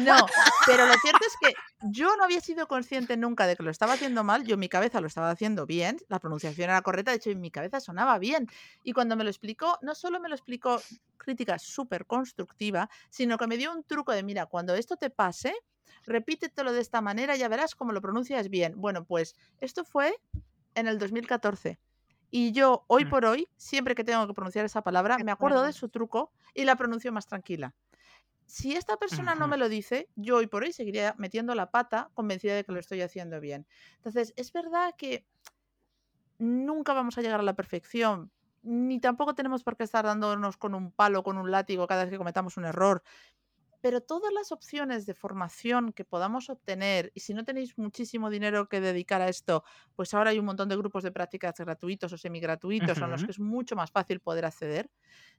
No, 0.00 0.26
pero 0.66 0.86
lo 0.86 0.94
cierto 0.94 1.20
es 1.26 1.34
que 1.40 1.54
yo 1.90 2.16
no 2.16 2.24
había 2.24 2.40
sido 2.40 2.66
consciente 2.66 3.16
nunca 3.16 3.46
de 3.46 3.56
que 3.56 3.62
lo 3.62 3.70
estaba 3.70 3.94
haciendo 3.94 4.24
mal. 4.24 4.44
Yo 4.44 4.54
en 4.54 4.60
mi 4.60 4.68
cabeza 4.68 5.00
lo 5.00 5.06
estaba 5.06 5.30
haciendo 5.30 5.66
bien, 5.66 5.98
la 6.08 6.18
pronunciación 6.18 6.70
era 6.70 6.82
correcta, 6.82 7.10
de 7.10 7.18
hecho 7.18 7.30
en 7.30 7.40
mi 7.40 7.50
cabeza 7.50 7.80
sonaba 7.80 8.18
bien. 8.18 8.46
Y 8.82 8.92
cuando 8.92 9.16
me 9.16 9.24
lo 9.24 9.30
explicó, 9.30 9.78
no 9.82 9.94
solo 9.94 10.20
me 10.20 10.28
lo 10.28 10.34
explicó 10.34 10.80
crítica 11.16 11.58
súper 11.58 12.06
constructiva, 12.06 12.88
sino 13.10 13.36
que 13.38 13.46
me 13.46 13.56
dio 13.56 13.72
un 13.72 13.84
truco 13.84 14.12
de, 14.12 14.22
mira, 14.22 14.46
cuando 14.46 14.74
esto 14.74 14.96
te 14.96 15.10
pase, 15.10 15.54
repítetelo 16.06 16.72
de 16.72 16.80
esta 16.80 17.00
manera, 17.00 17.36
ya 17.36 17.48
verás 17.48 17.74
cómo 17.74 17.92
lo 17.92 18.00
pronuncias 18.00 18.48
bien. 18.48 18.74
Bueno, 18.76 19.04
pues 19.04 19.34
esto 19.60 19.84
fue 19.84 20.14
en 20.74 20.86
el 20.86 20.98
2014. 20.98 21.78
Y 22.30 22.52
yo, 22.52 22.84
hoy 22.88 23.04
Mm. 23.06 23.10
por 23.10 23.24
hoy, 23.24 23.48
siempre 23.56 23.94
que 23.94 24.04
tengo 24.04 24.26
que 24.26 24.34
pronunciar 24.34 24.64
esa 24.64 24.82
palabra, 24.82 25.18
me 25.18 25.32
acuerdo 25.32 25.62
de 25.62 25.72
su 25.72 25.88
truco 25.88 26.30
y 26.54 26.64
la 26.64 26.76
pronuncio 26.76 27.10
más 27.12 27.26
tranquila. 27.26 27.74
Si 28.48 28.74
esta 28.74 28.96
persona 28.96 29.34
no 29.34 29.46
me 29.46 29.58
lo 29.58 29.68
dice, 29.68 30.08
yo 30.16 30.36
hoy 30.36 30.46
por 30.46 30.64
hoy 30.64 30.72
seguiría 30.72 31.14
metiendo 31.18 31.54
la 31.54 31.70
pata 31.70 32.10
convencida 32.14 32.54
de 32.56 32.64
que 32.64 32.72
lo 32.72 32.80
estoy 32.80 33.02
haciendo 33.02 33.40
bien. 33.40 33.66
Entonces, 33.96 34.32
es 34.36 34.52
verdad 34.52 34.94
que 34.96 35.26
nunca 36.38 36.94
vamos 36.94 37.18
a 37.18 37.22
llegar 37.22 37.40
a 37.40 37.42
la 37.42 37.54
perfección, 37.54 38.32
ni 38.62 39.00
tampoco 39.00 39.34
tenemos 39.34 39.62
por 39.62 39.76
qué 39.76 39.84
estar 39.84 40.04
dándonos 40.04 40.56
con 40.56 40.74
un 40.74 40.92
palo, 40.92 41.22
con 41.22 41.36
un 41.36 41.50
látigo 41.50 41.86
cada 41.86 42.04
vez 42.04 42.10
que 42.10 42.18
cometamos 42.18 42.56
un 42.56 42.64
error. 42.64 43.02
Pero 43.80 44.00
todas 44.00 44.32
las 44.32 44.50
opciones 44.52 45.06
de 45.06 45.14
formación 45.14 45.92
que 45.92 46.04
podamos 46.04 46.50
obtener, 46.50 47.12
y 47.14 47.20
si 47.20 47.32
no 47.34 47.44
tenéis 47.44 47.78
muchísimo 47.78 48.28
dinero 48.30 48.68
que 48.68 48.80
dedicar 48.80 49.20
a 49.22 49.28
esto, 49.28 49.62
pues 49.94 50.12
ahora 50.14 50.30
hay 50.30 50.38
un 50.40 50.46
montón 50.46 50.68
de 50.68 50.76
grupos 50.76 51.04
de 51.04 51.12
prácticas 51.12 51.54
gratuitos 51.58 52.12
o 52.12 52.18
semigratuitos 52.18 53.02
a 53.02 53.06
los 53.06 53.24
que 53.24 53.30
es 53.32 53.38
mucho 53.38 53.76
más 53.76 53.92
fácil 53.92 54.20
poder 54.20 54.44
acceder, 54.46 54.90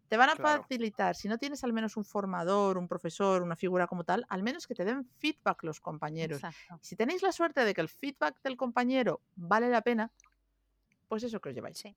te 0.10 0.18
van 0.18 0.30
a 0.30 0.36
Claro. 0.36 0.70
facilitar, 0.70 1.16
si 1.16 1.28
no 1.30 1.38
tienes 1.38 1.64
al 1.64 1.74
menos 1.74 1.98
un 1.98 2.06
formador, 2.06 2.78
un 2.78 2.88
profesor, 2.88 3.44
una 3.44 3.56
figura 3.58 3.88
como 3.88 4.04
tal, 4.06 4.26
al 4.30 4.44
menos 4.44 4.68
que 4.68 4.76
te 4.76 4.86
den 4.86 5.06
feedback 5.06 5.64
los 5.64 5.82
compañeros. 5.82 6.44
Exacto. 6.44 6.82
Si 6.82 6.96
tenéis 6.96 7.24
la 7.24 7.32
suerte 7.34 7.66
de 7.66 7.74
que 7.74 7.82
el 7.82 7.90
feedback 7.90 8.42
del 8.44 8.58
compañero 8.58 9.22
vale 9.36 9.70
la 9.70 9.82
pena, 9.82 10.14
pues 11.08 11.24
eso 11.24 11.42
que 11.42 11.50
os 11.50 11.56
lleváis. 11.56 11.80
Sí. 11.80 11.96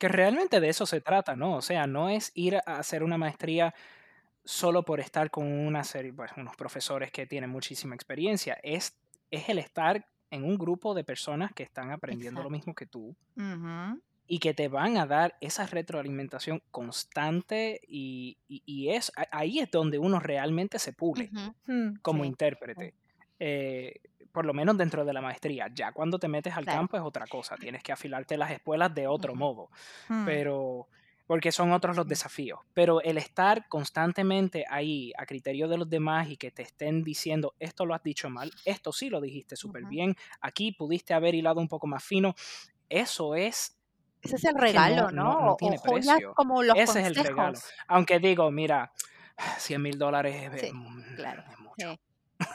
Que 0.00 0.08
realmente 0.08 0.60
de 0.60 0.68
eso 0.68 0.86
se 0.86 1.00
trata, 1.00 1.36
¿no? 1.36 1.56
O 1.56 1.62
sea, 1.62 1.86
no 1.86 2.08
es 2.08 2.32
ir 2.34 2.56
a 2.56 2.78
hacer 2.78 3.02
una 3.04 3.16
maestría 3.18 3.74
solo 4.44 4.82
por 4.82 5.00
estar 5.00 5.30
con 5.30 5.46
una 5.50 5.84
serie, 5.84 6.12
pues, 6.12 6.30
unos 6.36 6.54
profesores 6.56 7.10
que 7.10 7.26
tienen 7.26 7.50
muchísima 7.50 7.94
experiencia. 7.94 8.58
Es, 8.62 8.94
es 9.30 9.48
el 9.48 9.58
estar 9.58 10.06
en 10.30 10.44
un 10.44 10.58
grupo 10.58 10.94
de 10.94 11.04
personas 11.04 11.52
que 11.52 11.62
están 11.62 11.90
aprendiendo 11.90 12.42
lo 12.42 12.50
mismo 12.50 12.74
que 12.74 12.86
tú 12.86 13.14
y 14.26 14.38
que 14.38 14.54
te 14.54 14.68
van 14.68 14.96
a 14.96 15.06
dar 15.06 15.36
esa 15.40 15.66
retroalimentación 15.66 16.62
constante 16.70 17.80
y, 17.86 18.36
y- 18.48 18.62
y 18.66 18.88
es 18.90 19.12
ahí 19.30 19.60
es 19.60 19.70
donde 19.70 19.98
uno 19.98 20.18
realmente 20.20 20.78
se 20.78 20.92
pule. 20.92 21.30
Mm, 21.66 21.96
como 22.02 22.24
Sí, 22.24 22.28
intérprete. 22.30 22.94
Eh, 23.38 24.00
por 24.32 24.44
lo 24.46 24.54
menos 24.54 24.76
dentro 24.76 25.04
de 25.04 25.12
la 25.12 25.20
maestría. 25.20 25.68
Ya 25.72 25.92
cuando 25.92 26.18
te 26.18 26.26
metes 26.26 26.54
al 26.56 26.64
claro. 26.64 26.80
campo 26.80 26.96
es 26.96 27.02
otra 27.04 27.26
cosa. 27.26 27.56
Tienes 27.56 27.82
que 27.82 27.92
afilarte 27.92 28.36
las 28.36 28.50
espuelas 28.50 28.92
de 28.94 29.06
otro 29.06 29.34
modo. 29.34 29.70
mm. 30.08 30.24
Pero 30.24 30.88
porque 31.26 31.52
son 31.52 31.72
otros 31.72 31.96
los 31.96 32.06
desafíos. 32.06 32.60
Pero 32.74 33.00
el 33.00 33.18
estar 33.18 33.68
constantemente 33.68 34.64
ahí 34.68 35.12
a 35.16 35.26
criterio 35.26 35.68
de 35.68 35.78
los 35.78 35.88
demás 35.88 36.28
y 36.28 36.36
que 36.36 36.50
te 36.50 36.62
estén 36.62 37.02
diciendo, 37.02 37.54
esto 37.58 37.86
lo 37.86 37.94
has 37.94 38.02
dicho 38.02 38.28
mal, 38.30 38.50
esto 38.64 38.92
sí 38.92 39.08
lo 39.10 39.20
dijiste 39.20 39.56
súper 39.56 39.84
bien, 39.86 40.16
aquí 40.40 40.72
pudiste 40.72 41.14
haber 41.14 41.34
hilado 41.34 41.60
un 41.60 41.68
poco 41.68 41.86
más 41.86 42.04
fino, 42.04 42.34
eso 42.88 43.34
es 43.34 43.78
Ese 44.22 44.36
es 44.36 44.44
el 44.44 44.54
regalo, 44.54 45.10
no, 45.10 45.24
¿no? 45.24 45.40
no 45.40 45.52
o 45.52 45.56
tiene 45.56 45.78
precio. 45.82 46.34
como 46.34 46.62
los 46.62 46.76
Ese 46.76 47.00
es 47.00 47.06
el 47.06 47.14
regalo. 47.14 47.58
Aunque 47.88 48.18
digo, 48.18 48.50
mira, 48.50 48.92
100 49.58 49.82
mil 49.82 49.98
dólares 49.98 50.52
es, 50.52 50.60
Sí, 50.60 50.72
mm, 50.72 51.14
claro. 51.16 51.44
es 51.50 51.58
mucho. 51.58 51.74
Sí, 51.76 52.00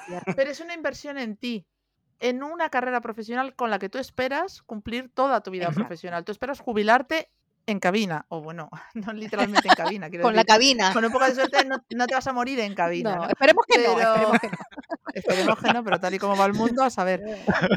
cierto. 0.08 0.32
Pero 0.38 0.51
es 0.51 0.60
una 0.60 0.73
inversión 0.73 1.17
en 1.17 1.38
ti, 1.38 1.65
en 2.19 2.43
una 2.43 2.69
carrera 2.69 3.01
profesional 3.01 3.55
con 3.55 3.69
la 3.69 3.79
que 3.79 3.89
tú 3.89 3.97
esperas 3.97 4.62
cumplir 4.62 5.11
toda 5.13 5.41
tu 5.41 5.51
vida 5.51 5.72
profesional. 5.72 6.24
Tú 6.26 6.32
esperas 6.32 6.59
jubilarte 6.59 7.32
en 7.70 7.80
cabina, 7.80 8.26
o 8.30 8.41
bueno, 8.41 8.70
no 8.95 9.13
literalmente 9.13 9.67
en 9.67 9.76
cabina, 9.76 10.09
quiero 10.09 10.24
Con 10.24 10.36
la 10.36 10.43
decir, 10.43 10.47
cabina. 10.55 10.93
con 10.93 11.05
un 11.05 11.11
poco 11.11 11.26
de 11.26 11.36
suerte 11.36 11.65
no, 11.65 11.78
no 11.95 12.07
te 12.07 12.13
vas 12.15 12.28
a 12.28 12.34
morir 12.34 12.59
en 12.59 12.74
cabina, 12.76 13.15
No, 13.15 13.24
¿no? 13.24 13.30
esperemos 13.30 13.65
que 13.67 13.78
no, 13.80 13.95
Pero 13.95 14.09
esperemos 14.13 14.39
que 14.39 14.47
no. 14.47 14.57
esperemos 15.13 15.59
que 15.59 15.74
no, 15.74 15.84
pero 15.84 15.99
tal 15.99 16.13
y 16.13 16.20
como 16.20 16.36
va 16.38 16.45
el 16.45 16.53
mundo, 16.53 16.84
a 16.84 16.89
saber. 16.89 17.22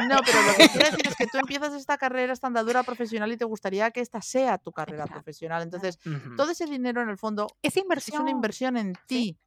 No, 0.09 0.18
pero 0.24 0.43
lo 0.43 0.55
que 0.57 0.68
quiero 0.68 0.90
decir 0.90 1.07
es 1.09 1.16
que 1.16 1.26
tú 1.26 1.38
empiezas 1.38 1.72
esta 1.74 1.97
carrera, 1.99 2.32
esta 2.32 2.47
andadura 2.47 2.82
profesional 2.82 3.30
y 3.32 3.36
te 3.36 3.45
gustaría 3.45 3.90
que 3.90 4.01
esta 4.01 4.20
sea 4.22 4.59
tu 4.59 4.72
carrera 4.72 5.07
profesional. 5.07 5.62
Entonces, 5.62 5.99
todo 6.36 6.51
ese 6.51 6.66
dinero 6.66 7.03
en 7.03 7.09
el 7.09 7.18
fondo 7.18 7.47
Es 7.62 7.72
es 7.72 7.76
una 7.76 7.82
inversión. 7.84 8.28
inversión 8.28 8.76
en 8.76 8.93
ti. 9.07 9.36
sí. 9.36 9.38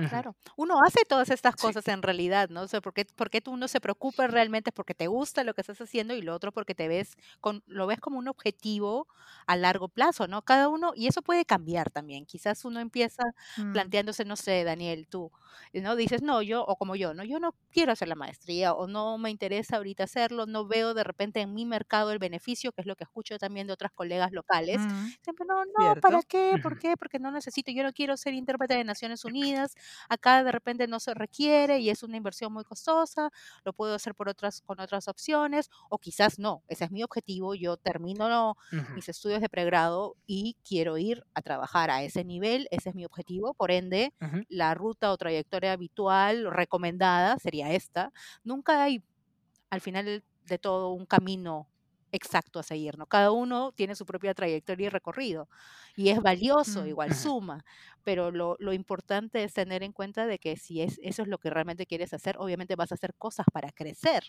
Claro, 0.00 0.36
uno 0.56 0.80
hace 0.84 1.04
todas 1.04 1.30
estas 1.30 1.56
Sí. 1.56 1.56
cosas 1.56 1.86
en 1.86 2.02
realidad, 2.02 2.48
¿no? 2.50 2.62
O 2.62 2.68
sea, 2.68 2.80
porque, 2.80 3.06
porque 3.14 3.40
tú 3.40 3.52
uno 3.52 3.68
se 3.68 3.80
preocupa 3.80 4.26
realmente 4.26 4.72
porque 4.72 4.94
te 4.94 5.06
gusta 5.06 5.44
lo 5.44 5.54
que 5.54 5.60
estás 5.60 5.80
haciendo 5.80 6.12
y 6.14 6.22
lo 6.22 6.34
otro 6.34 6.50
porque 6.52 6.74
te 6.74 6.88
ves 6.88 7.14
con, 7.40 7.62
lo 7.66 7.86
ves 7.86 8.00
como 8.00 8.18
un 8.18 8.26
objetivo 8.28 9.06
a 9.46 9.56
largo 9.56 9.88
plazo, 9.88 10.26
¿no? 10.26 10.42
Cada 10.42 10.68
uno, 10.68 10.92
y 10.96 11.06
eso 11.06 11.22
puede 11.22 11.44
cambiar 11.44 11.90
también. 11.90 12.26
Quizás 12.26 12.64
uno 12.64 12.80
empieza 12.80 13.22
Mm, 13.58 13.72
planteándose, 13.72 14.24
no 14.24 14.34
sé, 14.36 14.64
Daniel, 14.64 15.06
tú, 15.08 15.30
¿no? 15.72 15.96
Dices, 15.96 16.22
no, 16.22 16.42
yo, 16.42 16.64
o 16.64 16.76
como 16.76 16.96
yo, 16.96 17.14
no, 17.14 17.24
yo 17.24 17.38
no 17.40 17.54
quiero 17.70 17.92
hacer 17.92 18.08
la 18.08 18.14
maestría 18.14 18.74
o 18.74 18.86
no 18.86 19.18
me 19.18 19.30
interesa 19.30 19.76
ahorita 19.76 20.04
hacerlo, 20.04 20.46
no 20.46 20.66
veo 20.66 20.94
de 20.94 21.04
repente 21.04 21.40
en 21.40 21.54
mi 21.54 21.64
mercado 21.66 22.12
el 22.12 22.18
beneficio, 22.18 22.72
que 22.72 22.80
es 22.82 22.86
lo 22.86 22.96
que 22.96 23.04
escucho 23.04 23.38
también 23.38 23.66
de 23.66 23.72
otras 23.72 23.92
colegas 23.92 24.32
locales. 24.32 24.86
mm, 24.86 25.14
Siempre, 25.22 25.46
no, 25.46 25.64
no, 25.64 25.96
¿para 26.00 26.22
qué? 26.22 26.56
¿Por 26.60 26.76
qué? 26.78 26.96
Porque 26.96 27.18
no 27.18 27.30
necesito, 27.30 27.70
yo 27.72 27.82
no 27.82 27.92
quiero 27.92 28.16
ser 28.16 28.34
intérprete 28.34 28.74
de 28.74 28.84
Naciones 28.84 29.24
Unidas, 29.24 29.74
acá 30.08 30.44
de 30.44 30.52
repente 30.52 30.86
no 30.86 31.00
se 31.00 31.14
requiere 31.14 31.78
y 31.80 31.90
es 31.90 32.02
una 32.02 32.16
inversión 32.16 32.52
muy 32.52 32.64
costosa, 32.64 33.30
lo 33.64 33.72
puedo 33.72 33.94
hacer 33.94 34.14
por 34.14 34.28
otras, 34.28 34.62
con 34.62 34.80
otras 34.80 35.08
opciones, 35.08 35.70
o 35.88 35.98
quizás 35.98 36.38
no, 36.38 36.62
ese 36.68 36.84
es 36.84 36.90
mi 36.90 37.02
objetivo, 37.02 37.54
yo 37.54 37.76
termino 37.76 38.56
mis 38.94 39.08
estudios 39.08 39.40
de 39.40 39.48
pregrado 39.48 40.16
y 40.26 40.56
quiero 40.66 40.98
ir 40.98 41.24
a 41.34 41.42
trabajar 41.42 41.90
a 41.90 42.02
ese 42.02 42.24
nivel, 42.24 42.68
ese 42.70 42.90
es 42.90 42.94
mi 42.94 43.04
objetivo, 43.04 43.54
por 43.54 43.70
ende, 43.70 44.12
la 44.48 44.74
ruta 44.74 45.12
o 45.12 45.16
trayectoria 45.16 45.72
habitual 45.72 46.50
recomendada 46.50 47.38
sería 47.38 47.72
esta. 47.72 48.12
Nunca 48.44 48.82
hay 48.82 49.02
al 49.70 49.80
final 49.80 50.24
de 50.46 50.58
todo 50.58 50.90
un 50.92 51.06
camino 51.06 51.71
exacto 52.12 52.58
a 52.60 52.62
seguir, 52.62 52.98
¿no? 52.98 53.06
Cada 53.06 53.32
uno 53.32 53.72
tiene 53.72 53.94
su 53.96 54.06
propia 54.06 54.34
trayectoria 54.34 54.86
y 54.86 54.90
recorrido 54.90 55.48
y 55.96 56.10
es 56.10 56.20
valioso, 56.20 56.86
igual 56.86 57.12
suma, 57.12 57.64
pero 58.04 58.30
lo, 58.30 58.56
lo 58.58 58.72
importante 58.72 59.44
es 59.44 59.54
tener 59.54 59.82
en 59.82 59.92
cuenta 59.92 60.26
de 60.26 60.38
que 60.38 60.56
si 60.56 60.82
es, 60.82 60.98
eso 61.02 61.22
es 61.22 61.28
lo 61.28 61.38
que 61.38 61.50
realmente 61.50 61.86
quieres 61.86 62.12
hacer, 62.14 62.36
obviamente 62.38 62.76
vas 62.76 62.92
a 62.92 62.96
hacer 62.96 63.14
cosas 63.16 63.46
para 63.52 63.70
crecer, 63.72 64.24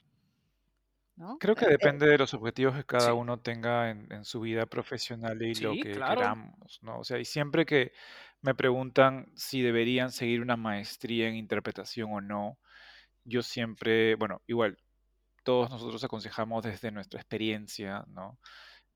¿no? 1.15 1.39
Creo 1.39 1.55
que 1.55 1.65
Eh, 1.65 1.73
eh, 1.79 1.89
depende 1.89 2.07
de 2.07 2.17
los 2.17 2.33
objetivos 2.33 2.73
que 2.75 2.85
cada 2.85 3.13
Sí. 3.13 3.13
uno 3.13 3.41
tenga 3.41 3.89
en, 3.89 4.09
en 4.13 4.23
su 4.23 4.39
vida 4.39 4.65
profesional 4.65 5.41
y 5.41 5.55
lo 5.55 5.77
que 5.77 5.89
claro. 5.91 6.01
queramos, 6.01 6.79
¿no? 6.81 6.99
O 6.99 7.03
sea, 7.03 7.19
y 7.19 7.25
siempre 7.25 7.65
que 7.65 7.91
me 8.41 8.55
preguntan 8.55 9.31
si 9.35 9.61
deberían 9.61 10.11
seguir 10.11 10.39
una 10.41 10.55
maestría 10.55 11.27
en 11.27 11.35
interpretación 11.35 12.11
o 12.13 12.21
no, 12.21 12.59
yo 13.25 13.43
siempre, 13.43 14.15
bueno, 14.15 14.41
igual, 14.47 14.77
todos 15.43 15.69
nosotros 15.69 16.03
aconsejamos 16.03 16.63
desde 16.63 16.91
nuestra 16.91 17.19
experiencia, 17.19 18.05
¿no? 18.07 18.39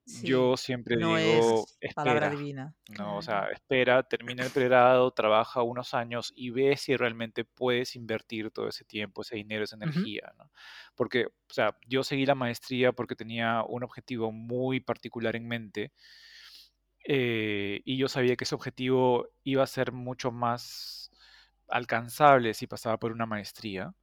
sí, 0.06 0.28
Yo 0.28 0.58
siempre 0.58 0.95
no 0.95 1.18
digo, 1.18 1.66
es 1.82 1.93
palabra 1.93 2.28
espera, 2.28 2.30
divina. 2.30 2.76
¿no? 2.98 3.18
O 3.18 3.22
sea, 3.22 3.50
espera, 3.52 4.04
termina 4.04 4.43
el 4.43 4.52
pregrado, 4.52 5.12
trabaja 5.12 5.62
unos 5.64 5.93
años 5.93 6.34
y 6.36 6.50
ve 6.50 6.78
si 6.78 6.95
realmente 6.95 7.43
puedes 7.45 7.95
invertir 7.95 8.52
todo 8.52 8.70
ese 8.70 8.86
tiempo, 8.86 9.22
ese 9.22 9.36
dinero, 9.36 9.66
esa 9.66 9.76
energía, 9.76 10.34
¿no? 10.38 10.52
Porque, 10.95 11.26
o 11.28 11.54
sea, 11.54 11.78
yo 11.88 12.04
seguí 12.04 12.26
la 12.26 12.36
maestría 12.36 12.93
porque 12.93 13.16
tenía 13.16 13.64
un 13.68 13.84
objetivo 13.84 14.32
muy 14.32 14.80
particular 14.80 15.36
en 15.36 15.48
mente 15.48 15.91
eh, 17.06 17.82
y 17.86 17.98
yo 17.98 18.10
sabía 18.10 18.36
que 18.36 18.43
ese 18.43 18.56
objetivo 18.56 19.30
iba 19.43 19.64
a 19.64 19.68
ser 19.68 19.93
mucho 19.93 20.32
más 20.32 21.10
alcanzable 21.70 22.54
si 22.54 22.68
pasaba 22.68 22.98
por 23.00 23.12
una 23.12 23.26
maestría. 23.26 23.93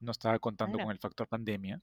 No 0.00 0.12
estaba 0.12 0.38
contando 0.38 0.80
con 0.80 0.90
el 0.92 0.98
factor 0.98 1.28
pandemia. 1.28 1.80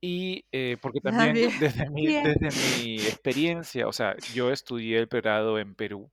Y 0.00 0.46
eh, 0.52 0.78
porque 0.82 1.00
Ah, 1.18 1.32
también 1.32 1.48
desde 1.54 1.90
mi, 1.90 2.06
Bien. 2.06 2.24
desde 2.24 2.52
mi 2.52 3.06
experiencia, 3.08 3.88
o 3.88 3.92
sea, 3.92 4.16
yo 4.28 4.52
estudié 4.52 4.98
el 4.98 5.08
pregrado 5.08 5.58
en 5.58 5.74
Perú 5.74 6.12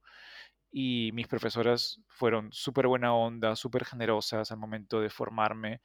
y 0.71 1.11
mis 1.13 1.27
profesoras 1.27 2.01
fueron 2.07 2.51
súper 2.51 2.87
buena 2.87 3.13
onda, 3.15 3.55
súper 3.55 3.85
generosas 3.85 4.51
al 4.51 4.57
momento 4.57 5.01
de 5.01 5.09
formarme 5.09 5.81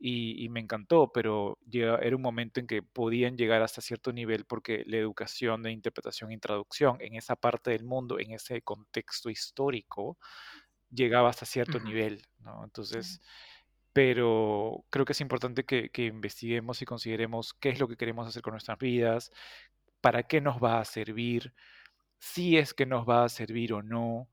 y, 0.00 0.44
y 0.44 0.48
me 0.50 0.60
encantó, 0.60 1.10
pero 1.12 1.58
llega- 1.68 1.98
era 1.98 2.16
un 2.16 2.22
momento 2.22 2.60
en 2.60 2.66
que 2.68 2.82
podían 2.82 3.36
llegar 3.36 3.62
hasta 3.62 3.82
cierto 3.82 4.12
nivel 4.12 4.44
porque 4.46 4.84
la 4.86 4.98
educación 4.98 5.62
de 5.62 5.72
interpretación 5.72 6.32
y 6.32 6.38
traducción 6.38 6.98
en 7.00 7.16
esa 7.16 7.36
parte 7.36 7.70
del 7.72 7.84
mundo, 7.84 8.18
en 8.20 8.32
ese 8.32 8.62
contexto 8.62 9.30
histórico, 9.30 10.18
llegaba 10.90 11.30
hasta 11.30 11.46
cierto 11.46 11.80
nivel, 11.80 12.22
¿no? 12.38 12.64
Entonces, 12.64 13.20
pero 13.96 14.84
creo 14.90 15.06
que 15.06 15.12
es 15.14 15.22
importante 15.22 15.64
que, 15.64 15.88
que 15.88 16.04
investiguemos 16.04 16.82
y 16.82 16.84
consideremos 16.84 17.54
qué 17.54 17.70
es 17.70 17.80
lo 17.80 17.88
que 17.88 17.96
queremos 17.96 18.28
hacer 18.28 18.42
con 18.42 18.52
nuestras 18.52 18.78
vidas, 18.78 19.30
para 20.02 20.24
qué 20.24 20.42
nos 20.42 20.62
va 20.62 20.80
a 20.80 20.84
servir, 20.84 21.54
si 22.18 22.58
es 22.58 22.74
que 22.74 22.86
nos 22.86 23.08
va 23.08 23.24
a 23.24 23.28
servir 23.30 23.72
o 23.72 23.82
no, 23.82 24.28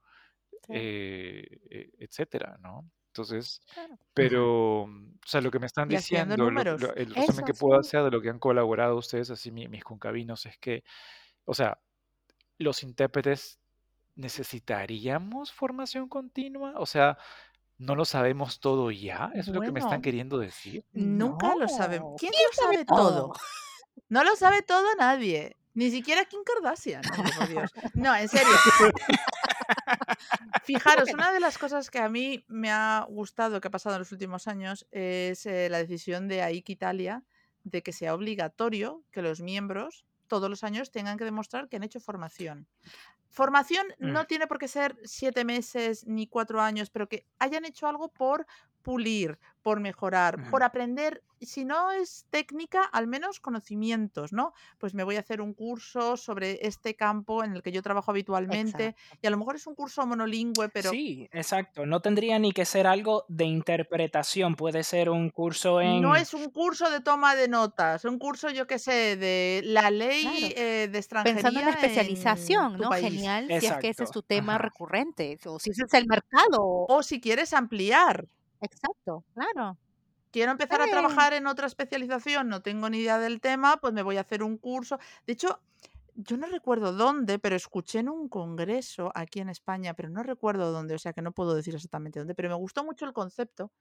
Claro, 0.61 0.81
eh, 0.81 1.59
eh, 1.69 1.91
etcétera, 1.99 2.57
¿no? 2.61 2.89
Entonces, 3.07 3.61
claro. 3.73 3.97
Pero, 4.13 4.83
o 4.83 4.89
sea, 5.25 5.41
lo 5.41 5.51
que 5.51 5.59
me 5.59 5.67
están 5.67 5.89
Y 5.89 5.95
diciendo, 5.95 6.51
lo- 6.51 6.63
lo- 6.77 6.95
el 6.95 7.15
resumen 7.15 7.43
Eso, 7.43 7.45
que 7.45 7.53
sí. 7.53 7.59
puedo 7.59 7.79
hacer 7.79 8.03
de 8.03 8.11
lo 8.11 8.21
que 8.21 8.29
han 8.29 8.39
colaborado 8.39 8.97
ustedes, 8.97 9.29
así 9.31 9.51
mi- 9.51 9.67
mis 9.69 9.83
concabinos, 9.83 10.45
es 10.45 10.57
que, 10.59 10.83
o 11.45 11.53
sea, 11.53 11.79
los 12.59 12.83
intérpretes 12.83 13.59
necesitaríamos 14.15 15.51
formación 15.53 16.09
continua, 16.09 16.73
o 16.77 16.85
sea, 16.85 17.17
no 17.77 17.95
lo 17.95 18.05
sabemos 18.05 18.59
todo 18.59 18.91
ya, 18.91 19.31
eso 19.33 19.51
es 19.51 19.55
lo 19.55 19.61
que 19.61 19.71
me 19.71 19.79
están 19.79 20.01
queriendo 20.01 20.37
decir. 20.37 20.85
nunca 20.93 21.55
lo 21.55 21.67
sabemos. 21.67 22.11
No, 22.11 22.17
¿Quién 22.17 22.31
¿quién 22.31 22.43
lo 22.47 22.53
sabe 22.53 22.73
sabe 22.75 22.85
todo? 22.85 23.09
todo? 23.27 23.33
No 24.09 24.23
lo 24.23 24.35
sabe 24.35 24.61
todo 24.63 24.85
nadie. 24.97 25.55
Ni 25.75 25.89
siquiera 25.89 26.25
Kim 26.25 26.41
Kardashian, 26.43 27.01
Dios. 27.49 27.71
No, 27.95 28.15
en 28.15 28.27
serio. 28.27 28.51
Fijaros, 30.63 31.05
Bueno, 31.05 31.17
una 31.23 31.33
de 31.33 31.39
las 31.39 31.57
cosas 31.57 31.89
que 31.89 31.99
a 31.99 32.09
mí 32.09 32.43
me 32.47 32.71
ha 32.71 33.05
gustado 33.09 33.59
que 33.59 33.67
ha 33.67 33.71
pasado 33.71 33.95
en 33.95 33.99
los 33.99 34.11
últimos 34.11 34.47
años 34.47 34.87
es 34.91 35.45
eh, 35.45 35.67
la 35.69 35.79
decisión 35.79 36.27
de 36.27 36.41
AIC 36.41 36.69
Italia 36.69 37.23
de 37.63 37.81
que 37.81 37.91
sea 37.93 38.13
obligatorio 38.13 39.03
que 39.11 39.21
los 39.21 39.41
miembros 39.41 40.05
todos 40.33 40.49
los 40.49 40.63
años 40.63 40.91
tengan 40.91 41.17
que 41.17 41.25
demostrar 41.25 41.69
que 41.69 41.77
han 41.77 41.83
hecho 41.83 41.99
formación. 41.99 42.67
Formación 43.29 43.87
Mm. 44.03 44.17
no 44.17 44.25
tiene 44.25 44.47
por 44.47 44.59
qué 44.59 44.67
ser 44.67 44.97
siete 45.05 45.45
meses 45.45 46.05
ni 46.07 46.27
cuatro 46.27 46.61
años, 46.61 46.89
pero 46.91 47.07
que 47.09 47.27
hayan 47.39 47.65
hecho 47.65 47.87
algo 47.87 48.13
por 48.13 48.45
pulir, 48.83 49.39
por 49.61 49.79
mejorar, 49.79 50.41
por 50.49 50.61
Ujú. 50.61 50.63
aprender, 50.63 51.23
si 51.45 51.65
no 51.65 51.91
es 51.91 52.25
técnica, 52.29 52.83
al 52.83 53.07
menos 53.07 53.39
conocimientos, 53.39 54.33
¿no? 54.33 54.53
Pues 54.77 54.93
me 54.93 55.03
voy 55.03 55.15
a 55.17 55.19
hacer 55.19 55.41
un 55.41 55.53
curso 55.53 56.17
sobre 56.17 56.65
este 56.65 56.95
campo 56.95 57.43
en 57.43 57.53
el 57.53 57.61
que 57.61 57.71
yo 57.71 57.81
trabajo 57.81 58.11
habitualmente 58.11 58.85
exacto. 58.87 59.17
y 59.21 59.27
a 59.27 59.29
lo 59.29 59.37
mejor 59.37 59.55
es 59.55 59.67
un 59.67 59.75
curso 59.75 60.05
monolingüe, 60.05 60.69
pero 60.69 60.91
Sí, 60.91 61.27
exacto. 61.31 61.85
No 61.85 62.01
tendría 62.01 62.39
ni 62.39 62.51
que 62.51 62.65
ser 62.65 62.87
algo 62.87 63.25
de 63.27 63.45
interpretación. 63.45 64.55
Puede 64.55 64.83
ser 64.83 65.09
un 65.09 65.29
curso 65.29 65.81
no 65.81 66.15
en... 66.15 66.21
es 66.21 66.33
un 66.33 66.49
curso 66.49 66.89
de 66.89 67.01
toma 67.01 67.35
de 67.35 67.47
notas, 67.47 68.05
un 68.05 68.19
curso, 68.19 68.49
yo 68.49 68.67
qué 68.67 68.79
sé, 68.79 69.15
de 69.17 69.61
la 69.65 69.89
ley 69.91 70.23
Claro. 70.23 70.53
eh, 70.57 70.87
de 70.91 71.03
Pensando 71.03 71.29
en 71.29 71.35
la 71.35 71.39
extranjería 71.39 71.61
en 71.61 71.69
especialización, 71.69 72.77
¿no? 72.77 72.89
país. 72.89 73.05
Genial, 73.13 73.47
si 73.47 73.53
es 73.53 73.73
que 73.73 73.89
ese 73.89 74.03
es 74.03 74.09
Exacto. 74.09 74.11
tu 74.13 74.23
tema 74.23 74.55
Ajá. 74.55 74.63
recurrente, 74.63 75.37
o 75.45 75.59
si 75.59 75.71
ese 75.71 75.83
es 75.85 75.93
el 75.93 76.07
mercado. 76.07 76.59
O 76.87 77.03
si 77.03 77.19
quieres 77.19 77.53
ampliar. 77.53 78.27
Exacto, 78.61 79.23
claro. 79.33 79.77
Quiero 80.33 80.51
empezar 80.51 80.81
a 80.81 80.87
trabajar 80.87 81.33
en 81.33 81.45
otra 81.47 81.67
especialización, 81.67 82.49
no 82.49 82.61
tengo 82.63 82.89
ni 82.89 82.99
idea 82.99 83.19
del 83.19 83.39
tema, 83.39 83.77
pues 83.77 83.93
me 83.93 84.01
voy 84.01 84.17
a 84.17 84.21
hacer 84.21 84.41
un 84.43 84.57
curso. 84.57 84.97
De 85.27 85.33
hecho, 85.33 85.61
yo 86.15 86.37
no 86.37 86.47
recuerdo 86.47 86.91
dónde, 86.93 87.37
pero 87.39 87.55
escuché 87.55 87.99
en 87.99 88.09
un 88.09 88.29
congreso 88.29 89.11
aquí 89.13 89.41
en 89.41 89.49
España, 89.49 89.93
pero 89.93 90.09
no 90.09 90.23
recuerdo 90.23 90.71
dónde, 90.71 90.95
o 90.95 90.99
sea 90.99 91.13
que 91.13 91.21
no 91.21 91.33
puedo 91.33 91.53
decir 91.55 91.75
exactamente 91.75 92.19
dónde, 92.19 92.35
pero 92.35 92.49
me 92.49 92.55
gustó 92.55 92.83
mucho 92.83 93.05
el 93.05 93.13
concepto 93.13 93.71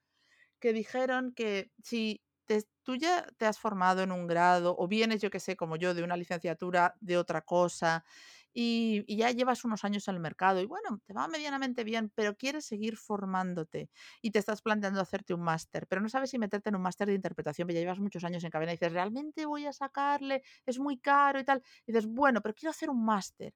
que 0.60 0.72
dijeron 0.72 1.32
que 1.34 1.72
si 1.82 2.22
te- 2.46 2.64
tú 2.82 2.96
ya 2.96 3.26
te 3.38 3.46
has 3.46 3.58
formado 3.58 4.02
en 4.02 4.12
un 4.12 4.26
grado 4.26 4.74
o 4.78 4.88
vienes, 4.88 5.20
yo 5.22 5.30
que 5.30 5.40
sé, 5.40 5.56
como 5.56 5.76
yo, 5.76 5.94
de 5.94 6.02
una 6.04 6.16
licenciatura 6.16 6.96
de 7.00 7.16
otra 7.18 7.42
cosa 7.42 8.04
y, 8.52 9.16
ya 9.16 9.30
llevas 9.30 9.64
unos 9.64 9.84
años 9.84 10.06
en 10.08 10.14
el 10.14 10.20
mercado 10.20 10.60
y 10.60 10.66
bueno, 10.66 11.00
te 11.06 11.12
va 11.12 11.28
medianamente 11.28 11.84
bien, 11.84 12.12
pero 12.14 12.36
quieres 12.36 12.66
seguir 12.66 12.96
formándote 12.96 13.90
y 14.20 14.30
te 14.30 14.38
estás 14.38 14.62
planteando 14.62 15.00
hacerte 15.00 15.34
un 15.34 15.42
máster, 15.42 15.86
pero 15.88 16.00
no 16.00 16.08
sabes 16.08 16.30
si 16.30 16.38
meterte 16.38 16.68
en 16.68 16.76
un 16.76 16.82
máster 16.82 17.08
de 17.08 17.14
interpretación, 17.14 17.68
que 17.68 17.74
ya 17.74 17.80
llevas 17.80 18.00
muchos 18.00 18.24
años 18.24 18.44
en 18.44 18.50
cadena 18.50 18.72
y 18.72 18.76
dices, 18.76 18.92
¿realmente 18.92 19.46
voy 19.46 19.66
a 19.66 19.72
sacarle? 19.72 20.42
Es 20.66 20.78
muy 20.78 20.98
caro 20.98 21.40
y 21.40 21.44
tal. 21.44 21.62
Y 21.86 21.92
dices, 21.92 22.06
bueno, 22.06 22.40
pero 22.42 22.54
quiero 22.54 22.70
hacer 22.70 22.90
un 22.90 23.04
máster. 23.04 23.54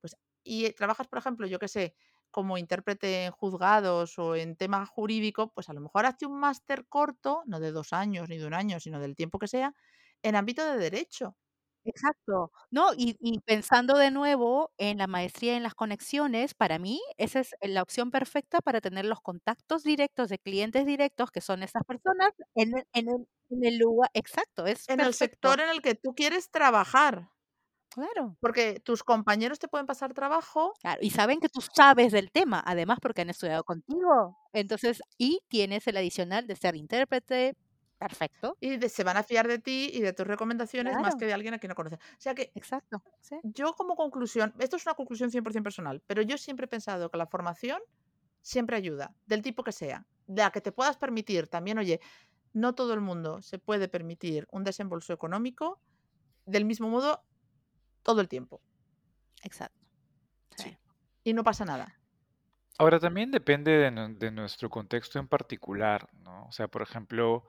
Pues, 0.00 0.16
y 0.44 0.66
eh, 0.66 0.74
trabajas, 0.74 1.08
por 1.08 1.18
ejemplo, 1.18 1.46
yo 1.46 1.58
qué 1.58 1.68
sé, 1.68 1.94
como 2.30 2.58
intérprete 2.58 3.26
en 3.26 3.32
juzgados 3.32 4.18
o 4.18 4.36
en 4.36 4.56
tema 4.56 4.86
jurídico, 4.86 5.52
pues 5.52 5.68
a 5.68 5.72
lo 5.72 5.80
mejor 5.80 6.06
hazte 6.06 6.26
un 6.26 6.38
máster 6.40 6.86
corto, 6.88 7.42
no 7.46 7.60
de 7.60 7.72
dos 7.72 7.92
años 7.92 8.28
ni 8.28 8.38
de 8.38 8.46
un 8.46 8.54
año, 8.54 8.80
sino 8.80 9.00
del 9.00 9.16
tiempo 9.16 9.38
que 9.38 9.48
sea, 9.48 9.74
en 10.22 10.36
ámbito 10.36 10.64
de 10.64 10.78
derecho. 10.78 11.36
Exacto. 11.84 12.50
No, 12.70 12.92
y, 12.96 13.16
y 13.20 13.40
pensando 13.40 13.96
de 13.98 14.10
nuevo 14.10 14.70
en 14.78 14.98
la 14.98 15.06
maestría 15.06 15.56
en 15.56 15.62
las 15.62 15.74
conexiones, 15.74 16.54
para 16.54 16.78
mí 16.78 17.00
esa 17.16 17.40
es 17.40 17.54
la 17.62 17.82
opción 17.82 18.10
perfecta 18.10 18.60
para 18.60 18.80
tener 18.80 19.04
los 19.06 19.20
contactos 19.20 19.82
directos 19.82 20.28
de 20.28 20.38
clientes 20.38 20.86
directos, 20.86 21.30
que 21.30 21.40
son 21.40 21.62
esas 21.62 21.82
personas, 21.84 22.30
en 22.54 22.76
el, 22.78 22.84
en 22.92 23.08
el, 23.08 23.26
en 23.50 23.64
el 23.64 23.78
lugar. 23.78 24.10
Exacto, 24.14 24.66
es 24.66 24.88
En 24.88 25.00
el 25.00 25.14
perfecto. 25.14 25.14
sector 25.14 25.60
en 25.60 25.70
el 25.70 25.80
que 25.80 25.94
tú 25.94 26.14
quieres 26.14 26.50
trabajar. 26.50 27.30
Claro. 27.92 28.36
Porque 28.42 28.80
tus 28.80 29.02
compañeros 29.04 29.58
te 29.58 29.68
pueden 29.68 29.86
pasar 29.86 30.14
trabajo 30.14 30.72
Claro, 30.82 30.98
y 31.02 31.10
saben 31.10 31.40
que 31.40 31.50
tú 31.50 31.60
sabes 31.60 32.10
del 32.10 32.30
tema, 32.30 32.62
además 32.64 32.98
porque 33.02 33.20
han 33.20 33.28
estudiado 33.28 33.64
contigo. 33.64 34.38
Entonces, 34.54 35.02
y 35.18 35.40
tienes 35.48 35.86
el 35.86 35.98
adicional 35.98 36.46
de 36.46 36.56
ser 36.56 36.74
intérprete. 36.74 37.54
Perfecto. 38.00 38.56
y 38.60 38.78
de 38.78 38.88
se 38.88 39.04
van 39.04 39.18
a 39.18 39.22
fiar 39.22 39.46
de 39.46 39.58
ti 39.58 39.90
y 39.92 40.00
de 40.00 40.14
tus 40.14 40.26
recomendaciones 40.26 40.96
más 40.98 41.16
que 41.16 41.26
de 41.26 41.34
alguien 41.34 41.52
a 41.52 41.58
quien 41.58 41.68
no 41.68 41.74
conocen. 41.74 41.98
O 41.98 42.20
sea 42.20 42.34
que 42.34 42.50
Exacto. 42.54 43.02
Sí. 43.20 43.36
yo 43.42 43.74
como 43.74 43.94
conclusión, 43.94 44.54
esto 44.58 44.76
es 44.76 44.86
una 44.86 44.94
conclusión 44.94 45.30
100% 45.30 45.62
personal, 45.62 46.02
pero 46.06 46.22
yo 46.22 46.38
siempre 46.38 46.64
he 46.64 46.68
pensado 46.68 47.10
que 47.10 47.18
la 47.18 47.26
formación 47.26 47.80
siempre 48.40 48.76
ayuda, 48.76 49.14
del 49.26 49.42
tipo 49.42 49.62
que 49.62 49.72
sea, 49.72 50.06
de 50.26 50.42
la 50.42 50.50
que 50.50 50.62
te 50.62 50.72
puedas 50.72 50.96
permitir. 50.96 51.48
También, 51.48 51.78
oye, 51.78 52.00
no 52.54 52.74
todo 52.74 52.94
el 52.94 53.00
mundo 53.00 53.42
se 53.42 53.58
puede 53.58 53.86
permitir 53.86 54.46
un 54.50 54.64
desembolso 54.64 55.12
económico 55.12 55.78
del 56.46 56.64
mismo 56.64 56.88
modo 56.88 57.22
todo 58.02 58.22
el 58.22 58.28
tiempo 58.28 58.62
Exacto. 59.42 59.78
Sí. 60.56 60.76
Y 61.24 61.32
no 61.32 61.44
pasa 61.44 61.64
nada. 61.64 61.98
Ahora 62.78 62.98
también 62.98 63.30
depende 63.30 63.72
de, 63.72 64.14
de 64.18 64.30
nuestro 64.30 64.70
contexto 64.70 65.18
en 65.18 65.28
particular, 65.28 66.08
¿no? 66.22 66.46
O 66.46 66.52
sea, 66.52 66.68
por 66.68 66.82
ejemplo, 66.82 67.44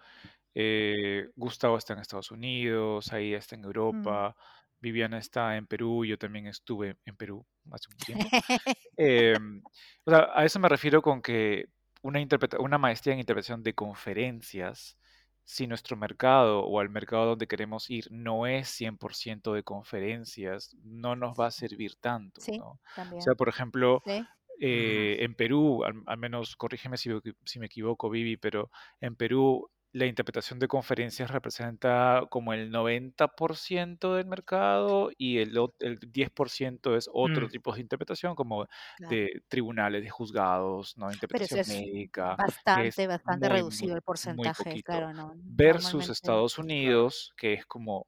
eh, 0.54 1.30
Gustavo 1.36 1.78
está 1.78 1.94
en 1.94 2.00
Estados 2.00 2.32
Unidos, 2.32 3.12
Aida 3.14 3.38
está 3.38 3.56
en 3.56 3.64
Europa, 3.66 4.36
Viviana 4.80 5.20
está 5.20 5.58
en 5.58 5.68
Perú, 5.68 6.06
yo 6.06 6.18
también 6.18 6.48
estuve 6.48 6.98
en 7.06 7.16
Perú 7.16 7.46
hace 7.72 7.88
un 7.90 7.98
tiempo. 7.98 8.26
Em, 8.98 9.62
o 10.06 10.12
sea, 10.12 10.30
a 10.34 10.46
eso 10.46 10.60
me 10.60 10.70
refiero 10.70 11.02
con 11.02 11.22
que 11.22 11.66
una, 12.02 12.20
una 12.60 12.78
maestría 12.78 13.14
en 13.14 13.20
interpretación 13.20 13.64
de 13.64 13.74
conferencias, 13.74 14.98
si 15.44 15.68
nuestro 15.68 15.98
mercado 15.98 16.62
o 16.66 16.82
el 16.82 16.90
mercado 16.90 17.28
donde 17.28 17.48
queremos 17.48 17.90
ir 17.90 18.08
no 18.12 18.48
es 18.48 18.68
100% 18.80 19.54
de 19.54 19.64
conferencias, 19.64 20.76
no 20.84 21.16
nos 21.16 21.40
va 21.40 21.48
a 21.48 21.52
servir 21.52 21.96
tanto, 21.96 22.42
Sí, 22.42 22.58
¿no? 22.58 22.80
O 22.98 23.22
sea, 23.22 23.36
por 23.36 23.50
ejemplo, 23.50 24.02
Sí. 24.06 24.24
eh, 24.60 25.18
en 25.20 25.36
Perú, 25.36 25.84
al, 25.84 26.04
al 26.06 26.18
menos 26.18 26.56
corrígeme 26.56 26.98
si, 26.98 27.10
si 27.46 27.60
me 27.60 27.66
equivoco, 27.66 28.10
Vivi, 28.10 28.38
pero 28.38 28.70
en 29.00 29.16
Perú 29.16 29.70
la 29.94 30.06
interpretación 30.06 30.60
de 30.60 30.68
conferencias 30.68 31.32
representa 31.32 32.24
como 32.30 32.54
el 32.54 32.72
90% 32.72 34.16
del 34.16 34.26
mercado 34.28 35.12
y 35.18 35.40
el, 35.40 35.58
el 35.80 36.00
10% 36.12 36.96
es 36.96 37.10
otro 37.14 37.48
Mm. 37.48 37.50
tipo 37.50 37.74
de 37.74 37.82
interpretación, 37.82 38.36
como 38.36 38.68
Claro. 38.98 39.20
de 39.20 39.44
tribunales, 39.50 40.04
de 40.04 40.10
juzgados, 40.10 40.98
¿no? 40.98 41.12
Pero 41.32 41.46
eso 41.46 41.56
Interpretación 41.56 41.60
es 41.60 41.84
médica, 41.84 42.38
bastante, 42.38 43.06
es 43.06 43.08
bastante 43.08 43.50
muy, 43.50 43.50
reducido 43.50 43.96
muy, 43.96 43.96
el 43.96 44.02
porcentaje, 44.02 44.80
claro, 44.82 45.14
no. 45.14 45.34
Versus 45.46 46.10
Estados 46.10 46.58
Unidos, 46.60 47.34
que 47.38 47.54
es 47.54 47.66
como 47.66 48.08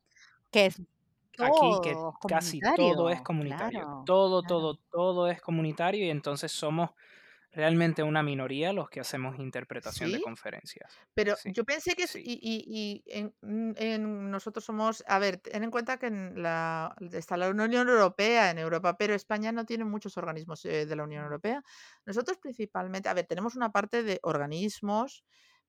que 0.52 0.66
es 0.68 0.82
Aquí 1.40 1.80
que 1.82 1.96
casi 2.26 2.62
todo 2.74 3.10
es 3.10 3.22
comunitario, 3.22 3.22
comunitario. 3.22 3.88
claro, 3.88 4.06
Todo, 4.06 4.44
claro. 4.44 4.46
todo, 4.46 4.76
todo 4.92 5.28
es 5.28 5.42
comunitario 5.42 6.06
y 6.06 6.10
entonces 6.10 6.52
somos 6.52 6.92
realmente 7.54 8.04
una 8.04 8.24
minoría 8.24 8.74
los 8.74 8.90
que 8.90 9.00
hacemos 9.00 9.40
interpretación 9.40 10.12
de 10.12 10.22
conferencias. 10.22 10.92
pero 11.14 11.36
Sí, 11.38 11.52
yo 11.54 11.64
pensé 11.66 11.96
que 11.96 12.08
sí. 12.08 12.22
y, 12.26 12.34
y- 12.42 12.66
y 12.68 13.04
en, 13.08 13.36
mm, 13.42 13.74
en 13.78 14.32
nosotros 14.32 14.66
somos, 14.66 15.04
a 15.08 15.20
ver, 15.20 15.38
ten 15.38 15.64
en 15.64 15.72
cuenta 15.72 15.98
que 16.00 16.08
en 16.08 16.42
la, 16.42 16.96
está 17.12 17.38
la 17.38 17.50
Unión 17.50 17.88
Europea 17.88 18.50
en 18.52 18.58
Europa, 18.58 18.98
pero 18.98 19.14
España 19.14 19.52
no 19.52 19.66
tiene 19.66 19.86
muchos 19.86 20.18
organismos 20.18 20.66
eh, 20.66 20.86
de 20.88 20.96
la 20.96 21.04
Unión 21.04 21.24
Europea. 21.24 21.64
Nosotros 22.06 22.38
principalmente, 22.40 23.10
a 23.10 23.14
ver, 23.14 23.28
tenemos 23.28 23.56
una 23.56 23.72
parte 23.72 24.04
de 24.04 24.20
organismos, 24.24 25.24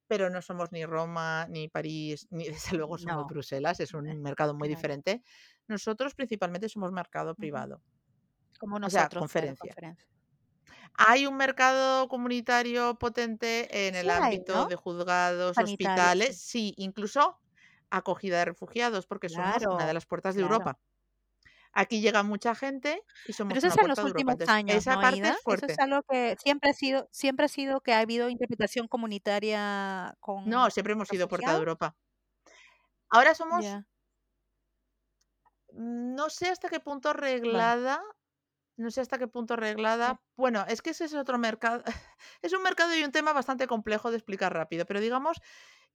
pero 0.06 0.30
no 0.30 0.42
somos 0.42 0.72
ni 0.72 0.84
Roma, 0.86 1.46
ni 1.48 1.68
París, 1.68 2.26
ni 2.30 2.44
desde 2.48 2.76
luego 2.76 2.98
somos 2.98 3.26
No, 3.26 3.26
Bruselas, 3.26 3.80
es 3.80 3.94
un 3.94 4.22
mercado 4.22 4.54
muy 4.54 4.68
claro. 4.68 4.70
diferente. 4.70 5.22
Nosotros 5.68 6.14
principalmente 6.14 6.68
somos 6.68 6.92
mercado 6.92 7.34
privado, 7.36 7.82
Como 8.58 8.78
o 8.82 8.90
sea, 8.90 9.10
nosotros, 9.10 9.26
claro, 9.28 9.54
conferencia. 9.54 9.56
conferencia. 9.56 10.06
Hay 10.96 11.26
un 11.26 11.36
mercado 11.36 12.08
comunitario 12.08 12.96
potente 12.98 13.88
en 13.88 13.96
el 13.96 14.10
Sí 14.10 14.16
hay, 14.20 14.38
ámbito 14.38 14.52
¿no? 14.52 14.66
de 14.66 14.76
juzgados, 14.76 15.58
hospitales, 15.60 16.36
sí. 16.38 16.72
incluso 16.76 17.40
acogida 17.90 18.38
de 18.38 18.44
refugiados, 18.46 19.06
porque 19.06 19.28
somos 19.28 19.66
una 19.68 19.86
de 19.86 19.94
las 19.94 20.06
puertas 20.06 20.36
de 20.36 20.42
claro. 20.42 20.42
Europa. 20.42 20.78
Aquí 21.72 22.00
llega 22.02 22.22
mucha 22.24 22.54
gente 22.54 23.02
y 23.24 23.34
Pero 23.48 23.58
somos 23.58 23.58
eso 23.58 23.66
una 23.66 23.74
es 23.74 23.76
en 23.76 23.88
los 23.88 24.02
Europa. 24.02 24.02
últimos 24.02 24.34
Entonces, 24.34 24.56
años, 24.56 24.86
esa 24.86 24.96
¿no, 24.96 25.02
parte 25.02 25.28
Ida? 25.28 25.30
es 25.30 25.40
Eso 25.46 25.66
es 25.66 25.72
fuerte. 25.72 25.78
algo 25.78 26.02
que 26.08 26.36
siempre 26.42 26.70
ha 26.70 26.72
sido, 26.72 27.08
siempre 27.12 27.46
ha 27.46 27.48
sido 27.48 27.80
que 27.80 27.92
ha 27.92 28.00
habido 28.00 28.28
interpretación 28.30 28.88
comunitaria 28.88 30.14
con 30.20 30.44
No, 30.44 30.70
siempre 30.70 30.92
hemos 30.92 31.08
sido 31.08 31.26
puerta 31.28 31.52
de. 31.52 31.56
Europa. 31.56 31.96
Ahora 33.08 33.34
somos, 33.34 33.78
no 35.72 36.30
sé 36.30 36.48
hasta 36.48 36.68
qué 36.70 36.80
punto 36.80 37.10
arreglada, 37.10 38.02
no 38.76 38.90
sé 38.90 39.00
hasta 39.00 39.18
qué 39.18 39.28
punto 39.28 39.54
arreglada. 39.54 40.20
Bueno, 40.36 40.64
es 40.68 40.82
que 40.82 40.90
ese 40.90 41.04
es 41.04 41.14
otro 41.14 41.38
mercado. 41.38 41.82
Es 42.42 42.52
un 42.52 42.62
mercado 42.62 42.94
y 42.96 43.04
un 43.04 43.12
tema 43.12 43.32
bastante 43.32 43.66
complejo 43.66 44.10
de 44.10 44.16
explicar 44.16 44.52
rápido, 44.52 44.84
pero 44.86 45.00
digamos 45.00 45.40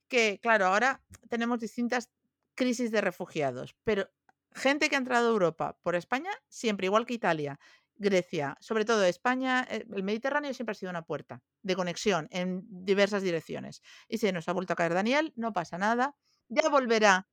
que, 0.08 0.40
claro, 0.40 0.66
ahora 0.66 1.02
tenemos 1.28 1.60
distintas 1.60 2.10
crisis 2.54 2.90
de 2.90 3.00
refugiados, 3.00 3.76
pero 3.84 4.10
gente 4.52 4.88
que 4.88 4.96
ha 4.96 4.98
entrado 4.98 5.28
a 5.28 5.32
Europa 5.32 5.78
por 5.82 5.94
España, 5.94 6.30
siempre, 6.48 6.86
igual 6.86 7.06
que 7.06 7.14
Italia, 7.14 7.58
Grecia, 7.94 8.56
sobre 8.60 8.84
todo 8.84 9.04
España, 9.04 9.66
eh, 9.70 9.84
el 9.94 10.02
Mediterráneo 10.02 10.54
siempre 10.54 10.72
ha 10.72 10.74
sido 10.74 10.90
una 10.90 11.02
puerta 11.02 11.42
de 11.62 11.76
conexión 11.76 12.28
en 12.30 12.62
diversas 12.66 13.22
direcciones. 13.22 13.82
Y 14.08 14.18
se 14.18 14.32
nos 14.32 14.48
ha 14.48 14.52
vuelto 14.52 14.72
a 14.72 14.76
caer 14.76 14.94
Daniel, 14.94 15.32
no 15.36 15.52
pasa 15.52 15.78
nada, 15.78 16.16
ya 16.48 16.68
volverá. 16.70 17.28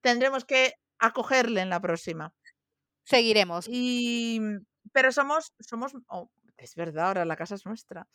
Tendremos 0.00 0.44
que 0.44 0.74
acogerle 0.98 1.60
en 1.60 1.70
la 1.70 1.80
próxima. 1.80 2.34
Seguiremos. 3.04 3.68
Y, 3.68 4.40
pero 4.92 5.12
somos, 5.12 5.54
somos, 5.60 5.92
oh, 6.08 6.30
es 6.56 6.74
verdad, 6.74 7.08
ahora 7.08 7.24
la 7.24 7.36
casa 7.36 7.54
es 7.54 7.66
nuestra. 7.66 8.08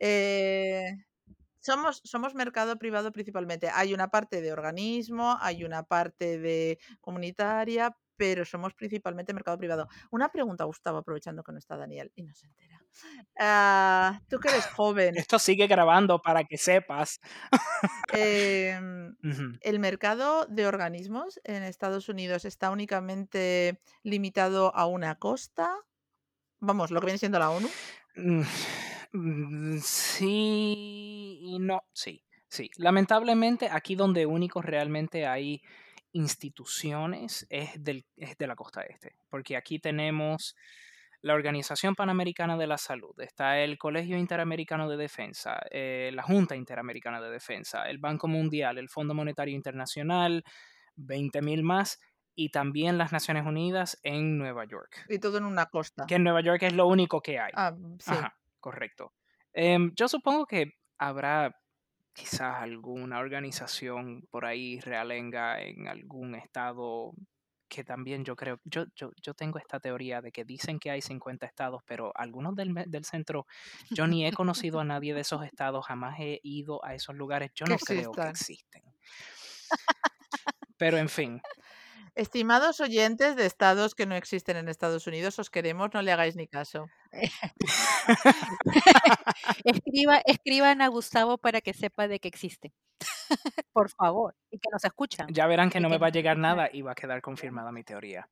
Eh, 0.00 0.92
somos, 1.60 2.00
somos 2.04 2.34
mercado 2.34 2.78
privado 2.78 3.12
principalmente. 3.12 3.70
Hay 3.72 3.94
una 3.94 4.08
parte 4.08 4.40
de 4.40 4.52
organismo, 4.52 5.36
hay 5.40 5.64
una 5.64 5.82
parte 5.82 6.38
de 6.38 6.78
comunitaria, 7.00 7.96
pero 8.18 8.44
somos 8.44 8.74
principalmente 8.74 9.32
mercado 9.32 9.56
privado. 9.56 9.88
Una 10.10 10.30
pregunta, 10.30 10.64
Gustavo, 10.64 10.98
aprovechando 10.98 11.42
que 11.42 11.52
no 11.52 11.58
está 11.58 11.76
Daniel 11.76 12.12
y 12.14 12.24
no 12.24 12.34
se 12.34 12.46
entera. 12.46 12.82
Ah, 13.38 14.20
tú 14.28 14.40
que 14.40 14.48
eres 14.48 14.66
joven, 14.66 15.16
Esto 15.16 15.38
sigue 15.38 15.66
grabando 15.68 16.20
para 16.20 16.44
que 16.44 16.58
sepas. 16.58 17.20
em. 18.12 19.16
¿el 19.62 19.78
mercado 19.78 20.46
de 20.46 20.66
organismos 20.66 21.40
en 21.44 21.62
Estados 21.62 22.08
Unidos 22.08 22.44
está 22.44 22.70
únicamente 22.70 23.80
limitado 24.02 24.74
a 24.74 24.86
una 24.86 25.14
costa? 25.14 25.74
Vamos, 26.60 26.90
lo 26.90 27.00
que 27.00 27.06
viene 27.06 27.18
siendo 27.18 27.38
la 27.38 27.50
ONU. 27.50 27.68
Mm, 28.16 28.42
mm, 29.12 29.78
Sí 29.80 31.38
y 31.40 31.58
no, 31.58 31.82
sí, 31.92 32.22
sí. 32.48 32.70
Lamentablemente 32.76 33.68
aquí 33.70 33.94
donde 33.94 34.26
único 34.26 34.60
realmente 34.62 35.26
hay 35.26 35.62
instituciones 36.12 37.46
es, 37.50 37.82
del, 37.82 38.04
es 38.16 38.36
de 38.38 38.46
la 38.46 38.56
costa 38.56 38.82
este, 38.82 39.14
porque 39.28 39.56
aquí 39.56 39.78
tenemos 39.78 40.56
la 41.20 41.34
Organización 41.34 41.94
Panamericana 41.94 42.56
de 42.56 42.66
la 42.66 42.78
Salud, 42.78 43.18
está 43.18 43.58
el 43.58 43.76
Colegio 43.76 44.16
Interamericano 44.16 44.88
de 44.88 44.96
Defensa, 44.96 45.60
eh, 45.70 46.10
la 46.14 46.22
Junta 46.22 46.54
Interamericana 46.54 47.20
de 47.20 47.30
Defensa, 47.30 47.88
el 47.88 47.98
Banco 47.98 48.28
Mundial, 48.28 48.78
el 48.78 48.88
Fondo 48.88 49.14
Monetario 49.14 49.54
Internacional, 49.54 50.44
20.000 50.96 51.62
más, 51.62 52.00
y 52.38 52.50
también 52.50 52.98
las 52.98 53.10
Naciones 53.10 53.44
Unidas 53.44 53.98
en 54.04 54.38
Nueva 54.38 54.64
York. 54.64 55.04
Y 55.08 55.18
todo 55.18 55.38
en 55.38 55.44
una 55.44 55.66
costa. 55.66 56.06
Que 56.06 56.14
en 56.14 56.22
Nueva 56.22 56.40
York 56.40 56.62
es 56.62 56.72
lo 56.72 56.86
único 56.86 57.20
que 57.20 57.40
hay. 57.40 57.50
Ah, 57.56 57.74
sí. 57.98 58.12
Ajá, 58.12 58.38
correcto. 58.60 59.12
Em, 59.52 59.92
yo 59.96 60.06
supongo 60.06 60.46
que 60.46 60.78
habrá 60.98 61.60
quizás 62.12 62.62
alguna 62.62 63.18
organización 63.18 64.22
por 64.30 64.44
ahí 64.44 64.78
realenga 64.78 65.60
en 65.60 65.88
algún 65.88 66.36
estado 66.36 67.12
que 67.68 67.82
también 67.82 68.24
yo 68.24 68.36
creo, 68.36 68.60
yo, 68.64 68.84
yo, 68.94 69.10
yo 69.20 69.34
tengo 69.34 69.58
esta 69.58 69.80
teoría 69.80 70.22
de 70.22 70.30
que 70.30 70.44
dicen 70.44 70.78
que 70.78 70.90
hay 70.92 71.02
50 71.02 71.44
estados, 71.44 71.82
pero 71.86 72.12
algunos 72.14 72.54
del, 72.54 72.72
del 72.86 73.04
centro, 73.04 73.46
yo 73.90 74.06
ni 74.06 74.24
he 74.24 74.32
conocido 74.32 74.78
a 74.78 74.84
nadie 74.84 75.12
de 75.12 75.22
esos 75.22 75.44
estados, 75.44 75.84
jamás 75.84 76.20
he 76.20 76.40
ido 76.44 76.82
a 76.84 76.94
esos 76.94 77.16
lugares, 77.16 77.50
yo 77.54 77.66
no 77.66 77.76
creo 77.76 78.12
que 78.12 78.28
existen. 78.28 78.84
Pero 80.78 80.96
en 80.96 81.08
fin, 81.08 81.42
Estimados 82.18 82.80
oyentes 82.80 83.36
de 83.36 83.46
estados 83.46 83.94
que 83.94 84.04
no 84.04 84.16
existen 84.16 84.56
en 84.56 84.68
Estados 84.68 85.06
Unidos, 85.06 85.38
os 85.38 85.50
queremos, 85.50 85.90
no 85.94 86.02
le 86.02 86.10
hagáis 86.10 86.34
ni 86.34 86.48
caso. 86.48 86.86
Escriba, 89.64 90.20
escriban 90.26 90.82
a 90.82 90.88
Gustavo 90.88 91.38
para 91.38 91.60
que 91.60 91.74
sepa 91.74 92.08
de 92.08 92.18
que 92.18 92.26
existe. 92.26 92.72
Por 93.72 93.88
favor. 93.90 94.34
Y 94.50 94.58
que 94.58 94.68
nos 94.72 94.84
escuchan. 94.84 95.28
ya 95.30 95.46
verán 95.46 95.70
que 95.70 95.78
no 95.78 95.88
me 95.88 95.98
va 95.98 96.08
a 96.08 96.10
llegar 96.10 96.38
nada 96.38 96.68
y 96.72 96.82
va 96.82 96.90
a 96.90 96.96
quedar 96.96 97.22
confirmada 97.22 97.70
mi 97.70 97.84
teoría. 97.84 98.28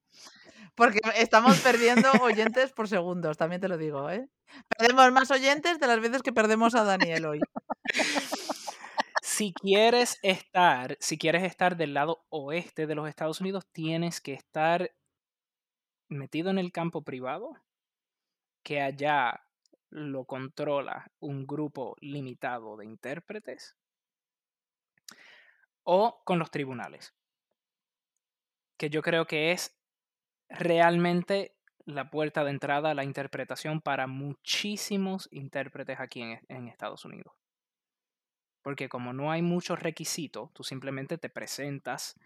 Porque 0.74 0.99
estamos 1.14 1.61
perdiendo 1.61 2.11
oyentes 2.22 2.72
por 2.72 2.89
segundos, 2.89 3.37
también 3.37 3.61
te 3.61 3.68
lo 3.68 3.78
digo, 3.78 4.11
¿eh? 4.11 4.28
Perdemos 4.76 5.12
más 5.12 5.30
oyentes 5.30 5.78
de 5.78 5.87
las 5.87 6.01
veces 6.01 6.22
que 6.22 6.32
perdemos 6.32 6.74
a 6.74 6.82
Daniel 6.82 7.26
hoy. 7.26 7.41
Si 9.37 9.53
quieres 9.53 10.18
estar, 10.22 10.97
si 10.99 11.18
quieres 11.18 11.43
estar 11.43 11.76
del 11.76 11.93
lado 11.93 12.24
oeste 12.30 12.87
de 12.87 12.95
los 12.95 13.07
Estados 13.07 13.43
Unidos, 13.43 13.66
tienes 13.70 14.22
que 14.22 14.32
estar 14.32 14.91
metido 16.09 16.49
en 16.49 16.57
el 16.57 16.72
campo 16.72 17.03
privado, 17.03 17.53
que 18.62 18.80
allá 18.80 19.45
lo 19.91 20.24
controla 20.24 21.12
un 21.20 21.47
grupo 21.47 21.97
limitado 22.01 22.78
de 22.78 22.87
intérpretes, 22.87 23.76
o 25.82 26.22
con 26.24 26.39
los 26.39 26.51
tribunales, 26.51 27.14
que 28.78 28.89
yo 28.89 29.03
creo 29.03 29.26
que 29.26 29.53
es 29.53 29.78
realmente 30.49 31.59
la 31.84 32.11
puerta 32.11 32.43
de 32.43 32.53
entrada 32.53 32.93
a 32.93 32.95
la 32.95 33.05
interpretación 33.05 33.82
para 33.82 34.07
muchísimos 34.07 35.28
intérpretes 35.30 36.01
aquí 36.01 36.22
en, 36.22 36.41
en 36.49 36.68
Estados 36.68 37.05
Unidos. 37.05 37.34
Porque 38.66 38.88
como 38.88 39.12
no 39.12 39.30
hay 39.30 39.42
muchos 39.42 39.78
requisitos, 39.78 40.52
tú 40.52 40.64
simplemente 40.64 41.18
te 41.18 41.30
presentas 41.30 42.18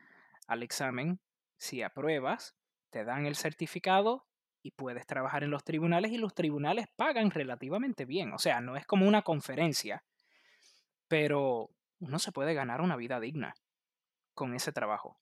al 0.47 0.63
examen, 0.63 1.21
si 1.59 1.83
apruebas, 1.83 2.57
te 2.89 3.05
dan 3.05 3.27
el 3.27 3.37
certificado 3.37 4.27
y 4.63 4.71
puedes 4.71 5.07
trabajar 5.07 5.45
en 5.45 5.51
los 5.51 5.65
tribunales 5.65 6.13
y 6.13 6.17
los 6.17 6.33
tribunales 6.33 6.87
pagan 6.97 7.31
relativamente 7.31 8.07
bien. 8.07 8.33
O 8.33 8.39
sea, 8.39 8.63
no 8.63 8.75
es 8.75 8.87
como 8.87 9.07
una 9.07 9.21
conferencia, 9.21 10.03
pero 11.09 11.69
uno 11.99 12.19
se 12.19 12.33
puede 12.33 12.55
ganar 12.55 12.81
una 12.81 12.97
vida 12.97 13.21
digna 13.21 13.55
con 14.33 14.55
ese 14.55 14.73
trabajo. 14.73 15.21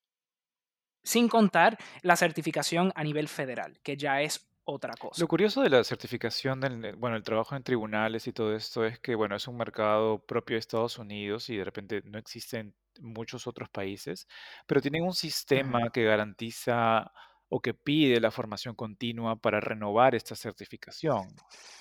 Sin 1.02 1.28
contar 1.28 1.78
la 2.02 2.14
certificación 2.14 2.92
a 2.94 3.02
nivel 3.02 3.26
federal, 3.26 3.80
que 3.82 3.96
ya 3.96 4.22
es 4.22 4.47
otra 4.70 4.92
cosa. 4.94 5.20
Lo 5.20 5.28
curioso 5.28 5.62
de 5.62 5.70
la 5.70 5.82
certificación 5.82 6.60
del, 6.60 6.94
bueno, 6.96 7.16
el 7.16 7.22
trabajo 7.22 7.56
en 7.56 7.62
tribunales 7.62 8.26
y 8.26 8.32
todo 8.32 8.54
esto 8.54 8.84
es 8.84 8.98
que, 9.00 9.14
bueno, 9.14 9.34
es 9.34 9.48
un 9.48 9.56
mercado 9.56 10.18
propio 10.18 10.56
de 10.56 10.60
Estados 10.60 10.98
Unidos 10.98 11.48
y 11.48 11.56
de 11.56 11.64
repente 11.64 12.02
no 12.04 12.18
existen 12.18 12.74
muchos 13.00 13.46
otros 13.46 13.70
países, 13.70 14.28
pero 14.66 14.82
tienen 14.82 15.04
un 15.04 15.14
sistema 15.14 15.88
que 15.90 16.04
garantiza 16.04 17.10
o 17.48 17.60
que 17.60 17.72
pide 17.72 18.20
la 18.20 18.30
formación 18.30 18.74
continua 18.74 19.36
para 19.36 19.58
renovar 19.58 20.14
esta 20.14 20.36
certificación, 20.36 21.28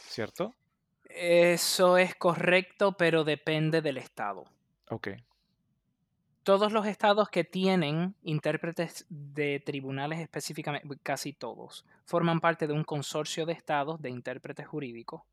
¿cierto? 0.08 0.56
Eso 1.10 1.98
es 1.98 2.16
correcto, 2.16 2.96
pero 2.96 3.26
depende 3.26 3.82
del 3.82 3.98
estado. 3.98 4.46
Ok. 4.90 5.10
Todos 6.48 6.72
los 6.72 6.86
estados 6.86 7.28
que 7.28 7.44
tienen 7.44 8.16
intérpretes 8.24 9.06
de 9.10 9.60
tribunales 9.60 10.22
específicamente, 10.22 10.88
casi 11.04 11.34
todos, 11.34 11.84
forman 12.06 12.40
parte 12.40 12.68
de 12.68 12.74
un 12.74 12.86
consorcio 12.86 13.46
de 13.46 13.52
estados 13.52 14.02
de 14.02 14.12
intérpretes 14.12 14.66
jurídicos 14.66 15.24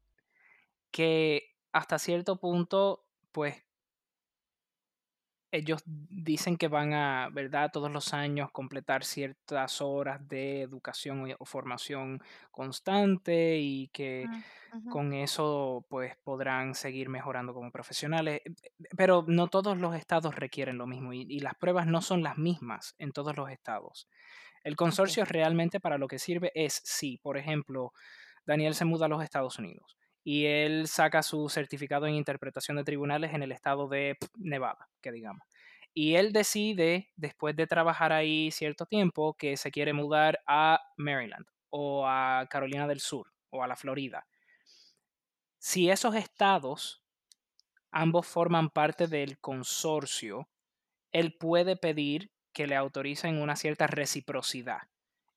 que 0.90 1.54
hasta 1.70 2.00
cierto 2.00 2.40
punto, 2.40 3.04
pues, 3.30 3.62
ellos 5.54 5.82
dicen 5.86 6.56
que 6.56 6.68
van 6.68 6.92
a, 6.94 7.28
¿verdad?, 7.32 7.70
todos 7.72 7.90
los 7.90 8.12
años 8.14 8.50
completar 8.52 9.04
ciertas 9.04 9.80
horas 9.80 10.26
de 10.28 10.62
educación 10.62 11.34
o 11.38 11.44
formación 11.44 12.20
constante 12.50 13.58
y 13.58 13.88
que 13.88 14.30
Mm, 14.72 14.88
con 14.88 15.12
eso 15.14 15.86
pues 15.88 16.16
podrán 16.24 16.74
seguir 16.74 17.08
mejorando 17.08 17.54
como 17.54 17.70
profesionales. 17.70 18.40
Eh, 18.44 18.54
Pero 18.96 19.24
no 19.26 19.48
todos 19.48 19.78
los 19.78 19.94
estados 19.96 20.34
requieren 20.36 20.78
lo 20.78 20.86
mismo 20.86 21.12
y, 21.12 21.22
y 21.28 21.40
las 21.40 21.54
pruebas 21.54 21.86
no 21.86 22.02
son 22.02 22.22
las 22.22 22.38
mismas 22.38 22.94
en 22.98 23.12
todos 23.12 23.36
los 23.36 23.50
estados. 23.50 24.08
El 24.64 24.76
consorcio 24.76 25.24
realmente 25.24 25.80
para 25.80 25.98
lo 25.98 26.08
que 26.08 26.18
sirve 26.18 26.52
es 26.54 26.80
si, 26.84 27.18
por 27.18 27.36
ejemplo, 27.38 27.92
Daniel 28.46 28.74
se 28.74 28.84
muda 28.84 29.06
a 29.06 29.08
los 29.08 29.22
Estados 29.22 29.58
Unidos 29.58 29.96
y 30.24 30.46
él 30.46 30.88
saca 30.88 31.22
su 31.22 31.48
certificado 31.50 32.06
en 32.06 32.14
interpretación 32.14 32.78
de 32.78 32.84
tribunales 32.84 33.34
en 33.34 33.42
el 33.42 33.52
estado 33.52 33.86
de 33.88 34.16
Nevada, 34.36 34.88
que 35.02 35.12
digamos. 35.12 35.46
Y 35.92 36.16
él 36.16 36.32
decide, 36.32 37.12
después 37.14 37.54
de 37.54 37.66
trabajar 37.68 38.12
ahí 38.12 38.50
cierto 38.50 38.86
tiempo, 38.86 39.34
que 39.34 39.56
se 39.56 39.70
quiere 39.70 39.92
mudar 39.92 40.40
a 40.46 40.80
Maryland 40.96 41.46
o 41.70 42.06
a 42.08 42.46
Carolina 42.50 42.88
del 42.88 43.00
Sur 43.00 43.32
o 43.50 43.62
a 43.62 43.68
la 43.68 43.76
Florida. 43.76 44.26
Si 45.58 45.90
esos 45.90 46.14
estados 46.16 47.04
ambos 47.92 48.26
forman 48.26 48.70
parte 48.70 49.06
del 49.06 49.38
consorcio, 49.38 50.48
él 51.12 51.36
puede 51.38 51.76
pedir 51.76 52.32
que 52.52 52.66
le 52.66 52.76
autoricen 52.76 53.40
una 53.40 53.54
cierta 53.54 53.86
reciprocidad. 53.86 54.88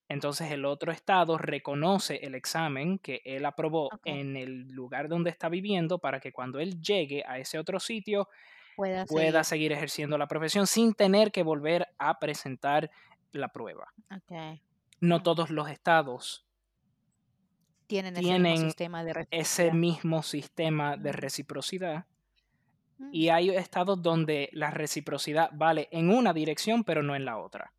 Entonces 0.10 0.51
el 0.51 0.64
otro 0.66 0.91
estado 0.91 1.38
reconoce 1.38 2.16
el 2.24 2.34
examen 2.36 2.97
que 2.99 3.22
él 3.26 3.45
aprobó 3.45 3.89
en 4.05 4.38
el 4.38 4.70
lugar 4.70 5.10
donde 5.10 5.30
está 5.30 5.49
viviendo 5.49 5.99
para 5.99 6.20
que 6.22 6.32
cuando 6.32 6.60
él 6.60 6.82
llegue 6.82 7.24
a 7.28 7.38
ese 7.39 7.60
otro 7.60 7.80
sitio 7.80 8.30
Pueda 8.76 9.05
pueda 9.05 9.43
seguir. 9.43 9.45
seguir 9.45 9.72
ejerciendo 9.74 10.18
la 10.18 10.28
profesión 10.28 10.66
sin 10.68 10.93
tener 10.93 11.32
que 11.32 11.43
volver 11.43 11.88
a 11.97 12.20
presentar 12.20 12.89
la 13.32 13.49
prueba. 13.49 13.91
No 15.01 15.22
todos 15.24 15.49
los 15.49 15.70
estados 15.70 16.45
Tienen 17.88 18.16
ese 18.18 18.39
mismo 18.39 18.58
sistema 18.58 19.03
de 19.03 19.12
ese 19.32 19.72
reciprocidad. 19.72 19.74
mismo 19.74 20.24
sistema 20.24 20.97
de 20.97 21.12
Mm. 21.12 21.16
reciprocidad 21.16 22.05
Mm. 22.97 23.10
y 23.12 23.30
hay 23.30 23.49
estados 23.51 24.01
donde 24.01 24.49
la 24.53 24.72
reciprocidad 24.72 25.49
vale 25.53 25.88
en 25.91 26.10
una 26.10 26.34
dirección 26.34 26.84
pero 26.84 27.03
no 27.03 27.16
en 27.16 27.26
la 27.26 27.38
otra. 27.38 27.74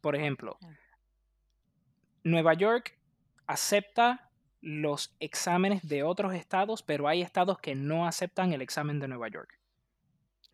Por 0.00 0.16
ejemplo. 0.16 0.58
Nueva 2.24 2.54
York 2.54 2.98
acepta 3.46 4.30
los 4.60 5.14
exámenes 5.20 5.86
de 5.86 6.02
otros 6.02 6.34
estados, 6.34 6.82
pero 6.82 7.06
hay 7.08 7.22
estados 7.22 7.58
que 7.58 7.74
no 7.74 8.06
aceptan 8.06 8.52
el 8.52 8.62
examen 8.62 8.98
de 9.00 9.08
Nueva 9.08 9.28
York. 9.28 9.60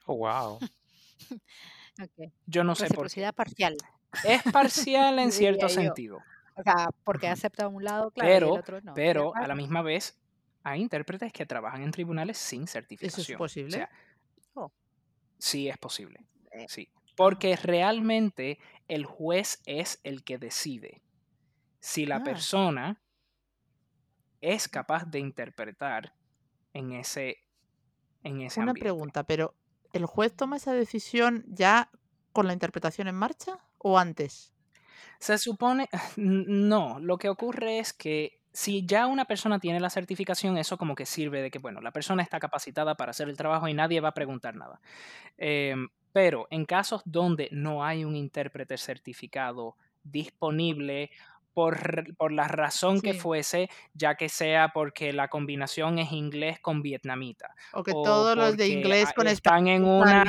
Oh, 0.06 0.16
wow. 0.16 0.58
Yo 2.46 2.64
no 2.64 2.74
sé 2.74 2.88
por 2.90 3.10
qué. 3.10 3.32
Parcial, 3.32 3.76
Es 4.22 4.42
parcial 4.52 5.18
en 5.18 5.32
cierto 5.32 5.68
yo. 5.68 5.68
sentido, 5.68 6.26
O 6.54 6.62
sea, 6.62 6.88
porque 7.04 7.28
acepta 7.28 7.68
un 7.68 7.84
lado, 7.84 8.10
claro, 8.10 8.34
y 8.34 8.40
el 8.40 8.40
pero, 8.40 8.54
otro 8.54 8.80
no. 8.82 8.94
pero 8.94 9.32
Qué 9.32 9.40
a 9.40 9.46
la 9.46 9.54
misma 9.54 9.82
vez 9.82 10.18
hay 10.62 10.80
intérpretes 10.82 11.32
que 11.32 11.46
trabajan 11.46 11.82
en 11.82 11.90
tribunales 11.92 12.38
sin 12.38 12.68
¿Eso 13.00 13.20
es 13.22 13.28
certificación. 13.28 13.36
O 13.36 13.38
posible? 13.38 13.70
sea, 13.70 13.90
Oh, 14.54 14.72
sí 15.38 15.68
es 15.68 15.78
posible, 15.78 16.26
eh, 16.52 16.68
sí. 16.68 16.88
Porque 17.16 17.56
realmente 17.56 18.58
el 18.88 19.04
juez 19.06 19.62
es 19.66 20.00
el 20.04 20.24
que 20.24 20.38
decide 20.38 21.02
si 21.81 22.07
la 22.07 22.22
Ah, 22.22 22.22
persona 22.22 23.03
es 24.41 24.68
capaz 24.68 25.05
de 25.07 25.18
interpretar 25.18 26.14
en 26.72 26.93
ese, 26.93 27.39
en 28.24 28.43
ese 28.43 28.62
una 28.62 28.62
ambiente. 28.62 28.76
pregunta, 28.76 29.24
pero 29.24 29.57
¿el 29.93 30.07
juez 30.07 30.37
toma 30.37 30.57
esa 30.59 30.72
decisión 30.72 31.45
ya 31.49 31.91
con 32.33 32.47
la 32.47 32.53
interpretación 32.53 33.09
en 33.09 33.16
marcha 33.16 33.59
o 33.78 33.99
antes? 33.99 34.55
Se 35.18 35.39
supone, 35.39 35.89
no, 36.16 36.99
lo 37.01 37.18
que 37.18 37.28
ocurre 37.28 37.78
es 37.78 37.93
que 37.93 38.41
si 38.53 38.85
ya 38.85 39.07
una 39.07 39.26
persona 39.26 39.61
tiene 39.61 39.78
la 39.81 39.91
certificación, 39.91 40.59
eso 40.59 40.76
como 40.76 40.95
que 40.95 41.07
sirve 41.07 41.41
de 41.43 41.51
que, 41.51 41.59
bueno, 41.61 41.81
la 41.81 41.93
persona 41.93 42.22
está 42.22 42.41
capacitada 42.41 42.97
para 42.97 43.11
hacer 43.11 43.28
el 43.28 43.37
trabajo 43.37 43.68
y 43.68 43.74
nadie 43.74 44.01
va 44.01 44.09
a 44.09 44.14
preguntar 44.14 44.57
nada. 44.57 44.81
Em, 45.39 45.89
pero 46.12 46.49
en 46.51 46.66
casos 46.66 47.03
donde 47.05 47.49
no 47.53 47.85
hay 47.85 48.05
un 48.05 48.16
intérprete 48.16 48.78
certificado 48.78 49.76
disponible 50.03 51.11
por, 51.53 52.16
por 52.16 52.32
la 52.32 52.48
razón 52.48 53.01
que 53.01 53.14
fuese, 53.14 53.68
ya 53.94 54.14
que 54.14 54.28
sea 54.28 54.70
porque 54.72 55.12
la 55.12 55.28
combinación 55.28 55.98
es 55.98 56.12
inglés 56.12 56.61
con 56.61 56.82
vietnamita 56.82 57.55
O 57.72 57.82
que 57.82 57.92
o 57.92 58.03
todos 58.03 58.36
los 58.36 58.57
de 58.57 58.68
inglés 58.68 59.12
con 59.12 59.26
están 59.26 59.66
en 59.68 59.84
una 59.84 60.24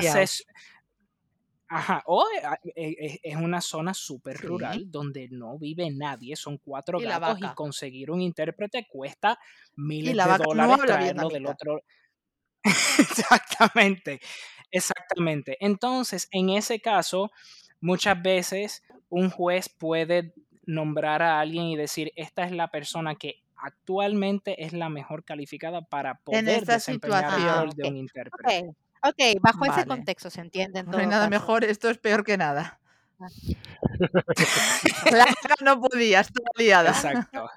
Ajá, 1.73 2.03
o 2.05 2.25
ah, 2.43 2.59
eh, 2.75 2.95
eh, 2.99 3.19
es 3.23 3.35
una 3.37 3.61
zona 3.61 3.93
súper 3.93 4.37
Sí. 4.37 4.45
rural 4.45 4.91
donde 4.91 5.29
no 5.29 5.57
vive 5.57 5.89
nadie, 5.89 6.35
son 6.35 6.57
cuatro 6.57 6.99
Y 6.99 7.05
gatos 7.05 7.39
y 7.39 7.49
conseguir 7.53 8.11
un 8.11 8.19
intérprete 8.21 8.87
cuesta 8.89 9.39
miles 9.77 10.17
de 10.17 10.23
no 10.23 10.37
dólares 10.37 10.73
habla 10.73 10.85
traerlo 10.85 11.29
del 11.29 11.45
otro. 11.45 11.81
Exactamente, 12.99 14.19
exactamente. 14.71 15.57
Entonces, 15.59 16.27
en 16.31 16.49
ese 16.49 16.79
caso, 16.79 17.31
muchas 17.79 18.21
veces 18.21 18.83
un 19.09 19.29
juez 19.29 19.69
puede 19.69 20.33
nombrar 20.71 21.21
a 21.21 21.39
alguien 21.39 21.65
y 21.65 21.75
decir, 21.75 22.11
esta 22.15 22.43
es 22.43 22.51
la 22.51 22.69
persona 22.69 23.15
que 23.15 23.41
actualmente 23.55 24.63
es 24.65 24.73
la 24.73 24.89
mejor 24.89 25.23
calificada 25.23 25.81
para 25.81 26.11
En 26.11 26.17
poder 26.23 26.49
esta 26.49 26.73
desempeñar 26.73 27.25
el 27.25 27.29
Ah, 27.47 27.61
rol 27.61 27.69
de 27.75 27.87
un 27.87 27.97
intérprete. 27.97 28.69
Ok. 28.69 28.75
Ok, 29.03 29.41
bajo 29.41 29.65
ese 29.65 29.85
contexto 29.85 30.29
se 30.29 30.41
entiende 30.41 30.79
en 30.79 30.85
No 30.85 30.97
hay 30.99 31.07
nada 31.07 31.21
caso. 31.27 31.29
mejor, 31.31 31.63
esto 31.63 31.89
es 31.89 31.97
peor 31.97 32.23
que 32.23 32.37
nada. 32.37 32.79
Ah, 33.19 33.27
no 35.63 35.79
podía, 35.81 36.19
estaba 36.21 36.49
liada. 36.55 36.89
Exacto. 36.91 37.49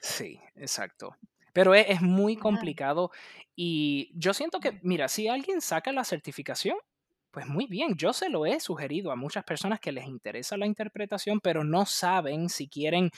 Sí, 0.00 0.40
exacto. 0.56 1.16
Pero 1.52 1.74
es, 1.74 1.86
es 1.88 2.00
muy 2.00 2.36
complicado 2.36 3.10
y 3.54 4.10
yo 4.14 4.32
siento 4.34 4.58
que, 4.60 4.78
mira, 4.82 5.08
si 5.08 5.28
alguien 5.28 5.60
saca 5.60 5.92
la 5.92 6.04
certificación, 6.04 6.76
pues 7.32 7.46
muy 7.46 7.66
bien, 7.66 7.96
yo 7.96 8.12
se 8.12 8.28
lo 8.28 8.46
he 8.46 8.60
sugerido 8.60 9.10
a 9.10 9.16
muchas 9.16 9.42
personas 9.42 9.80
que 9.80 9.90
les 9.90 10.06
interesa 10.06 10.56
la 10.58 10.66
interpretación, 10.66 11.40
pero 11.40 11.64
no 11.64 11.86
saben 11.86 12.50
si 12.50 12.68
quieren 12.68 13.10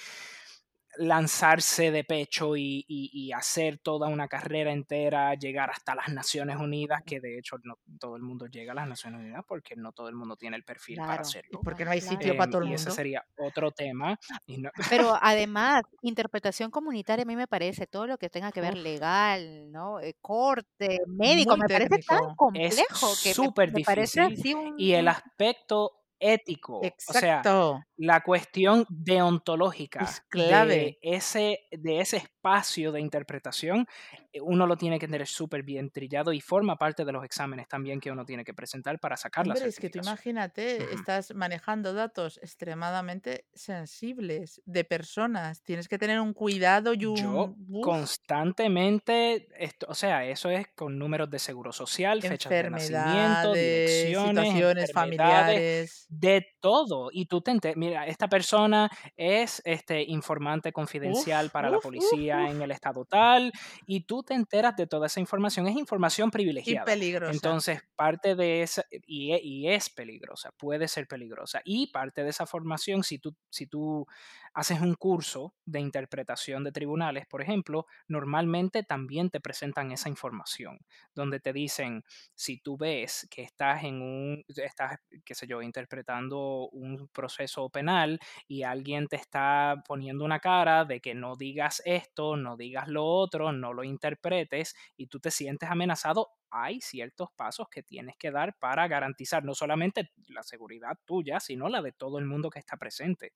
lanzarse 0.98 1.90
de 1.90 2.04
pecho 2.04 2.56
y, 2.56 2.84
y- 2.88 3.10
y 3.12 3.32
hacer 3.32 3.78
toda 3.78 4.08
una 4.08 4.28
carrera 4.28 4.72
entera, 4.72 5.34
llegar 5.34 5.70
hasta 5.70 5.94
las 5.94 6.08
Naciones 6.08 6.56
Unidas, 6.56 7.02
que 7.04 7.20
de 7.20 7.38
hecho 7.38 7.56
no 7.64 7.78
todo 7.98 8.16
el 8.16 8.22
mundo 8.22 8.46
llega 8.46 8.72
a 8.72 8.74
las 8.74 8.88
Naciones 8.88 9.20
Unidas 9.20 9.44
porque 9.46 9.76
no 9.76 9.92
todo 9.92 10.08
el 10.08 10.14
mundo 10.14 10.36
tiene 10.36 10.56
el 10.56 10.64
perfil 10.64 10.96
para 10.96 11.08
Claro. 11.08 11.22
Hacerlo. 11.22 11.60
porque 11.62 11.84
no 11.84 11.90
hay 11.90 12.00
Claro. 12.00 12.16
sitio 12.18 12.36
para 12.36 12.50
todo 12.50 12.62
el 12.62 12.70
y 12.70 12.74
ese 12.74 12.84
mundo. 12.86 12.94
sería 12.96 13.24
otro 13.38 13.70
tema. 13.72 14.18
y 14.46 14.58
no- 14.58 14.70
Pero 14.90 15.16
además, 15.22 15.82
interpretación 16.02 16.70
comunitaria 16.70 17.22
a 17.22 17.26
mí 17.26 17.36
me 17.36 17.46
parece 17.46 17.86
todo 17.86 18.06
lo 18.06 18.18
que 18.18 18.28
tenga 18.30 18.52
que 18.52 18.60
ver 18.60 18.76
legal, 18.76 19.70
¿no? 19.72 20.00
Eh, 20.00 20.14
corte, 20.20 20.98
médico, 21.06 21.56
Muy 21.56 21.60
me 21.60 21.68
parece 21.68 21.88
tan 22.06 22.18
técnico. 22.18 22.50
es 22.54 22.76
complejo 22.76 23.08
que 23.22 23.34
súper 23.34 23.72
parece 23.84 24.26
difícil 24.28 24.56
un, 24.56 24.74
y 24.80 24.92
el 24.92 25.08
aspecto 25.08 26.03
ético, 26.18 26.78
o 26.78 26.82
sea, 26.98 27.38
Exacto. 27.38 27.80
la 27.96 28.20
cuestión 28.22 28.80
Es 28.80 28.86
deontológica 28.88 30.06
clave. 30.28 30.74
de 30.74 30.98
ese, 31.02 31.60
de 31.70 32.00
ese 32.00 32.16
espacio 32.18 32.92
de 32.92 33.00
interpretación, 33.00 33.86
eh, 34.32 34.40
uno 34.40 34.66
lo 34.66 34.76
tiene 34.76 34.98
que 34.98 35.06
tener 35.06 35.26
súper 35.26 35.62
bien 35.62 35.90
trillado 35.90 36.32
y 36.32 36.40
forma 36.40 36.76
parte 36.76 37.04
de 37.04 37.12
los 37.12 37.24
exámenes 37.24 37.68
también 37.68 38.00
que 38.00 38.10
uno 38.10 38.24
tiene 38.24 38.44
que 38.44 38.54
presentar 38.54 38.98
para 38.98 39.16
sacar 39.16 39.46
la 39.46 39.54
Hombre, 39.54 39.68
es 39.68 39.78
que 39.78 39.90
tú 39.90 39.98
imagínate, 39.98 40.92
estás 40.94 41.34
manejando 41.34 41.92
datos 41.94 42.38
extremadamente 42.42 43.46
sensibles 43.54 44.62
de 44.64 44.84
personas. 44.84 45.62
Tienes 45.62 45.88
que 45.88 45.98
tener 45.98 46.20
un 46.20 46.32
cuidado 46.32 46.94
y 46.94 46.98
Yo 46.98 47.12
un... 47.12 47.26
Uf, 47.68 47.82
constantemente, 47.82 49.48
esto, 49.58 49.86
o 49.88 49.94
sea, 49.94 50.24
eso 50.24 50.50
es 50.50 50.66
con 50.74 50.98
números 50.98 51.30
de 51.30 51.38
seguro 51.38 51.72
social, 51.72 52.22
fechas 52.22 52.50
de 52.50 52.70
nacimiento, 52.70 53.52
direcciones, 53.52 54.44
situaciones 54.44 54.92
familiares. 54.92 56.03
De 56.08 56.46
todo. 56.60 57.08
Y 57.12 57.26
tú 57.26 57.40
te 57.40 57.50
enter- 57.52 57.76
mira, 57.76 58.06
esta 58.06 58.28
persona 58.28 58.90
es 59.16 59.60
este 59.64 60.02
informante 60.02 60.72
confidencial 60.72 61.46
Uf, 61.46 61.52
para 61.52 61.70
la 61.70 61.78
uf, 61.78 61.82
policía 61.82 62.50
en 62.50 62.62
el 62.62 62.70
estado 62.70 63.04
tal, 63.04 63.52
y 63.86 64.04
tú 64.06 64.22
te 64.22 64.34
enteras 64.34 64.76
de 64.76 64.86
toda 64.86 65.06
esa 65.06 65.20
información. 65.20 65.66
Es 65.66 65.76
información 65.76 66.28
Y 66.28 66.30
privilegiada. 66.32 66.84
peligrosa. 66.84 67.32
Entonces, 67.32 67.80
parte 67.96 68.34
de 68.34 68.62
esa, 68.62 68.84
y, 69.06 69.32
e- 69.32 69.40
y 69.42 69.68
es 69.68 69.90
peligrosa, 69.90 70.50
puede 70.58 70.88
ser 70.88 71.06
peligrosa. 71.06 71.60
Y 71.64 71.88
parte 71.92 72.22
de 72.24 72.30
esa 72.30 72.46
formación, 72.46 73.02
si 73.02 73.18
tú, 73.18 73.34
si 73.50 73.66
tú 73.66 74.06
haces 74.54 74.80
un 74.80 74.94
curso 74.94 75.54
de 75.64 75.80
interpretación 75.80 76.64
de 76.64 76.72
tribunales, 76.72 77.26
por 77.26 77.42
ejemplo, 77.42 77.86
normalmente 78.08 78.82
también 78.84 79.30
te 79.30 79.40
presentan 79.40 79.92
esa 79.92 80.08
información, 80.08 80.78
donde 81.14 81.40
te 81.40 81.52
dicen, 81.52 82.04
si 82.34 82.58
tú 82.58 82.76
ves 82.76 83.26
que 83.30 83.42
estás 83.42 83.84
en 83.84 84.00
un, 84.02 84.44
estás, 84.48 85.00
qué 85.24 85.34
sé 85.34 85.46
yo, 85.46 85.60
interpretando 85.62 86.68
un 86.70 87.08
proceso 87.08 87.68
penal 87.70 88.18
y 88.48 88.62
alguien 88.62 89.08
te 89.08 89.16
está 89.16 89.82
poniendo 89.86 90.24
una 90.24 90.40
cara 90.40 90.84
de 90.84 91.00
que 91.00 91.14
no 91.14 91.36
digas 91.36 91.82
esto, 91.84 92.36
no 92.36 92.56
digas 92.56 92.88
lo 92.88 93.04
otro, 93.04 93.52
no 93.52 93.72
lo 93.72 93.84
interpretes 93.84 94.74
y 94.96 95.06
tú 95.08 95.20
te 95.20 95.30
sientes 95.30 95.70
amenazado, 95.70 96.28
hay 96.54 96.80
ciertos 96.80 97.30
pasos 97.36 97.68
que 97.68 97.82
tienes 97.82 98.16
que 98.16 98.30
dar 98.30 98.56
para 98.58 98.86
garantizar 98.88 99.44
no 99.44 99.54
solamente 99.54 100.12
la 100.28 100.42
seguridad 100.44 100.96
tuya, 101.04 101.40
sino 101.40 101.68
la 101.68 101.82
de 101.82 101.92
todo 101.92 102.18
el 102.18 102.26
mundo 102.26 102.48
que 102.50 102.60
está 102.60 102.76
presente. 102.76 103.32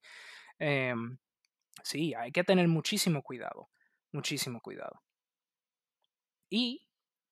Em, 0.58 1.18
sí, 1.84 2.14
hay 2.14 2.32
que 2.32 2.44
tener 2.44 2.68
muchísimo 2.68 3.22
cuidado, 3.22 3.70
muchísimo 4.12 4.60
cuidado. 4.60 5.02
Y 6.50 6.86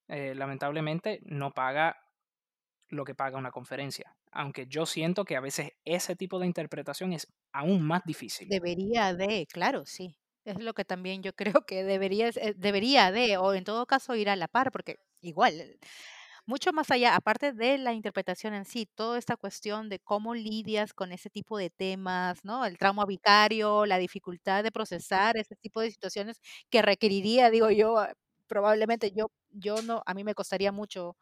eh, 0.08 0.34
lamentablemente 0.34 1.20
no 1.24 1.52
paga 1.52 1.96
lo 2.88 3.04
que 3.04 3.14
paga 3.14 3.38
una 3.38 3.50
conferencia, 3.52 4.16
aunque 4.32 4.66
yo 4.68 4.86
siento 4.86 5.24
que 5.24 5.36
a 5.36 5.40
veces 5.40 5.72
ese 5.84 6.16
tipo 6.16 6.38
de 6.38 6.46
interpretación 6.46 7.12
es 7.12 7.32
aún 7.52 7.82
más 7.82 8.02
difícil. 8.04 8.48
debería 8.48 9.14
de, 9.14 9.46
claro, 9.46 9.84
sí. 9.86 10.18
Es 10.44 10.58
lo 10.62 10.74
que 10.74 10.84
también 10.84 11.22
yo 11.22 11.32
creo 11.60 11.66
que 11.66 11.84
debería, 11.84 12.28
eh, 12.28 12.54
debería 12.56 13.10
de, 13.12 13.36
o 13.38 13.54
en 13.54 13.64
todo 13.64 13.86
caso 13.86 14.14
ir 14.16 14.28
a 14.30 14.36
la 14.36 14.48
par, 14.48 14.70
porque 14.72 14.96
igual, 15.26 15.78
mucho 16.46 16.72
más 16.72 16.90
allá, 16.90 17.16
aparte 17.16 17.52
de 17.52 17.78
la 17.78 17.92
interpretación 17.92 18.54
en 18.54 18.64
sí, 18.64 18.86
toda 18.94 19.18
esta 19.18 19.36
cuestión 19.36 19.88
de 19.88 19.98
cómo 20.00 20.34
lidias 20.34 20.94
con 20.94 21.12
ese 21.12 21.30
tipo 21.30 21.58
de 21.58 21.70
temas, 21.70 22.44
¿no? 22.44 22.64
El 22.66 22.78
trauma 22.78 23.04
vicario, 23.06 23.86
la 23.86 23.98
dificultad 23.98 24.62
de 24.64 24.72
procesar 24.72 25.36
ese 25.36 25.56
tipo 25.56 25.80
de 25.80 25.90
situaciones 25.90 26.40
que 26.70 26.82
requeriría, 26.82 27.50
digo 27.50 27.70
yo, 27.70 27.98
ah, 27.98 28.12
probablemente 28.48 29.12
yo, 29.12 29.30
yo 29.50 29.82
no, 29.82 30.02
a 30.06 30.14
mí 30.14 30.24
me 30.24 30.34
costaría 30.34 30.72
mucho, 30.72 31.16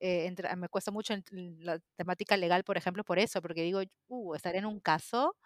eh, 0.00 0.26
entra- 0.28 0.56
me 0.56 0.68
cuesta 0.68 0.90
mucho 0.92 1.14
la 1.32 1.78
temática 1.96 2.36
legal, 2.36 2.64
por 2.64 2.76
ejemplo, 2.78 3.04
por 3.04 3.18
eso, 3.18 3.42
porque 3.42 3.62
digo, 3.62 3.80
uh, 4.08 4.34
estar 4.34 4.56
en 4.56 4.66
un 4.66 4.80
caso 4.80 5.36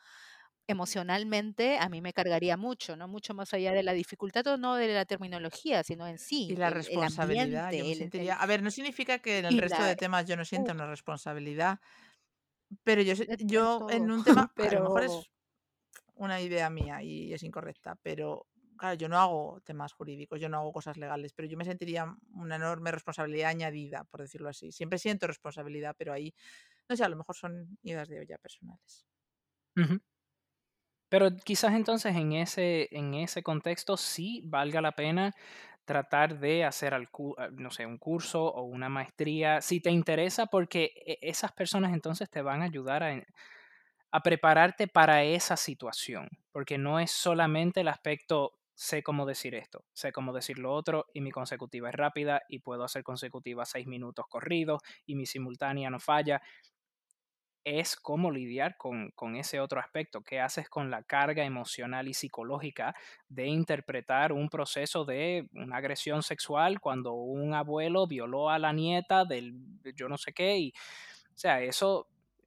emocionalmente 0.69 1.79
a 1.79 1.89
mí 1.89 2.01
me 2.03 2.13
cargaría 2.13 2.57
mucho, 2.57 2.97
¿no? 2.97 3.09
Mucho 3.09 3.35
más 3.35 3.55
allá 3.55 3.73
de 3.73 3.83
la 3.83 3.93
dificultad 3.93 4.47
o 4.49 4.57
no 4.59 4.77
de 4.77 4.89
la 4.95 5.05
terminología, 5.07 5.83
sino 5.85 6.07
en 6.07 6.19
Y 6.49 6.55
sí, 6.55 6.57
la 6.57 6.71
el, 6.71 6.87
el 6.87 7.03
responsabilidad, 7.03 7.73
yo 7.73 7.85
ambiente, 7.85 7.85
me 7.85 7.93
el, 7.93 8.11
el- 8.17 8.33
sentiría... 8.33 8.37
A 8.37 8.47
ver, 8.47 8.63
no 8.63 8.71
significa 8.71 9.19
que 9.19 9.39
en 9.39 9.47
el 9.47 9.57
y 9.57 9.63
resto 9.65 9.83
la, 9.83 9.85
de 9.85 9.97
temas 9.97 10.27
yo 10.27 10.37
no 10.37 10.45
sienta 10.45 10.73
una 10.73 10.87
responsabilidad, 10.87 11.81
pero 12.85 13.03
yo, 13.03 13.15
yo 13.39 13.85
en 13.89 14.11
un 14.11 14.23
tema, 14.25 14.55
a 14.59 14.73
lo 14.73 14.81
mejor 14.81 15.05
pero 15.05 15.05
es 15.05 15.31
una 16.15 16.41
idea 16.43 16.71
mía 16.71 17.03
y 17.03 17.33
es 17.35 17.43
incorrecta, 17.45 17.97
pero 18.03 18.49
claro, 18.79 18.97
yo 18.97 19.09
no 19.09 19.19
hago 19.19 19.61
temas 19.65 19.93
jurídicos, 19.95 20.41
yo 20.41 20.49
no 20.51 20.59
hago 20.59 20.73
cosas 20.73 20.97
legales, 20.99 21.33
pero 21.35 21.49
yo 21.49 21.59
me 21.59 21.65
sentiría 21.67 22.07
una 22.35 22.57
enorme 22.57 22.93
responsabilidad 22.93 23.51
añadida, 23.51 24.05
por 24.05 24.23
decirlo 24.23 24.49
así. 24.51 24.73
Siempre 24.73 24.99
siento 24.99 25.27
responsabilidad, 25.29 25.97
pero 25.99 26.13
ahí, 26.15 26.35
no 26.89 26.97
sé, 26.97 27.05
a 27.05 27.11
lo 27.11 27.17
mejor 27.17 27.37
son 27.37 27.79
ideas 27.83 28.09
de 28.09 28.21
olla 28.21 28.39
personales. 28.39 29.07
Ujú. 29.77 30.01
Pero 31.09 31.31
quizás 31.37 31.75
entonces 31.75 32.17
en 32.17 32.33
ese, 32.33 32.89
en 32.97 33.15
ese 33.15 33.43
contexto 33.43 33.97
sí 33.97 34.43
valga 34.45 34.81
la 34.81 34.93
pena 34.93 35.33
tratar 35.85 36.39
de 36.41 36.65
hacer, 36.65 36.95
ah, 36.95 37.49
no 37.53 37.71
sé, 37.71 37.87
un 37.87 37.99
curso 37.99 38.45
o 38.45 38.63
una 38.65 38.89
maestría, 38.89 39.61
si 39.61 39.81
te 39.81 39.91
interesa, 39.91 40.47
porque 40.47 40.93
e- 41.07 41.19
esas 41.23 41.53
personas 41.53 41.93
entonces 41.95 42.29
te 42.31 42.43
van 42.43 42.63
a 42.63 42.65
ayudar 42.67 43.05
a, 43.05 43.23
a 44.13 44.21
prepararte 44.23 44.89
para 44.89 45.25
esa 45.25 45.57
situación, 45.57 46.29
porque 46.53 46.79
no 46.79 47.01
es 47.01 47.11
solamente 47.11 47.81
el 47.81 47.89
aspecto, 47.89 48.53
sé 48.75 49.03
cómo 49.03 49.27
decir 49.27 49.55
esto, 49.55 49.85
sé 49.93 50.13
cómo 50.13 50.33
decir 50.33 50.59
lo 50.59 50.73
otro, 50.73 51.07
y 51.15 51.21
mi 51.21 51.31
consecutiva 51.31 51.89
es 51.91 51.95
rápida, 51.95 52.43
y 52.49 52.61
puedo 52.61 52.85
hacer 52.85 53.03
consecutiva 53.03 53.65
seis 53.67 53.87
minutos 53.87 54.27
corridos, 54.29 54.81
y 55.07 55.17
mi 55.17 55.27
simultánea 55.27 55.91
no 55.91 56.01
falla 56.01 56.41
es 57.67 57.97
cómo 57.97 58.31
lidiar 58.31 58.77
con, 58.77 59.11
con 59.11 59.35
ese 59.35 59.59
otro 59.59 59.81
aspecto, 59.81 60.23
qué 60.23 60.41
haces 60.41 60.69
con 60.69 60.89
la 60.89 61.03
carga 61.03 61.45
emocional 61.45 62.07
y 62.07 62.15
psicológica 62.15 62.95
de 63.29 63.49
interpretar 63.49 64.33
un 64.33 64.49
proceso 64.49 65.05
de 65.05 65.49
una 65.53 65.79
agresión 65.79 66.23
sexual 66.23 66.81
cuando 66.81 67.15
un 67.15 67.55
abuelo 67.55 68.07
violó 68.07 68.51
a 68.51 68.61
la 68.61 68.73
nieta 68.73 69.25
del 69.25 69.57
yo 69.97 70.09
no 70.09 70.17
sé 70.17 70.33
qué, 70.33 70.57
y 70.57 70.73
o 71.35 71.39
sea, 71.39 71.61
eso, 71.61 72.07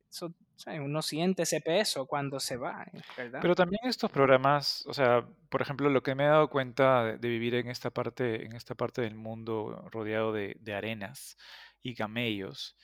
eso 0.10 0.34
uno 0.82 1.02
siente 1.02 1.44
ese 1.44 1.60
peso 1.60 2.06
cuando 2.06 2.40
se 2.40 2.56
va, 2.56 2.86
¿verdad? 3.18 3.40
Pero 3.42 3.56
también 3.56 3.82
estos 3.84 4.10
programas, 4.10 4.86
o 4.88 4.94
sea, 4.94 5.28
por 5.50 5.62
ejemplo, 5.62 5.90
lo 5.90 6.02
que 6.02 6.16
me 6.16 6.24
he 6.24 6.28
dado 6.28 6.50
cuenta 6.50 7.18
de, 7.18 7.28
vivir 7.28 7.56
en 7.56 7.68
esta 7.68 7.90
parte, 7.90 8.46
en 8.46 8.56
esta 8.56 8.74
parte 8.74 9.02
del 9.02 9.16
mundo 9.16 9.86
rodeado 9.92 10.32
de, 10.32 10.56
de 10.62 10.74
arenas 10.74 11.38
y 11.84 11.94
camellos, 11.94 12.78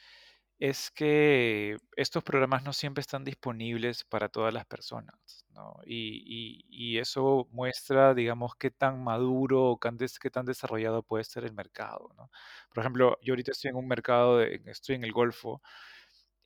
es 0.59 0.89
que 0.91 1.77
estos 1.97 2.23
programas 2.23 2.63
no 2.63 2.71
siempre 2.73 3.01
están 3.01 3.23
disponibles 3.25 4.03
para 4.05 4.29
todas 4.29 4.53
las 4.53 4.65
personas, 4.65 5.45
¿no? 5.49 5.75
Y, 5.85 6.63
y- 6.69 6.97
eso 6.99 7.47
muestra, 7.51 8.13
digamos, 8.13 8.55
qué 8.57 8.71
tan 8.71 9.03
maduro 9.03 9.71
o 9.71 9.79
qué 9.79 10.29
tan 10.31 10.45
desarrollado 10.45 11.03
puede 11.03 11.23
ser 11.25 11.43
el 11.45 11.53
mercado, 11.53 12.09
¿no? 12.17 12.29
Por 12.73 12.81
ejemplo, 12.83 13.17
yo 13.21 13.33
ahorita 13.33 13.51
estoy 13.51 13.69
en 13.71 13.75
un 13.77 13.87
mercado, 13.87 14.37
de- 14.39 14.61
estoy 14.67 14.95
en 14.95 15.03
el 15.03 15.11
Golfo 15.11 15.61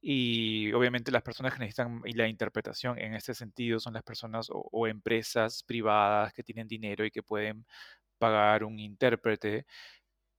y 0.02 0.72
obviamente 0.74 1.12
las 1.12 1.24
personas 1.24 1.54
que 1.54 1.60
necesitan 1.60 2.02
la 2.16 2.28
interpretación 2.28 2.98
en 3.00 3.14
este 3.16 3.34
sentido 3.34 3.80
son 3.80 3.94
las 3.94 4.04
personas 4.04 4.48
o 4.52 4.88
empresas 4.88 5.64
privadas 5.64 6.34
que 6.34 6.44
tienen 6.44 6.68
dinero 6.68 7.06
y 7.06 7.12
que 7.12 7.22
pueden 7.24 7.66
pagar 8.20 8.64
un 8.66 8.80
intérprete, 8.80 9.66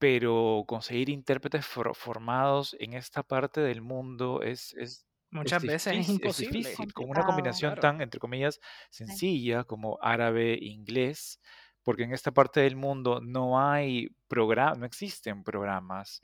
pero 0.00 0.64
conseguir 0.68 1.10
intérpretes 1.10 1.66
for- 1.66 1.94
formados 1.96 2.76
en 2.80 2.94
esta 2.94 3.22
parte 3.24 3.62
del 3.62 3.82
mundo 3.82 4.42
es, 4.42 4.74
es, 4.74 5.06
es 5.42 5.58
Muchas 5.58 5.64
veces 5.64 5.98
es 5.98 6.08
difícil, 6.08 6.24
es 6.24 6.36
imposible, 6.48 6.76
difícil, 6.76 6.92
con 6.94 7.10
una 7.10 7.24
combinación 7.24 7.76
claro. 7.76 7.80
tan, 7.80 8.00
entre 8.02 8.20
comillas, 8.20 8.60
sencilla 8.90 9.64
como 9.64 9.98
árabe 10.02 10.58
inglés, 10.60 11.40
porque 11.84 12.04
en 12.04 12.14
esta 12.14 12.32
parte 12.32 12.60
del 12.60 12.76
mundo 12.76 13.20
no 13.22 13.60
hay 13.60 14.08
programas, 14.28 14.78
no 14.78 14.86
existen 14.86 15.44
programas 15.44 16.22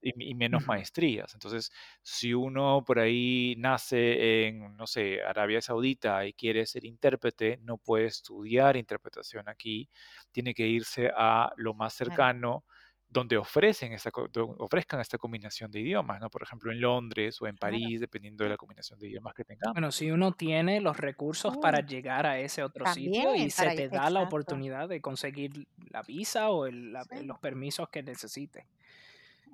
y, 0.00 0.30
y 0.30 0.34
menos 0.34 0.62
Ujú. 0.62 0.68
maestrías. 0.68 1.34
Entonces, 1.34 1.70
si 2.02 2.34
uno 2.34 2.84
por 2.84 2.98
ahí 2.98 3.54
nace 3.58 4.46
en, 4.48 4.76
no 4.76 4.86
sé, 4.86 5.22
Arabia 5.22 5.60
Saudita 5.62 6.26
y 6.26 6.34
quiere 6.34 6.66
ser 6.66 6.84
intérprete, 6.84 7.58
no 7.62 7.78
puede 7.78 8.06
estudiar 8.06 8.76
interpretación 8.76 9.48
aquí, 9.48 9.90
tiene 10.32 10.54
que 10.54 10.66
irse 10.66 11.10
a 11.16 11.52
lo 11.56 11.74
más 11.74 11.94
cercano 11.94 12.64
donde 13.12 13.36
ofrecen 13.36 13.92
esta, 13.92 14.10
ofrezcan 14.58 15.00
esta 15.00 15.18
combinación 15.18 15.70
de 15.70 15.80
idiomas, 15.80 16.20
¿no? 16.20 16.30
Por 16.30 16.42
ejemplo, 16.42 16.72
en 16.72 16.80
Londres 16.80 17.40
o 17.42 17.46
en 17.46 17.56
Claro. 17.56 17.72
París, 17.72 18.00
dependiendo 18.00 18.44
de 18.44 18.50
la 18.50 18.56
combinación 18.56 18.98
de 18.98 19.08
idiomas 19.08 19.34
que 19.34 19.44
tengamos. 19.44 19.74
Bueno, 19.74 19.92
si 19.92 20.10
uno 20.10 20.32
tiene 20.32 20.80
los 20.80 20.96
recursos 20.96 21.58
para 21.58 21.80
Uh, 21.80 21.86
llegar 21.86 22.26
a 22.26 22.38
ese 22.38 22.62
otro 22.62 22.86
sitio 22.86 23.34
y 23.34 23.50
se 23.50 23.70
te 23.76 23.88
da 23.88 24.08
la 24.10 24.22
oportunidad 24.22 24.88
de 24.88 25.00
conseguir 25.00 25.66
la 25.90 26.02
visa 26.02 26.50
o 26.50 26.66
el- 26.66 26.92
la- 26.92 27.04
Sí. 27.04 27.24
los 27.24 27.38
permisos 27.38 27.88
que 27.90 28.02
necesites. 28.02 28.64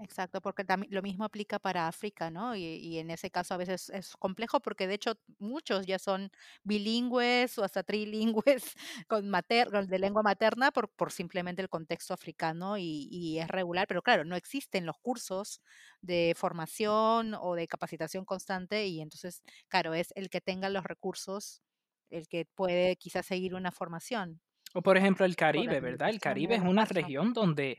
Exacto, 0.01 0.41
porque 0.41 0.65
también 0.65 0.95
lo 0.95 1.03
mismo 1.03 1.25
aplica 1.25 1.59
para 1.59 1.89
África, 1.89 2.31
¿no? 2.31 2.55
Y, 2.55 2.63
y 2.63 2.99
en 3.01 3.11
ese 3.11 3.33
caso 3.33 3.55
a 3.55 3.57
veces 3.57 3.91
es 3.91 4.17
complejo 4.17 4.61
porque 4.61 4.87
de 4.87 4.95
hecho 4.95 5.15
muchos 5.41 5.87
ya 5.87 5.99
son 5.99 6.31
bilingües 6.63 7.59
o 7.59 7.65
hasta 7.65 7.83
trilingües 7.83 8.75
con 9.09 9.29
mater, 9.29 9.69
con- 9.73 9.89
de 9.89 9.99
lengua 9.99 10.23
materna 10.23 10.71
por, 10.71 10.89
por 10.95 11.11
simplemente 11.11 11.63
el 11.63 11.69
contexto 11.69 12.15
africano 12.15 12.79
y, 12.79 13.09
y 13.11 13.41
es 13.41 13.49
regular, 13.49 13.89
pero 13.89 14.03
claro, 14.03 14.25
no 14.25 14.37
existen 14.37 14.87
los 14.87 14.97
cursos 15.03 15.63
de 16.01 16.33
formación 16.37 17.35
o 17.35 17.55
de 17.57 17.67
capacitación 17.67 18.25
constante 18.25 18.87
y 18.87 19.01
entonces, 19.01 19.43
claro, 19.67 19.95
es 19.95 20.13
el 20.15 20.31
que 20.31 20.41
tenga 20.41 20.69
los 20.69 20.85
recursos 20.85 21.61
el 22.09 22.29
que 22.29 22.45
puede 22.47 22.95
quizás 22.97 23.27
seguir 23.27 23.55
una 23.57 23.73
formación. 23.73 24.41
O 24.75 24.83
por 24.83 24.97
ejemplo 24.97 25.25
el 25.25 25.37
Caribe, 25.37 25.81
¿verdad? 25.81 26.11
El 26.11 26.21
Caribe 26.21 26.55
es 26.57 26.61
una 26.63 26.85
región 26.85 27.33
donde, 27.33 27.79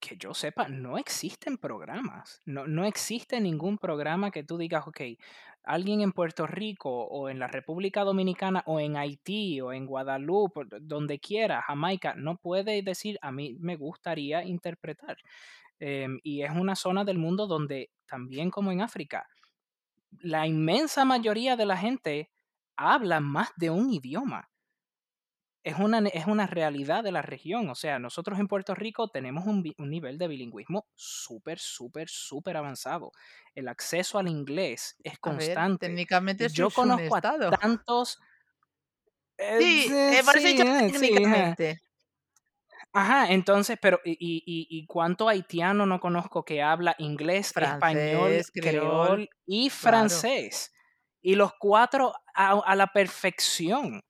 que 0.00 0.16
yo 0.16 0.34
sepa, 0.34 0.68
no 0.68 0.98
existen 0.98 1.58
programas. 1.58 2.40
No, 2.44 2.66
no 2.66 2.84
existe 2.84 3.40
ningún 3.40 3.78
programa 3.78 4.30
que 4.30 4.44
tú 4.44 4.58
digas, 4.58 4.86
ok, 4.86 5.00
alguien 5.64 6.00
en 6.00 6.12
Puerto 6.12 6.46
Rico 6.46 6.90
o 6.90 7.28
en 7.28 7.38
la 7.38 7.46
República 7.46 8.04
Dominicana 8.04 8.62
o 8.66 8.80
en 8.80 8.96
Haití 8.96 9.60
o 9.60 9.72
en 9.72 9.86
Guadalupe, 9.86 10.62
donde 10.80 11.18
quiera, 11.18 11.62
Jamaica, 11.62 12.14
no 12.14 12.36
puede 12.36 12.82
decir, 12.82 13.18
a 13.20 13.32
mí 13.32 13.56
me 13.60 13.76
gustaría 13.76 14.44
interpretar. 14.44 15.16
Em, 15.80 16.18
y 16.22 16.42
es 16.42 16.50
una 16.50 16.74
zona 16.74 17.04
del 17.04 17.18
mundo 17.18 17.46
donde, 17.46 17.90
también 18.06 18.50
como 18.50 18.72
en 18.72 18.80
África, 18.80 19.26
la 20.20 20.46
inmensa 20.46 21.04
mayoría 21.04 21.56
de 21.56 21.66
la 21.66 21.76
gente 21.76 22.30
habla 22.76 23.20
más 23.20 23.50
de 23.56 23.70
un 23.70 23.92
idioma 23.92 24.48
es 25.64 25.76
una, 25.78 25.98
es 26.08 26.26
una 26.26 26.46
realidad 26.46 27.04
de 27.04 27.12
la 27.12 27.22
región. 27.22 27.68
O 27.70 27.74
sea, 27.74 27.98
nosotros 27.98 28.38
en 28.38 28.48
Puerto 28.48 28.74
Rico 28.74 29.08
tenemos 29.08 29.46
un, 29.46 29.64
un 29.78 29.90
nivel 29.90 30.18
de 30.18 30.28
bilingüismo 30.28 30.86
súper, 30.94 31.58
súper, 31.58 32.08
súper 32.08 32.56
avanzado. 32.56 33.12
El 33.54 33.68
acceso 33.68 34.18
al 34.18 34.28
inglés 34.28 34.96
es 35.04 35.18
ver, 35.24 35.68
constante. 35.68 35.78
técnicamente 35.78 36.50
Yo 36.50 36.72
conozco 36.72 37.16
a 37.16 37.22
tantos... 37.60 38.18
eh, 39.38 39.58
Sí, 39.58 39.94
sí, 40.08 40.18
eh, 40.18 40.22
por 40.24 40.38
sí, 40.40 40.60
eh, 40.78 40.92
sí, 40.92 41.16
ajá. 41.22 41.56
técnicamente. 41.56 41.78
Ajá, 42.92 43.32
entonces, 43.32 43.78
pero 43.80 44.00
¿y, 44.04 44.12
y, 44.12 44.66
y- 44.70 44.86
cuánto 44.86 45.28
haitiano 45.28 45.86
no 45.86 46.00
conozco 46.00 46.44
que 46.44 46.62
habla 46.62 46.94
inglés, 46.98 47.52
español, 47.58 48.44
creol, 48.52 48.54
creol 48.60 49.28
y 49.46 49.70
claro. 49.78 50.24
francés? 50.24 50.72
Y 51.20 51.34
los 51.34 51.52
cuatro 51.58 52.14
a, 52.34 52.52
a 52.60 52.76
la 52.76 52.88
perfección. 52.88 54.02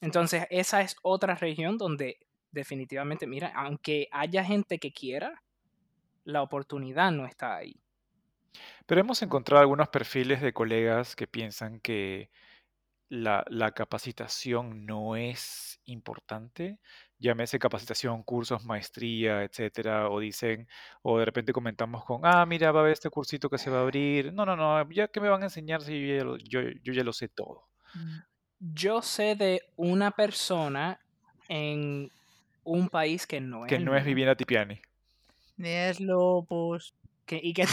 Entonces, 0.00 0.46
esa 0.50 0.82
es 0.82 0.96
otra 1.02 1.34
región 1.34 1.78
donde 1.78 2.18
definitivamente, 2.50 3.26
mira, 3.26 3.52
aunque 3.54 4.08
haya 4.12 4.44
gente 4.44 4.78
que 4.78 4.92
quiera, 4.92 5.42
la 6.24 6.42
oportunidad 6.42 7.12
no 7.12 7.26
está 7.26 7.56
ahí. 7.56 7.82
Pero 8.86 9.00
hemos 9.00 9.22
Mm. 9.22 9.22
encontrado 9.22 9.60
algunos 9.62 9.88
perfiles 9.88 10.40
de 10.40 10.52
colegas 10.52 11.16
que 11.16 11.26
piensan 11.26 11.80
que 11.80 12.30
la, 13.10 13.44
la 13.48 13.72
capacitación 13.72 14.86
no 14.86 15.16
es 15.16 15.80
importante, 15.86 16.80
llámese 17.18 17.58
capacitación, 17.58 18.22
cursos, 18.24 18.64
maestría, 18.64 19.44
etcétera, 19.44 20.10
o 20.10 20.20
dicen, 20.20 20.68
o 21.02 21.18
de 21.18 21.26
repente 21.26 21.52
comentamos 21.54 22.04
con, 22.04 22.22
ah, 22.24 22.46
mira, 22.46 22.72
va 22.72 22.80
a 22.80 22.82
haber 22.84 22.94
este 22.94 23.10
cursito 23.10 23.50
que 23.50 23.58
se 23.58 23.70
va 23.70 23.78
a 23.80 23.82
abrir. 23.82 24.32
No, 24.32 24.46
no, 24.46 24.56
no, 24.56 24.90
ya 24.92 25.08
que 25.08 25.20
me 25.20 25.28
van 25.30 25.42
a 25.42 25.46
enseñar 25.46 25.82
si 25.82 26.06
yo 26.18 26.36
yo, 26.38 26.60
yo 26.82 26.92
ya 26.94 27.04
lo 27.04 27.12
sé 27.12 27.28
todo. 27.28 27.68
Yo 28.60 29.00
sé 29.02 29.34
de 29.36 29.62
una 29.76 30.10
persona 30.10 31.00
en 31.48 32.10
un 32.64 32.88
país 32.90 33.26
que 33.26 33.40
no 33.40 33.64
es 33.64 33.70
Que 33.70 33.78
no 33.78 33.96
es 33.96 34.04
Viviana 34.04 34.34
Tipiani. 34.36 34.80
Ni 35.56 35.70
es 35.70 35.98
lupus. 36.00 36.94
que, 37.26 37.40
y 37.42 37.52
que 37.54 37.64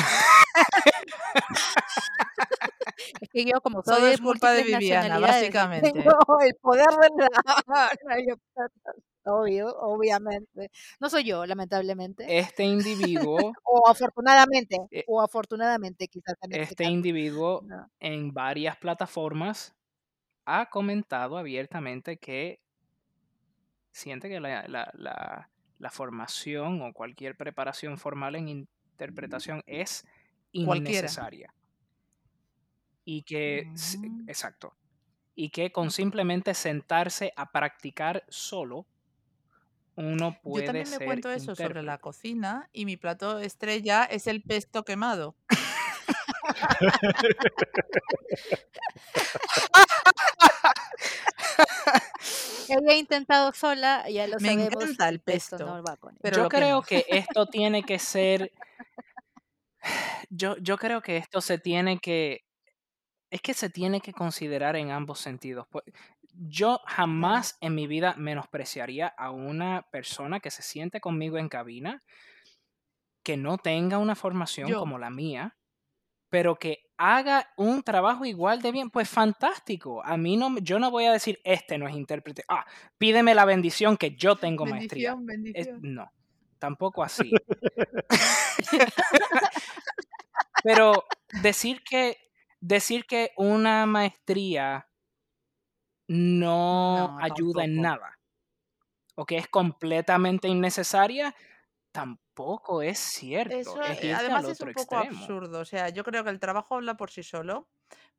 Es 3.21 3.29
que 3.29 3.45
yo 3.45 3.61
como 3.61 3.83
Todo 3.83 3.95
soy 3.97 4.09
de 4.09 4.13
es 4.13 4.21
culpa 4.21 4.51
de 4.51 4.63
Viviana, 4.63 5.19
básicamente. 5.19 5.91
tengo 5.93 6.11
el 6.41 6.55
poder 6.61 6.87
de 6.87 7.09
la... 7.19 7.89
Obvio, 9.29 9.67
obviamente. 9.79 10.71
No 11.01 11.09
soy 11.09 11.25
yo, 11.25 11.45
lamentablemente. 11.45 12.25
este 12.39 12.63
individuo, 12.63 13.51
O 13.65 13.89
afortunadamente, 13.89 14.77
eh, 14.89 15.03
o 15.05 15.21
afortunadamente 15.21 16.07
quizás 16.07 16.35
en 16.43 16.51
este 16.53 16.63
este 16.63 16.83
caso. 16.85 16.93
individuo 16.93 17.61
No. 17.65 17.89
en 17.99 18.33
varias 18.33 18.77
plataformas 18.77 19.75
ha 20.47 20.69
comentado 20.69 21.37
abiertamente 21.37 22.17
que 22.17 22.61
siente 23.91 24.29
que 24.29 24.39
la, 24.39 24.67
la- 24.67 24.91
la- 24.93 25.49
la 25.79 25.91
formación 25.91 26.81
o 26.81 26.93
cualquier 26.93 27.35
preparación 27.37 27.97
formal 27.97 28.35
en 28.35 28.47
interpretación 28.47 29.61
es 29.67 30.03
Cualquiera. 30.63 31.07
innecesaria. 31.07 31.53
Y 33.05 33.23
que, 33.23 33.67
Mm. 33.73 34.27
exacto, 34.27 34.73
y 35.35 35.49
que 35.51 35.71
con 35.71 35.91
simplemente 35.91 36.53
sentarse 36.53 37.31
a 37.37 37.51
practicar 37.51 38.23
solo, 38.29 38.85
uno 39.95 40.31
Yo 40.31 40.39
puede 40.43 40.65
también 40.65 40.89
me 40.89 40.97
ser 40.97 41.05
cuento 41.05 41.31
eso 41.31 41.55
sobre 41.55 41.81
la 41.83 41.97
cocina 41.97 42.69
y 42.71 42.85
mi 42.85 42.97
plato 42.97 43.39
estrella 43.39 44.03
es 44.05 44.27
el 44.27 44.43
pesto 44.43 44.83
quemado. 44.85 45.35
Ella 52.69 52.91
ha 52.91 52.95
intentado 52.95 53.51
sola, 53.53 54.09
ya 54.09 54.27
lo 54.27 54.37
Me 54.39 54.49
sabemos, 54.49 54.83
encanta 54.83 55.09
el 55.09 55.19
pesto 55.19 55.57
no 55.57 55.81
va 55.83 55.97
con 55.97 56.17
pero 56.21 56.43
Yo 56.43 56.49
creo 56.49 56.81
que 56.81 57.05
esto 57.09 57.47
tiene 57.47 57.83
que 57.83 57.99
ser, 57.99 58.51
yo, 60.29 60.57
yo 60.57 60.77
creo 60.77 61.01
que 61.01 61.17
esto 61.17 61.41
se 61.41 61.57
tiene 61.57 61.99
que, 61.99 62.45
es 63.29 63.41
que 63.41 63.53
se 63.53 63.69
tiene 63.69 64.01
que 64.01 64.13
considerar 64.13 64.75
en 64.75 64.91
ambos 64.91 65.19
sentidos. 65.19 65.67
Pues, 65.69 65.85
Yo 66.33 66.81
jamás 66.85 67.57
en 67.61 67.75
mi 67.75 67.87
vida 67.87 68.15
menospreciaría 68.17 69.07
a 69.07 69.31
una 69.31 69.87
persona 69.91 70.39
que 70.39 70.51
se 70.51 70.61
siente 70.61 71.01
conmigo 71.01 71.37
en 71.37 71.49
cabina, 71.49 72.03
que 73.23 73.37
no 73.37 73.57
tenga 73.57 73.97
una 73.97 74.15
formación 74.15 74.69
Yo, 74.69 74.79
como 74.79 74.97
la 74.99 75.09
mía, 75.09 75.56
pero 76.29 76.55
que 76.57 76.79
haga 76.97 77.49
un 77.57 77.83
trabajo 77.83 78.25
igual 78.25 78.61
de 78.61 78.71
bien, 78.71 78.89
pues 78.89 79.09
fantástico. 79.09 80.03
A 80.03 80.17
mí 80.17 80.35
no, 80.35 80.57
yo 80.59 80.79
no 80.79 80.91
voy 80.91 81.05
a 81.05 81.11
decir, 81.11 81.39
este 81.43 81.77
no 81.77 81.87
es 81.87 81.95
intérprete. 81.95 82.43
Ah, 82.47 82.65
pídeme 82.97 83.35
la 83.35 83.45
bendición 83.45 83.97
que 83.97 84.15
yo 84.15 84.35
tengo 84.35 84.65
maestría. 84.65 85.15
bendición, 85.15 85.51
Es- 85.53 85.67
bendición. 85.67 85.95
no, 85.95 86.11
tampoco 86.59 87.03
así. 87.03 87.31
Pero 90.63 91.05
decir 91.41 91.83
que, 91.83 92.17
decir 92.59 93.05
que 93.05 93.31
una 93.37 93.85
maestría 93.85 94.87
no 96.07 97.09
No, 97.09 97.17
ayuda 97.21 97.63
en 97.65 97.81
nada 97.81 98.17
o 99.15 99.25
que 99.25 99.37
es 99.37 99.47
completamente 99.47 100.47
innecesaria, 100.47 101.35
tampoco 101.91 102.23
es 102.83 102.97
cierto. 102.99 103.79
Eso, 103.79 103.81
Es 103.81 104.01
al 104.01 104.11
además 104.11 104.47
es 104.49 104.59
otro 104.59 104.69
un 104.69 104.71
poco 104.73 104.97
extremo. 104.97 105.37
absurdo. 105.37 105.59
O 105.61 105.65
sea, 105.65 105.87
yo 105.89 106.03
creo 106.03 106.23
que 106.25 106.29
el 106.29 106.39
trabajo 106.39 106.75
habla 106.75 106.97
por 106.97 107.11
sí 107.11 107.23
solo, 107.23 107.69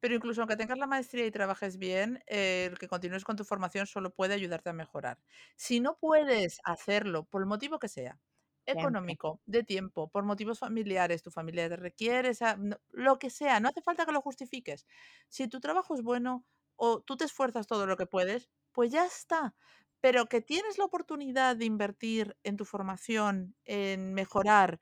pero 0.01 0.14
incluso 0.14 0.41
aunque 0.41 0.57
tengas 0.57 0.79
la 0.79 0.87
maestría 0.87 1.27
y 1.27 1.31
trabajes 1.31 1.77
bien, 1.79 2.23
eh, 2.27 2.69
el 2.71 2.79
que 2.79 2.89
continúes 2.89 3.25
con 3.25 3.37
tu 3.37 3.45
formación 3.45 3.87
solo 3.87 4.14
puede 4.14 4.33
ayudarte 4.35 4.71
a 4.71 4.73
mejorar. 4.73 5.19
Si 5.57 5.81
no 5.81 5.99
puedes 6.01 6.61
hacerlo, 6.64 7.25
por 7.27 7.43
el 7.43 7.47
motivo 7.47 7.79
que 7.79 7.89
sea, 7.89 8.21
económico, 8.64 9.41
de 9.47 9.64
tiempo, 9.64 10.11
por 10.11 10.25
motivos 10.25 10.59
familiares, 10.59 11.23
tu 11.23 11.31
familia 11.31 11.69
te 11.69 11.77
requiere, 11.77 12.31
esa- 12.31 12.59
lo 12.91 13.19
que 13.19 13.31
sea, 13.31 13.61
no 13.61 13.69
hace 13.69 13.83
falta 13.83 14.07
que 14.07 14.12
lo 14.12 14.21
justifiques. 14.23 14.87
Si 15.29 15.49
tu 15.49 15.61
trabajo 15.61 15.95
es 15.95 16.03
bueno 16.03 16.47
o 16.77 17.01
tú 17.03 17.16
te 17.19 17.25
esfuerzas 17.27 17.66
todo 17.66 17.87
lo 17.87 17.97
que 17.97 18.07
puedes, 18.07 18.49
pues 18.73 18.91
ya 18.93 19.05
está. 19.07 19.55
Pero 20.01 20.26
que 20.26 20.40
tienes 20.40 20.78
la 20.78 20.84
oportunidad 20.84 21.57
de 21.57 21.64
invertir 21.64 22.36
en 22.44 22.57
tu 22.57 22.64
formación, 22.64 23.57
en 23.64 24.14
mejorar, 24.14 24.80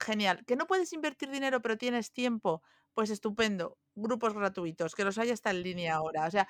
genial. 0.00 0.44
Que 0.46 0.56
no 0.56 0.66
puedes 0.66 0.92
invertir 0.92 1.30
dinero, 1.30 1.62
pero 1.62 1.78
tienes 1.78 2.12
tiempo, 2.12 2.62
pues 2.94 3.10
estupendo. 3.10 3.78
Grupos 3.94 4.34
gratuitos, 4.34 4.94
que 4.94 5.04
los 5.04 5.18
hay 5.18 5.30
hasta 5.30 5.50
en 5.50 5.62
línea 5.62 5.96
ahora. 5.96 6.26
O 6.26 6.30
sea, 6.30 6.48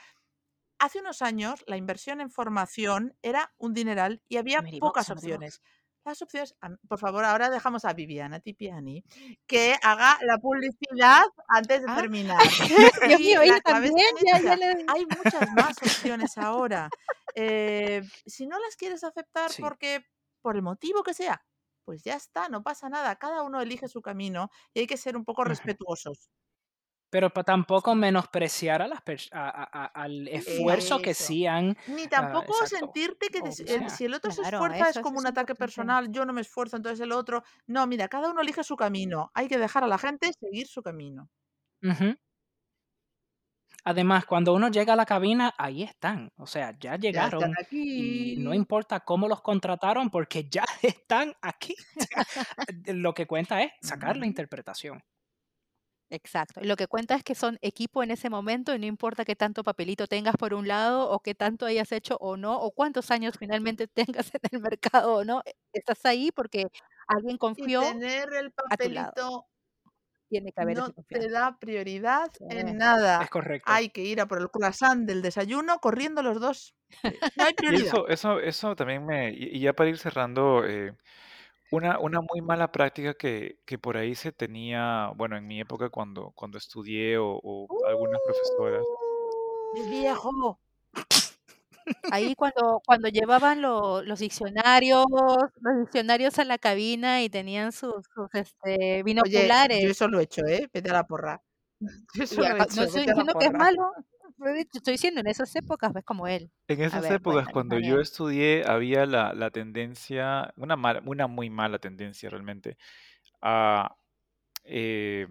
hace 0.78 1.00
unos 1.00 1.22
años 1.22 1.64
la 1.66 1.76
inversión 1.76 2.20
en 2.20 2.30
formación 2.30 3.16
era 3.22 3.54
un 3.59 3.74
dineral 3.74 4.22
y 4.28 4.36
había 4.38 4.70
pocas 4.78 5.11
opciones. 5.11 5.62
Las 6.09 6.22
opciones, 6.22 6.56
por 6.88 6.98
favor, 6.98 7.22
ahora 7.24 7.50
dejamos 7.50 7.84
a 7.84 7.92
Viviana 7.92 8.40
Tipiani 8.40 9.04
que 9.46 9.76
haga 9.82 10.16
la 10.22 10.38
publicidad 10.38 11.22
antes 11.48 11.82
de 11.82 11.86
Ah, 11.90 11.96
terminar. 11.96 12.38
Dios 12.66 12.92
mío, 13.20 13.42
ella 13.42 13.61
también, 13.61 13.94
ya, 14.24 14.40
ya 14.40 14.56
le... 14.56 14.86
Hay 14.88 15.04
muchas 15.04 15.50
más 15.54 15.76
opciones 15.82 16.38
ahora. 16.38 16.88
Eh, 17.34 18.02
si 18.24 18.46
no 18.46 18.59
las 18.59 18.74
quieres 18.76 19.04
aceptar 19.04 19.50
Sí. 19.52 19.61
porque, 19.61 20.00
por 20.40 20.56
el 20.56 20.62
motivo 20.62 21.02
que 21.02 21.12
sea, 21.12 21.44
pues 21.84 22.02
ya 22.04 22.14
está, 22.14 22.48
no 22.48 22.62
pasa 22.62 22.88
nada, 22.88 23.16
cada 23.16 23.42
uno 23.42 23.61
elige 23.61 23.86
su 23.88 24.00
camino 24.00 24.50
y 24.72 24.80
hay 24.80 24.86
que 24.86 24.96
ser 24.96 25.14
un 25.14 25.24
poco 25.26 25.44
respetuosos. 25.44 26.30
Pero 27.11 27.30
pa- 27.30 27.42
tampoco 27.42 27.94
menospreciar 27.94 28.82
a 28.82 28.88
las 28.88 29.00
a- 29.32 29.48
a- 29.48 29.84
a- 29.84 29.86
al 29.86 30.28
esfuerzo 30.28 31.00
que 31.00 31.14
sí 31.14 31.46
han. 31.46 31.76
Ni 31.86 32.02
ah, 32.04 32.09
tampoco 32.11 32.54
sentirte 32.66 33.28
que 33.28 33.40
te- 33.40 33.74
el- 33.74 33.90
si 33.90 34.04
el 34.04 34.14
otro 34.14 34.30
se 34.30 34.42
esfuerza 34.42 34.90
es 34.90 34.98
como 34.98 35.16
es 35.18 35.22
un 35.24 35.26
ataque 35.28 35.54
personal, 35.54 36.11
yo 36.11 36.24
no 36.26 36.32
me 36.32 36.42
esfuerzo, 36.42 36.76
entonces 36.76 37.00
el 37.00 37.12
otro. 37.12 37.42
No, 37.66 37.86
mira, 37.86 38.09
cada 38.09 38.30
uno 38.30 38.42
elige 38.42 38.62
su 38.62 38.76
camino. 38.76 39.30
Hay 39.34 39.48
que 39.48 39.59
dejar 39.59 39.84
a 39.84 39.86
la 39.86 39.98
gente 39.98 40.30
seguir 40.38 40.66
su 40.66 40.82
camino. 40.82 41.30
Además, 43.84 44.26
cuando 44.26 44.52
uno 44.54 44.68
llega 44.68 44.92
a 44.92 44.96
la 44.96 45.06
cabina, 45.06 45.54
ahí 45.56 45.82
están. 45.82 46.30
O 46.36 46.46
sea, 46.46 46.72
ya 46.72 46.90
Ya 46.90 46.94
están 46.94 47.00
llegaron. 47.00 47.54
Y 47.70 48.36
no 48.38 48.52
importa 48.52 49.00
cómo 49.00 49.28
los 49.28 49.40
contrataron, 49.40 50.11
porque 50.11 50.46
ya 50.50 50.64
están 50.82 51.34
aquí. 51.40 51.74
Lo 52.86 53.14
que 53.14 53.26
cuenta 53.26 53.62
es 53.62 53.72
sacar 53.80 54.16
la 54.16 54.26
interpretación. 54.26 55.02
Exacto. 56.11 56.61
Lo 56.62 56.76
que 56.76 56.86
cuenta 56.86 57.14
es 57.16 57.22
que 57.22 57.34
son 57.34 57.59
equipo 57.61 58.02
en 58.02 58.11
ese 58.11 58.30
momento 58.30 58.74
y 58.74 58.78
no 58.78 58.86
importa 58.86 59.24
qué 59.26 59.36
tanto 59.36 59.62
papelito 59.62 60.06
tengas 60.06 60.36
por 60.36 60.54
un 60.54 60.66
lado 60.66 61.11
o 61.11 61.20
qué 61.20 61.34
tanto 61.34 61.66
hayas 61.66 61.92
hecho 61.92 62.16
o 62.20 62.36
no 62.38 62.59
o 62.59 62.70
cuántos 62.72 63.11
años 63.11 63.34
finalmente 63.40 63.86
tengas 63.88 64.30
en 64.34 64.40
el 64.52 64.61
mercado 64.61 65.16
o 65.16 65.24
no. 65.24 65.42
e- 65.44 65.54
Estás 65.72 66.04
ahí 66.06 66.30
porque 66.32 66.64
alguien 67.06 67.36
Y 67.36 67.38
confió 67.38 67.80
tener 67.80 68.32
el 68.34 68.52
a 68.70 68.76
tu 68.78 68.90
lado. 68.90 69.12
papelito 69.16 69.46
Tiene 70.30 70.52
que 70.52 70.61
haber 70.62 70.76
no 70.76 70.90
te 70.90 70.94
confianza. 70.94 71.28
da 71.28 71.59
prioridad 71.59 72.30
Sí. 72.32 72.44
en 72.50 72.76
nada. 72.78 73.22
Es 73.22 73.30
correcto. 73.30 73.72
Hay 73.72 73.90
que 73.90 74.02
ir 74.02 74.20
a 74.20 74.26
por 74.28 74.40
el 74.40 74.50
croissant 74.50 75.06
del 75.06 75.22
desayuno 75.22 75.78
corriendo 75.80 76.22
los 76.22 76.40
dos. 76.40 76.74
No 77.36 77.44
hay 77.44 77.54
Y 77.54 77.54
prioridad. 77.54 77.82
eso, 77.82 78.09
eso, 78.09 78.40
eso 78.40 78.74
también 78.76 79.04
me, 79.06 79.30
y 79.32 79.56
y 79.56 79.61
ya 79.61 79.72
para 79.74 79.90
ir 79.90 79.98
cerrando, 79.98 80.64
eh, 80.66 80.96
una, 81.70 81.98
una 81.98 82.20
muy 82.20 82.40
mala 82.40 82.70
práctica 82.72 83.14
que, 83.14 83.58
que 83.66 83.78
por 83.78 83.96
ahí 83.96 84.14
se 84.14 84.32
tenía, 84.32 85.12
bueno, 85.16 85.36
en 85.36 85.46
mi 85.46 85.60
época 85.60 85.90
cuando, 85.90 86.32
cuando 86.34 86.58
estudié 86.58 87.18
o, 87.18 87.38
o 87.42 87.66
algunas 87.86 88.20
profesoras, 88.24 88.84
¡Es 89.76 89.90
viejo! 89.90 90.58
Ahí 92.10 92.34
cuando, 92.34 92.80
cuando 92.86 93.08
llevaban 93.08 93.60
lo- 93.62 94.02
los 94.02 94.18
diccionarios, 94.20 95.04
los 95.60 95.78
diccionarios 95.80 96.38
a 96.38 96.44
la 96.44 96.58
cabina 96.58 97.22
y 97.22 97.28
tenían 97.30 97.72
sus, 97.72 98.04
sus 98.14 98.28
este, 98.34 98.74
Oye, 98.76 98.94
yo 98.96 99.02
binoculares. 99.04 99.84
eso 99.84 100.08
lo 100.08 100.20
he 100.20 100.24
hecho, 100.24 100.42
¿eh? 100.46 100.68
Vete 100.72 100.90
a 100.90 100.94
la 100.94 101.06
porra. 101.06 101.42
Yo 102.14 102.24
eso 102.24 102.34
Y 102.34 102.38
lo 102.38 102.44
he 102.44 102.50
acá- 102.50 102.64
hecho, 102.64 102.76
no 102.76 102.82
estoy 102.82 103.00
vete 103.00 103.10
a 103.12 103.14
la 103.14 103.22
diciendo 103.22 103.38
que 103.38 103.44
es 103.44 103.50
porra. 103.50 103.58
malo, 103.64 103.92
te 104.70 104.78
estoy 104.78 104.93
diciendo, 104.95 105.20
en 105.20 105.26
esas 105.26 105.55
épocas 105.57 105.93
ves 105.93 106.05
como 106.05 106.26
él. 106.26 106.51
en 106.68 106.82
esas 106.82 107.09
ver, 107.09 107.11
épocas 107.11 107.49
cuando 107.49 107.78
yo 107.78 107.99
estudié 108.01 108.64
había 108.66 109.07
la, 109.07 109.32
la 109.34 109.51
tendencia, 109.51 110.53
una, 110.57 110.76
mala- 110.76 111.03
una 111.07 111.26
muy 111.26 111.49
mala 111.51 111.78
tendencia 111.78 112.28
realmente, 112.30 112.76
a, 113.43 113.97
eh, 114.64 115.28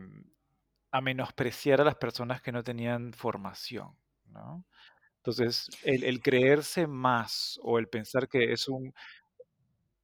a 0.91 1.01
menospreciar 1.01 1.82
a 1.82 1.86
las 1.86 1.95
personas 1.95 2.41
que 2.41 2.51
no 2.51 2.64
tenían 2.64 3.14
formación, 3.14 3.97
¿no? 4.26 4.66
Entonces, 5.18 5.68
el, 5.84 6.03
el 6.05 6.22
creerse 6.22 6.88
más 6.88 7.60
o 7.64 7.80
el 7.80 7.89
pensar 7.89 8.30
que 8.30 8.53
es 8.53 8.68
un, 8.70 8.93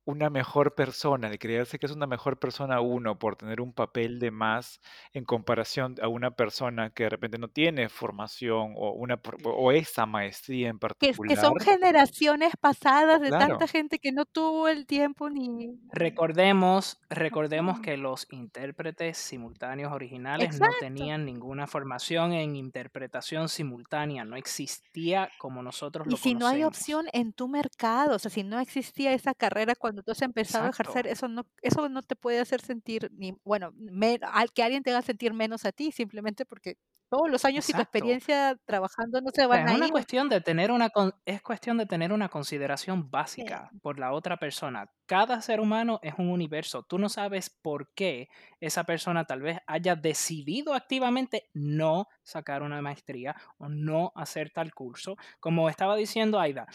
una 0.06 0.30
mejor 0.30 0.76
persona, 0.76 1.28
el 1.30 1.40
creerse 1.40 1.80
que 1.80 1.86
es 1.86 1.92
una 1.94 2.08
mejor 2.08 2.38
persona 2.40 2.82
uno 2.82 3.18
por 3.20 3.36
tener 3.38 3.62
un 3.62 3.74
papel 3.74 4.20
de 4.20 4.32
más 4.32 4.82
en 5.14 5.24
comparación 5.26 5.96
a 6.02 6.08
una 6.08 6.32
persona 6.32 6.90
que 6.90 7.04
de 7.04 7.10
repente 7.10 7.38
no 7.38 7.48
tiene 7.48 7.88
formación 7.90 8.74
o, 8.76 8.92
una, 8.94 9.20
o 9.46 9.72
esa 9.72 10.06
maestría 10.06 10.70
en 10.70 10.76
Que, 10.76 10.80
particular. 10.80 11.28
que 11.36 11.36
son 11.42 11.54
generaciones 11.60 12.54
pasadas 12.60 13.22
de 13.22 13.30
Claro. 13.30 13.48
tanta 13.58 13.68
gente 13.68 14.00
que 14.00 14.12
no 14.12 14.26
tuvo 14.26 14.68
el 14.68 14.86
tiempo 14.88 15.30
ni... 15.30 15.70
Recordemos, 15.92 17.00
recordemos 17.10 17.80
que 17.80 17.98
los 17.98 18.28
intérpretes 18.32 19.18
simultáneos 19.18 19.92
originales 19.94 20.50
no 20.60 20.68
Exacto. 20.68 20.78
tenían 20.80 21.26
ninguna 21.26 21.68
formación 21.68 22.34
en 22.34 22.56
interpretación 22.56 23.48
simultánea, 23.50 24.26
no 24.26 24.36
existía 24.38 25.30
como 25.38 25.62
nosotros 25.62 26.08
Y 26.08 26.12
lo 26.12 26.18
si 26.18 26.34
no 26.34 26.48
hay 26.48 26.62
conocemos. 26.62 26.78
opción 26.78 27.06
en 27.14 27.34
tu 27.34 27.48
mercado, 27.48 28.16
o 28.16 28.20
sea, 28.20 28.32
si 28.32 28.44
no 28.44 28.60
existía 28.60 29.14
esa 29.14 29.34
carrera 29.36 29.76
cuando 29.76 29.93
tú 30.02 30.12
has 30.14 30.22
empezado 30.24 30.66
a 30.66 30.70
ejercer, 30.70 31.06
Exacto. 31.06 31.12
eso 31.12 31.28
no, 31.28 31.44
eso 31.62 31.90
no 31.90 32.02
te 32.02 32.16
puede 32.16 32.40
hacer 32.40 32.62
sentir 32.62 33.10
ni, 33.14 33.34
bueno, 33.44 33.72
me- 33.76 34.20
al 34.24 34.52
que 34.52 34.64
alguien 34.64 34.82
te 34.84 34.90
haga 34.92 35.02
sentir 35.04 35.34
menos 35.34 35.66
a 35.66 35.72
ti, 35.72 35.92
simplemente 35.92 36.46
porque 36.46 36.78
todos 37.10 37.30
los 37.30 37.46
años 37.46 37.70
y 37.70 37.74
tu 37.74 37.82
Exacto. 37.82 37.82
experiencia 37.82 38.58
trabajando 38.66 39.22
no 39.22 39.30
se 39.34 39.46
O 39.50 39.56
sea, 39.56 39.60
van 39.60 39.66
es 39.66 39.70
a 39.70 39.74
una 39.74 39.88
ir. 39.88 39.92
cuestión 39.92 40.30
de 40.30 40.42
tener 40.42 40.72
una 40.72 40.90
es 41.26 41.42
cuestión 41.42 41.78
de 41.78 41.86
tener 41.86 42.12
una 42.12 42.30
consideración 42.30 43.10
Sí. 43.36 43.60
básica 43.60 43.74
por 43.82 44.00
la 44.00 44.12
otra 44.14 44.38
persona. 44.38 44.90
Cada 45.06 45.42
ser 45.42 45.60
humano 45.60 46.00
es 46.02 46.14
un 46.18 46.30
universo. 46.30 46.84
Tú 46.84 46.98
no 46.98 47.10
sabes 47.10 47.50
por 47.62 47.94
qué 47.94 48.30
esa 48.60 48.84
persona 48.86 49.26
tal 49.26 49.42
vez 49.42 49.60
haya 49.68 49.96
decidido 49.96 50.74
activamente 50.74 51.50
no 51.54 52.08
sacar 52.24 52.64
una 52.64 52.82
maestría 52.82 53.36
o 53.58 53.70
no 53.70 54.12
hacer 54.16 54.50
tal 54.52 54.74
curso. 54.74 55.16
Como 55.40 55.70
estaba 55.70 55.96
diciendo 55.96 56.40
Aida, 56.40 56.68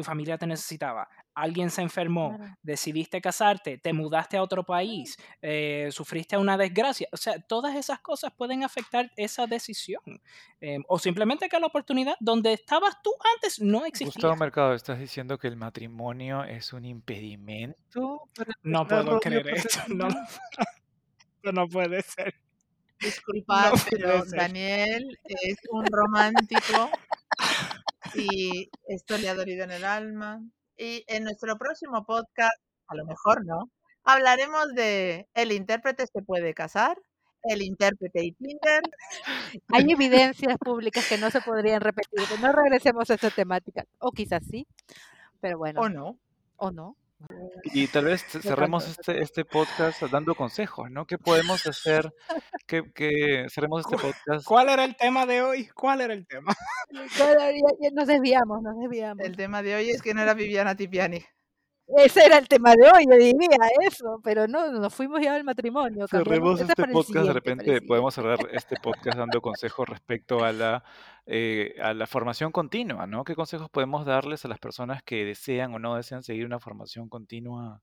tu 0.00 0.04
familia 0.04 0.38
te 0.38 0.46
necesitaba, 0.46 1.08
alguien 1.34 1.70
se 1.70 1.82
enfermó, 1.82 2.36
Claro. 2.36 2.54
decidiste 2.62 3.20
casarte, 3.20 3.78
te 3.78 3.92
mudaste 3.92 4.36
a 4.36 4.42
otro 4.42 4.64
país, 4.64 5.16
eh, 5.42 5.88
sufriste 5.92 6.36
una 6.36 6.56
desgracia. 6.56 7.06
O 7.12 7.16
sea, 7.16 7.38
todas 7.40 7.76
esas 7.76 8.00
cosas 8.00 8.32
pueden 8.36 8.64
afectar 8.64 9.10
esa 9.16 9.46
decisión. 9.46 10.02
Eh, 10.60 10.78
o 10.88 10.98
simplemente 10.98 11.48
que 11.48 11.58
la 11.60 11.66
oportunidad 11.66 12.14
donde 12.20 12.52
estabas 12.52 12.96
tú 13.02 13.10
antes 13.34 13.60
no 13.60 13.80
Gustavo 13.80 13.86
existía. 13.86 14.34
Mercado, 14.34 14.74
¿estás 14.74 14.98
diciendo 14.98 15.38
que 15.38 15.48
el 15.48 15.56
matrimonio 15.56 16.44
es 16.44 16.72
un 16.72 16.84
impedimento 16.84 18.28
para 18.34 18.52
No 18.62 18.86
puedo 18.86 19.20
creer 19.20 19.48
esto. 19.48 19.80
No, 21.42 21.52
no 21.52 21.68
puede 21.68 22.02
ser. 22.02 22.34
Disculpad, 23.00 23.72
No 23.72 23.78
pero 23.90 24.24
ser. 24.26 24.38
Daniel 24.40 25.18
es 25.24 25.56
un 25.70 25.86
romántico 25.86 26.90
y 28.14 28.70
esto 28.88 29.18
le 29.18 29.28
ha 29.28 29.34
dolido 29.34 29.64
en 29.64 29.70
el 29.70 29.84
alma. 29.84 30.40
Y 30.76 31.04
en 31.08 31.24
nuestro 31.24 31.56
próximo 31.58 32.04
podcast, 32.06 32.56
a 32.88 32.94
lo 32.94 33.04
mejor 33.04 33.44
no, 33.44 33.70
hablaremos 34.04 34.68
de 34.74 35.28
el 35.34 35.52
intérprete 35.52 36.06
se 36.06 36.22
puede 36.22 36.54
casar, 36.54 36.96
el 37.42 37.62
intérprete 37.62 38.24
y 38.24 38.32
Tinder. 38.32 38.82
Hay 39.68 39.90
evidencias 39.90 40.56
públicas 40.58 41.06
que 41.08 41.18
no 41.18 41.30
se 41.30 41.40
podrían 41.40 41.80
repetir, 41.80 42.20
pero 42.28 42.40
no 42.40 42.52
regresemos 42.52 43.10
a 43.10 43.14
esa 43.14 43.30
temática. 43.30 43.84
O 43.98 44.12
quizás 44.12 44.42
sí, 44.50 44.66
pero 45.40 45.58
bueno, 45.58 45.80
¿O 45.80 45.88
no? 45.88 46.18
o 46.56 46.70
no. 46.70 46.96
Y 47.64 47.86
tal 47.88 48.06
vez 48.06 48.22
cerremos 48.24 48.88
este, 48.88 49.22
este 49.22 49.44
podcast 49.44 50.02
dando 50.04 50.34
consejos, 50.34 50.90
¿no? 50.90 51.06
¿Qué 51.06 51.18
podemos 51.18 51.66
hacer? 51.66 52.12
Que, 52.66 52.90
que 52.92 53.46
cerremos 53.50 53.80
este 53.84 53.96
¿Cu- 53.96 54.02
podcast. 54.02 54.46
¿Cuál 54.46 54.68
era 54.70 54.84
el 54.84 54.96
tema 54.96 55.26
de 55.26 55.42
hoy? 55.42 55.68
¿Cuál 55.68 56.00
era 56.00 56.14
el 56.14 56.26
tema? 56.26 56.54
Nos 57.92 58.06
desviamos, 58.06 58.62
nos 58.62 58.78
desviamos. 58.78 59.24
El 59.24 59.36
tema 59.36 59.62
de 59.62 59.74
hoy 59.74 59.90
es 59.90 60.02
que 60.02 60.14
no 60.14 60.22
era 60.22 60.34
Viviana 60.34 60.74
Tipiani. 60.74 61.24
Ese 61.96 62.24
era 62.24 62.38
el 62.38 62.46
tema 62.46 62.74
de 62.76 62.84
hoy, 62.84 63.04
yo 63.10 63.16
diría 63.16 63.58
eso, 63.82 64.20
pero 64.22 64.46
no, 64.46 64.70
nos 64.70 64.94
fuimos 64.94 65.20
ya 65.20 65.34
al 65.34 65.44
matrimonio. 65.44 66.06
Cerremos 66.06 66.60
este 66.60 66.86
podcast, 66.86 67.26
de 67.26 67.32
repente 67.32 67.82
podemos 67.82 68.14
cerrar 68.14 68.38
este 68.52 68.76
podcast 68.76 69.18
dando 69.18 69.40
consejos 69.40 69.88
respecto 69.88 70.44
a 70.44 70.52
la, 70.52 70.84
eh, 71.26 71.74
a 71.82 71.92
la 71.92 72.06
formación 72.06 72.52
continua, 72.52 73.06
¿no? 73.06 73.24
¿Qué 73.24 73.34
consejos 73.34 73.68
podemos 73.70 74.06
darles 74.06 74.44
a 74.44 74.48
las 74.48 74.60
personas 74.60 75.02
que 75.02 75.24
desean 75.24 75.74
o 75.74 75.78
no 75.78 75.96
desean 75.96 76.22
seguir 76.22 76.46
una 76.46 76.60
formación 76.60 77.08
continua? 77.08 77.82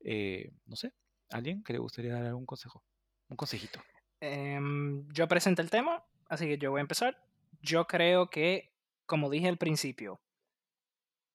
Eh, 0.00 0.50
no 0.66 0.74
sé, 0.74 0.92
¿alguien 1.30 1.62
que 1.62 1.72
le 1.72 1.78
gustaría 1.78 2.14
dar 2.14 2.26
algún 2.26 2.46
consejo? 2.46 2.82
Un 3.28 3.36
consejito. 3.36 3.80
Em, 4.20 5.06
yo 5.12 5.28
presenté 5.28 5.62
el 5.62 5.70
tema, 5.70 6.02
así 6.28 6.46
que 6.46 6.58
yo 6.58 6.72
voy 6.72 6.78
a 6.78 6.82
empezar. 6.82 7.22
Yo 7.62 7.86
creo 7.86 8.30
que, 8.30 8.72
como 9.06 9.30
dije 9.30 9.48
al 9.48 9.58
principio, 9.58 10.20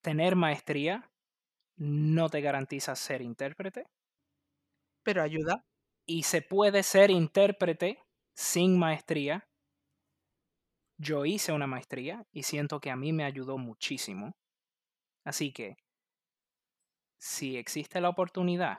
tener 0.02 0.36
maestría 0.36 1.10
no 1.78 2.30
te 2.30 2.42
garantiza 2.42 2.96
ser 2.96 3.22
intérprete 3.22 3.86
Pero 5.04 5.22
ayuda. 5.22 5.64
y 6.06 6.24
se 6.24 6.42
puede 6.42 6.84
ser 6.84 7.12
intérprete 7.12 8.00
sin 8.36 8.78
maestría. 8.78 9.48
Yo 10.98 11.26
hice 11.26 11.52
una 11.52 11.68
maestría 11.68 12.26
y 12.32 12.44
siento 12.44 12.80
que 12.80 12.90
a 12.90 12.96
mí 12.96 13.14
me 13.14 13.26
ayudó 13.26 13.60
muchísimo. 13.60 14.36
Así 15.26 15.52
que, 15.54 15.78
si 17.18 17.58
existe 17.58 18.00
la 18.02 18.10
oportunidad 18.10 18.78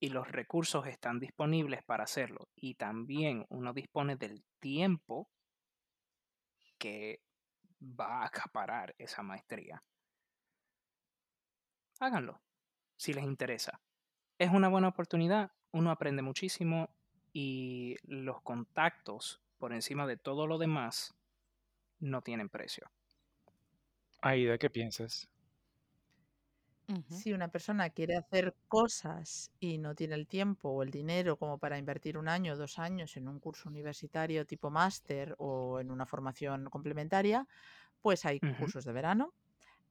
y 0.00 0.10
los 0.10 0.30
recursos 0.30 0.86
están 0.86 1.20
disponibles 1.20 1.82
para 1.84 2.04
hacerlo 2.04 2.48
y 2.54 2.76
también 2.76 3.46
uno 3.50 3.74
dispone 3.74 4.16
del 4.16 4.44
tiempo 4.60 5.28
que 6.78 7.20
va 7.82 8.22
a 8.22 8.26
acaparar 8.26 8.94
esa 8.98 9.22
maestría, 9.22 9.82
háganlo 12.00 12.40
si 12.96 13.12
les 13.12 13.24
interesa. 13.24 13.80
Es 14.38 14.50
una 14.50 14.68
buena 14.68 14.88
oportunidad, 14.88 15.52
uno 15.72 15.90
aprende 15.90 16.22
muchísimo 16.22 16.90
y 17.32 17.96
los 18.04 18.40
contactos 18.42 19.40
por 19.58 19.72
encima 19.72 20.06
de 20.06 20.16
todo 20.16 20.46
lo 20.46 20.58
demás 20.58 21.14
no 22.00 22.22
tienen 22.22 22.48
precio. 22.48 22.90
Aida, 24.20 24.58
¿qué 24.58 24.70
piensas? 24.70 25.28
Si 27.10 27.32
una 27.32 27.48
persona 27.48 27.90
quiere 27.90 28.14
hacer 28.14 28.54
cosas 28.68 29.50
y 29.58 29.78
no 29.78 29.96
tiene 29.96 30.14
el 30.14 30.28
tiempo 30.28 30.68
o 30.68 30.82
el 30.84 30.92
dinero 30.92 31.36
como 31.36 31.58
para 31.58 31.78
invertir 31.78 32.16
un 32.16 32.28
año 32.28 32.52
o 32.52 32.56
dos 32.56 32.78
años 32.78 33.16
en 33.16 33.26
un 33.26 33.40
curso 33.40 33.68
universitario 33.68 34.46
tipo 34.46 34.70
máster 34.70 35.34
o 35.38 35.80
en 35.80 35.90
una 35.90 36.06
formación 36.06 36.70
complementaria, 36.70 37.48
pues 38.00 38.24
hay 38.24 38.38
cursos 38.38 38.84
de 38.84 38.92
verano, 38.92 39.34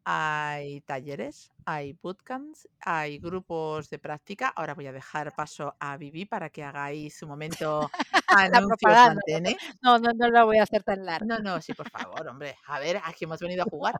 hay 0.06 0.82
talleres, 0.82 1.52
hay 1.66 1.94
bootcamps, 1.94 2.68
hay 2.82 3.18
grupos 3.20 3.90
de 3.90 4.00
práctica. 4.00 4.50
Ahora 4.50 4.76
voy 4.76 4.88
a 4.88 4.94
dejar 4.94 5.34
paso 5.36 5.76
a 5.80 5.98
Vivi 5.98 6.26
para 6.26 6.50
que 6.50 6.64
hagáis 6.64 7.18
su 7.18 7.28
momento 7.28 7.90
La 8.52 8.58
anuncio 8.58 8.68
propaganda. 8.68 9.22
Pantene. 9.26 9.58
No, 9.82 9.98
no, 10.00 10.12
no 10.14 10.30
la 10.30 10.44
voy 10.44 10.58
a 10.60 10.64
hacer 10.64 10.84
tan 10.84 11.06
larga. 11.06 11.26
No, 11.26 11.40
no, 11.40 11.62
sí, 11.62 11.74
por 11.74 11.90
favor, 11.90 12.28
hombre. 12.28 12.56
A 12.68 12.80
ver, 12.80 13.02
aquí 13.04 13.26
hemos 13.26 13.40
venido 13.40 13.64
a 13.64 13.70
jugar. 13.70 13.96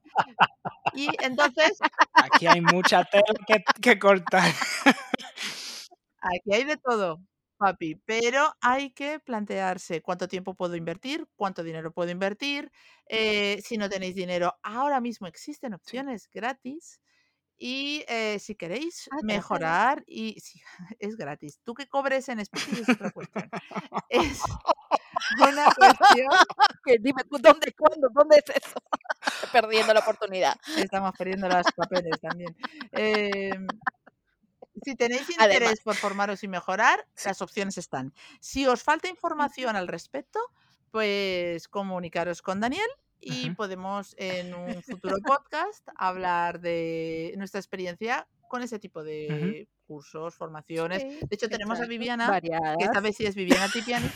Y 0.94 1.08
entonces, 1.22 1.80
Aquí 2.14 2.48
hay 2.48 2.62
mucha 2.62 3.04
tela 3.06 3.24
que, 3.48 3.64
que 3.82 4.00
cortar. 4.00 4.52
aquí 6.22 6.54
hay 6.54 6.64
de 6.64 6.78
todo, 6.78 7.20
papi, 7.58 7.96
pero 8.06 8.54
hay 8.62 8.92
que 8.92 9.20
plantearse 9.20 10.02
cuánto 10.02 10.28
tiempo 10.28 10.56
puedo 10.56 10.76
invertir, 10.76 11.28
cuánto 11.36 11.64
dinero 11.64 11.92
puedo 11.94 12.12
invertir. 12.12 12.72
eh, 13.08 13.62
si 13.64 13.78
no 13.78 13.90
tenéis 13.90 14.16
dinero, 14.16 14.56
ahora 14.64 15.02
mismo 15.02 15.28
existen 15.28 15.74
opciones 15.74 16.30
gratis. 16.32 17.00
Y 17.58 18.04
eh, 18.10 18.40
si 18.40 18.56
queréis 18.56 19.08
Ah, 19.12 19.18
mejorar, 19.22 20.04
y 20.08 20.40
sí, 20.42 20.62
es 21.00 21.16
gratis. 21.18 21.60
Tú 21.64 21.74
que 21.74 21.88
cobres 21.88 22.28
en 22.30 22.44
Speaking 22.46 22.80
es 22.80 22.90
otra 22.92 23.12
cuestión. 23.12 23.50
Es 24.10 24.60
una 25.38 25.72
cuestión. 25.72 26.28
Que 26.86 26.98
Dime 27.00 27.24
tú, 27.30 27.38
¿dónde, 27.40 27.74
cuándo, 27.74 28.10
dónde 28.14 28.38
es 28.46 28.56
eso? 28.64 28.80
Perdiendo 29.52 29.94
la 29.94 30.02
oportunidad. 30.02 30.56
Estamos 30.76 31.14
perdiendo 31.18 31.50
los 31.50 31.72
papeles 31.74 32.20
también. 32.22 32.56
Em, 32.92 33.80
si 34.84 34.96
tenéis 34.96 35.24
Además. 35.38 35.46
interés 35.46 35.82
por 35.82 35.96
formaros 35.96 36.44
y 36.44 36.48
mejorar, 36.48 37.08
las 37.24 37.42
opciones 37.42 37.78
están. 37.78 38.14
Si 38.40 38.66
os 38.68 38.84
falta 38.84 39.08
información 39.08 39.76
al 39.76 39.88
respecto, 39.88 40.40
pues 40.92 41.68
comunicaros 41.68 42.42
con 42.42 42.60
Daniel 42.60 42.90
y 43.20 43.50
podemos 43.52 44.16
en 44.18 44.54
un 44.54 44.82
futuro 44.84 45.18
podcast 45.40 45.88
hablar 45.96 46.60
de 46.60 47.34
nuestra 47.38 47.60
experiencia 47.60 48.28
con 48.48 48.62
ese 48.62 48.80
tipo 48.80 49.04
de 49.04 49.68
cursos, 49.86 50.36
formaciones. 50.36 51.02
Sí, 51.04 51.20
De 51.22 51.36
hecho, 51.36 51.48
tenemos 51.50 51.80
a. 51.80 51.86
Viviana, 51.86 52.42
que 52.42 52.84
esta 52.86 53.00
vez 53.00 53.16
sí 53.16 53.26
es 53.26 53.36
Viviana 53.36 53.68
Tipiani, 53.72 54.08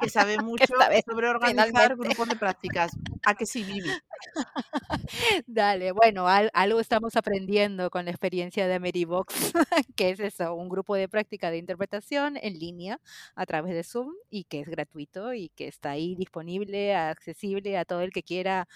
que 0.00 0.08
sabe 0.08 0.38
mucho 0.42 0.66
sobre 1.06 1.28
organizar 1.28 1.66
finalmente. 1.68 2.04
grupos 2.08 2.28
de 2.28 2.36
prácticas. 2.36 2.90
¿A 3.24 3.34
que 3.34 3.46
sí, 3.46 3.62
Vivi? 3.64 3.90
Dale, 5.46 5.92
bueno, 5.92 6.28
al- 6.28 6.50
algo 6.54 6.80
estamos 6.80 7.16
aprendiendo 7.16 7.90
con 7.90 8.04
la 8.04 8.10
experiencia 8.10 8.66
de 8.66 8.74
Ameribox, 8.74 9.34
que 9.96 10.10
es 10.10 10.20
eso, 10.20 10.54
un 10.54 10.68
grupo 10.68 10.94
de 10.94 11.08
práctica 11.08 11.50
de 11.50 11.58
interpretación 11.58 12.36
en 12.40 12.58
línea 12.58 13.00
a 13.34 13.46
través 13.46 13.74
de 13.74 13.84
Zoom 13.84 14.12
y 14.30 14.44
que 14.44 14.60
es 14.60 14.68
gratuito 14.68 15.34
y 15.34 15.50
que 15.50 15.68
está 15.68 15.90
ahí 15.90 16.14
disponible, 16.16 16.94
accesible 16.94 17.76
a 17.78 17.84
todo 17.84 18.00
el 18.02 18.12
que 18.12 18.22
quiera 18.22 18.68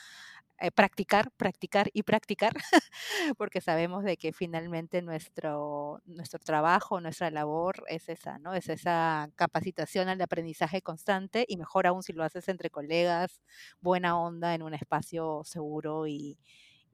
eh, 0.62 0.70
practicar, 0.72 1.30
practicar 1.36 1.90
y 1.92 2.04
practicar, 2.04 2.52
porque 3.38 3.60
sabemos 3.60 4.04
de 4.04 4.16
que 4.16 4.32
finalmente 4.32 5.02
nuestro, 5.02 6.00
nuestro 6.06 6.38
trabajo, 6.40 7.00
nuestra 7.00 7.30
labor 7.32 7.84
es 7.88 8.08
esa, 8.08 8.38
¿no? 8.38 8.54
Es 8.54 8.68
esa 8.68 9.30
capacitación 9.36 10.08
al 10.08 10.20
aprendizaje 10.22 10.82
constante 10.82 11.44
y 11.48 11.56
mejor 11.58 11.86
aún 11.88 12.02
si 12.04 12.12
lo 12.14 12.24
haces 12.24 12.48
entre 12.48 12.70
colegas, 12.70 13.42
buena 13.80 14.18
onda, 14.18 14.54
en 14.54 14.62
un 14.62 14.74
espacio 14.74 15.42
seguro 15.44 16.06
y, 16.06 16.38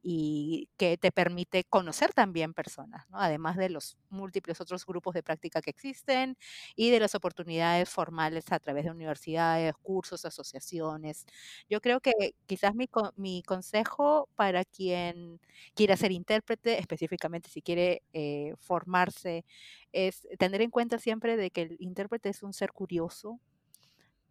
y 0.02 0.68
que 0.76 0.96
te 0.98 1.12
permite 1.12 1.64
conocer 1.64 2.12
también 2.14 2.54
personas, 2.54 3.06
además 3.12 3.56
de 3.56 3.68
los 3.70 3.96
múltiples 4.10 4.60
otros 4.60 4.86
grupos 4.86 5.14
de 5.14 5.22
práctica 5.22 5.60
que 5.62 5.70
existen 5.70 6.36
y 6.76 6.90
de 6.90 7.00
las 7.00 7.14
oportunidades 7.14 7.88
formales 7.88 8.50
a 8.52 8.58
través 8.60 8.84
de 8.84 8.90
universidades, 8.92 9.74
cursos, 9.82 10.24
asociaciones. 10.24 11.26
Yo 11.68 11.80
creo 11.80 12.00
que 12.00 12.12
quizás 12.46 12.74
mi, 12.74 12.86
co- 12.88 13.12
mi 13.16 13.42
consejo 13.42 14.28
para 14.36 14.64
quien 14.64 15.40
quiera 15.74 15.96
ser 15.96 16.12
intérprete, 16.12 16.78
específicamente 16.78 17.48
si 17.50 17.62
quiere 17.62 18.02
eh, 18.12 18.54
formarse, 18.58 19.44
es 19.92 20.26
tener 20.38 20.62
en 20.62 20.70
cuenta 20.70 20.98
siempre 20.98 21.36
de 21.36 21.50
que 21.50 21.62
el 21.62 21.76
intérprete 21.80 22.28
es 22.30 22.42
un 22.42 22.52
ser 22.52 22.72
curioso, 22.72 23.40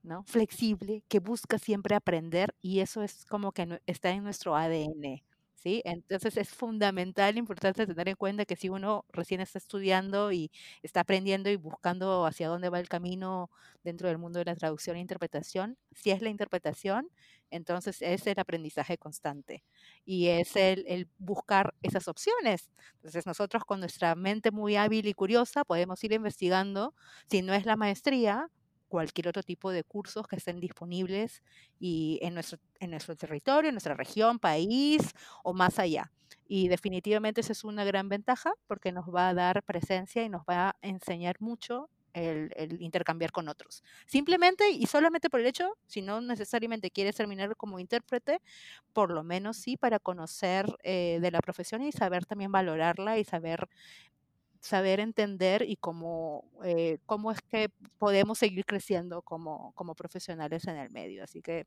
¿no? 0.03 0.23
Flexible, 0.25 1.03
que 1.09 1.19
busca 1.19 1.59
siempre 1.59 1.95
aprender 1.95 2.55
y 2.61 2.79
eso 2.79 3.03
es 3.03 3.25
como 3.25 3.51
que 3.51 3.81
está 3.87 4.11
en 4.11 4.23
nuestro 4.23 4.55
ADN, 4.55 5.23
¿sí? 5.57 5.81
Entonces 5.85 6.37
es 6.37 6.49
fundamental, 6.49 7.37
importante 7.37 7.85
tener 7.87 8.09
en 8.09 8.15
cuenta 8.15 8.45
que 8.45 8.55
si 8.55 8.69
uno 8.69 9.05
recién 9.11 9.41
está 9.41 9.57
estudiando 9.59 10.31
y 10.31 10.51
está 10.83 11.01
aprendiendo 11.01 11.49
y 11.49 11.55
buscando 11.57 12.25
hacia 12.25 12.47
dónde 12.49 12.69
va 12.69 12.79
el 12.79 12.89
camino 12.89 13.51
dentro 13.83 14.07
del 14.07 14.17
mundo 14.17 14.39
de 14.39 14.45
la 14.45 14.55
traducción 14.55 14.97
e 14.97 15.01
interpretación, 15.01 15.77
si 15.91 16.11
es 16.11 16.21
la 16.21 16.29
interpretación, 16.29 17.09
entonces 17.49 18.01
es 18.01 18.27
el 18.27 18.39
aprendizaje 18.39 18.97
constante 18.97 19.63
y 20.05 20.27
es 20.27 20.55
el, 20.55 20.85
el 20.87 21.09
buscar 21.17 21.73
esas 21.81 22.07
opciones. 22.07 22.69
Entonces 22.95 23.25
nosotros 23.25 23.63
con 23.65 23.79
nuestra 23.79 24.15
mente 24.15 24.51
muy 24.51 24.75
hábil 24.75 25.07
y 25.07 25.13
curiosa 25.13 25.63
podemos 25.63 26.03
ir 26.03 26.11
investigando, 26.13 26.93
si 27.29 27.41
no 27.41 27.53
es 27.53 27.65
la 27.65 27.75
maestría, 27.77 28.49
cualquier 28.87 29.27
otro 29.27 29.43
tipo 29.43 29.71
de 29.71 29.83
cursos 29.83 30.27
que 30.27 30.37
estén 30.37 30.59
disponibles 30.59 31.43
y 31.79 32.19
en 32.21 32.33
nuestro, 32.33 32.59
en 32.79 32.91
nuestro 32.91 33.15
territorio, 33.15 33.69
en 33.69 33.75
nuestra 33.75 33.95
región, 33.95 34.39
país 34.39 35.13
o 35.43 35.53
más 35.53 35.79
allá. 35.79 36.11
Y 36.47 36.69
definitivamente 36.69 37.41
esa 37.41 37.51
es 37.51 37.63
una 37.63 37.83
gran 37.83 38.09
ventaja 38.09 38.53
porque 38.67 38.91
nos 38.91 39.05
va 39.13 39.29
a 39.29 39.33
dar 39.33 39.63
presencia 39.63 40.23
y 40.23 40.29
nos 40.29 40.43
va 40.43 40.69
a 40.69 40.75
enseñar 40.81 41.37
mucho 41.39 41.89
el, 42.13 42.77
intercambiar 42.81 43.31
con 43.31 43.47
otros. 43.47 43.83
Simplemente 44.05 44.69
y 44.71 44.85
solamente 44.87 45.29
por 45.29 45.39
el 45.39 45.45
hecho, 45.45 45.77
si 45.85 46.01
no 46.01 46.21
necesariamente 46.21 46.91
quieres 46.91 47.15
terminar 47.15 47.55
como 47.55 47.79
intérprete, 47.79 48.41
por 48.93 49.11
lo 49.11 49.23
menos 49.23 49.57
sí 49.57 49.77
para 49.77 49.99
conocer 49.99 50.65
eh, 50.83 51.19
de 51.21 51.31
la 51.31 51.39
profesión 51.39 51.83
y 51.83 51.91
saber 51.91 52.25
también 52.25 52.51
valorarla 52.51 53.17
y 53.19 53.23
saber 53.23 53.67
saber 54.67 54.99
entender 54.99 55.63
y 55.67 55.77
cómo, 55.77 56.45
eh, 56.63 56.99
cómo 57.05 57.31
es 57.31 57.41
que 57.41 57.69
podemos 57.97 58.37
seguir 58.37 58.65
creciendo 58.65 59.21
como, 59.21 59.71
como 59.73 59.95
profesionales 59.95 60.67
en 60.67 60.77
el 60.77 60.89
medio. 60.91 61.23
Así 61.23 61.41
que 61.41 61.65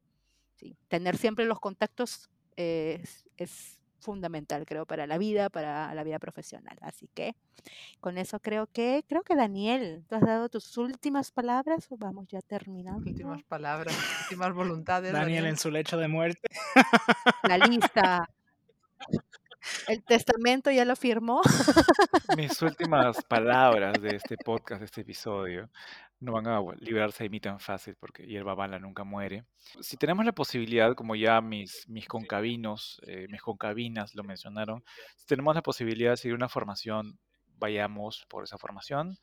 sí, 0.56 0.76
tener 0.88 1.16
siempre 1.16 1.44
los 1.46 1.60
contactos 1.60 2.30
eh, 2.56 3.00
es, 3.02 3.24
es 3.36 3.80
fundamental, 4.00 4.64
creo, 4.66 4.86
para 4.86 5.06
la 5.06 5.18
vida, 5.18 5.50
para 5.50 5.94
la 5.94 6.04
vida 6.04 6.18
profesional. 6.18 6.76
Así 6.80 7.08
que 7.14 7.34
con 8.00 8.18
eso 8.18 8.40
creo 8.40 8.66
que, 8.66 9.04
creo 9.08 9.22
que 9.22 9.36
Daniel, 9.36 10.04
¿tú 10.08 10.16
has 10.16 10.22
dado 10.22 10.48
tus 10.48 10.76
últimas 10.76 11.30
palabras 11.30 11.86
o 11.90 11.96
vamos 11.96 12.26
ya 12.28 12.40
terminando? 12.40 13.08
Últimas 13.08 13.42
palabras, 13.44 13.96
últimas 14.22 14.54
voluntades. 14.54 15.12
Daniel 15.12 15.36
Daniel. 15.36 15.46
en 15.46 15.56
su 15.56 15.70
lecho 15.70 15.96
de 15.98 16.08
muerte. 16.08 16.48
La 17.48 17.58
lista. 17.58 18.28
El 19.88 20.02
testamento 20.04 20.70
ya 20.70 20.84
lo 20.84 20.96
firmó. 20.96 21.42
Mis 22.36 22.60
últimas 22.62 23.22
palabras 23.24 24.00
de 24.00 24.16
este 24.16 24.36
podcast, 24.36 24.80
de 24.80 24.86
este 24.86 25.00
episodio, 25.02 25.68
no 26.20 26.32
van 26.32 26.46
a 26.46 26.60
librarse 26.78 27.24
de 27.24 27.30
mí 27.30 27.40
tan 27.40 27.60
fácil 27.60 27.96
porque 27.98 28.26
hierba 28.26 28.54
mala 28.56 28.78
nunca 28.78 29.04
muere. 29.04 29.44
Si 29.80 29.96
tenemos 29.96 30.24
la 30.24 30.32
posibilidad, 30.32 30.94
como 30.94 31.14
ya 31.16 31.40
mis, 31.40 31.88
mis 31.88 32.06
concabinos, 32.06 33.00
eh, 33.06 33.26
mis 33.30 33.42
concabinas 33.42 34.14
lo 34.14 34.22
mencionaron, 34.22 34.84
si 35.16 35.26
tenemos 35.26 35.54
la 35.54 35.62
posibilidad 35.62 36.10
de 36.12 36.16
seguir 36.16 36.34
una 36.34 36.48
formación, 36.48 37.18
vayamos 37.58 38.24
por 38.28 38.44
esa 38.44 38.58
formación. 38.58 39.18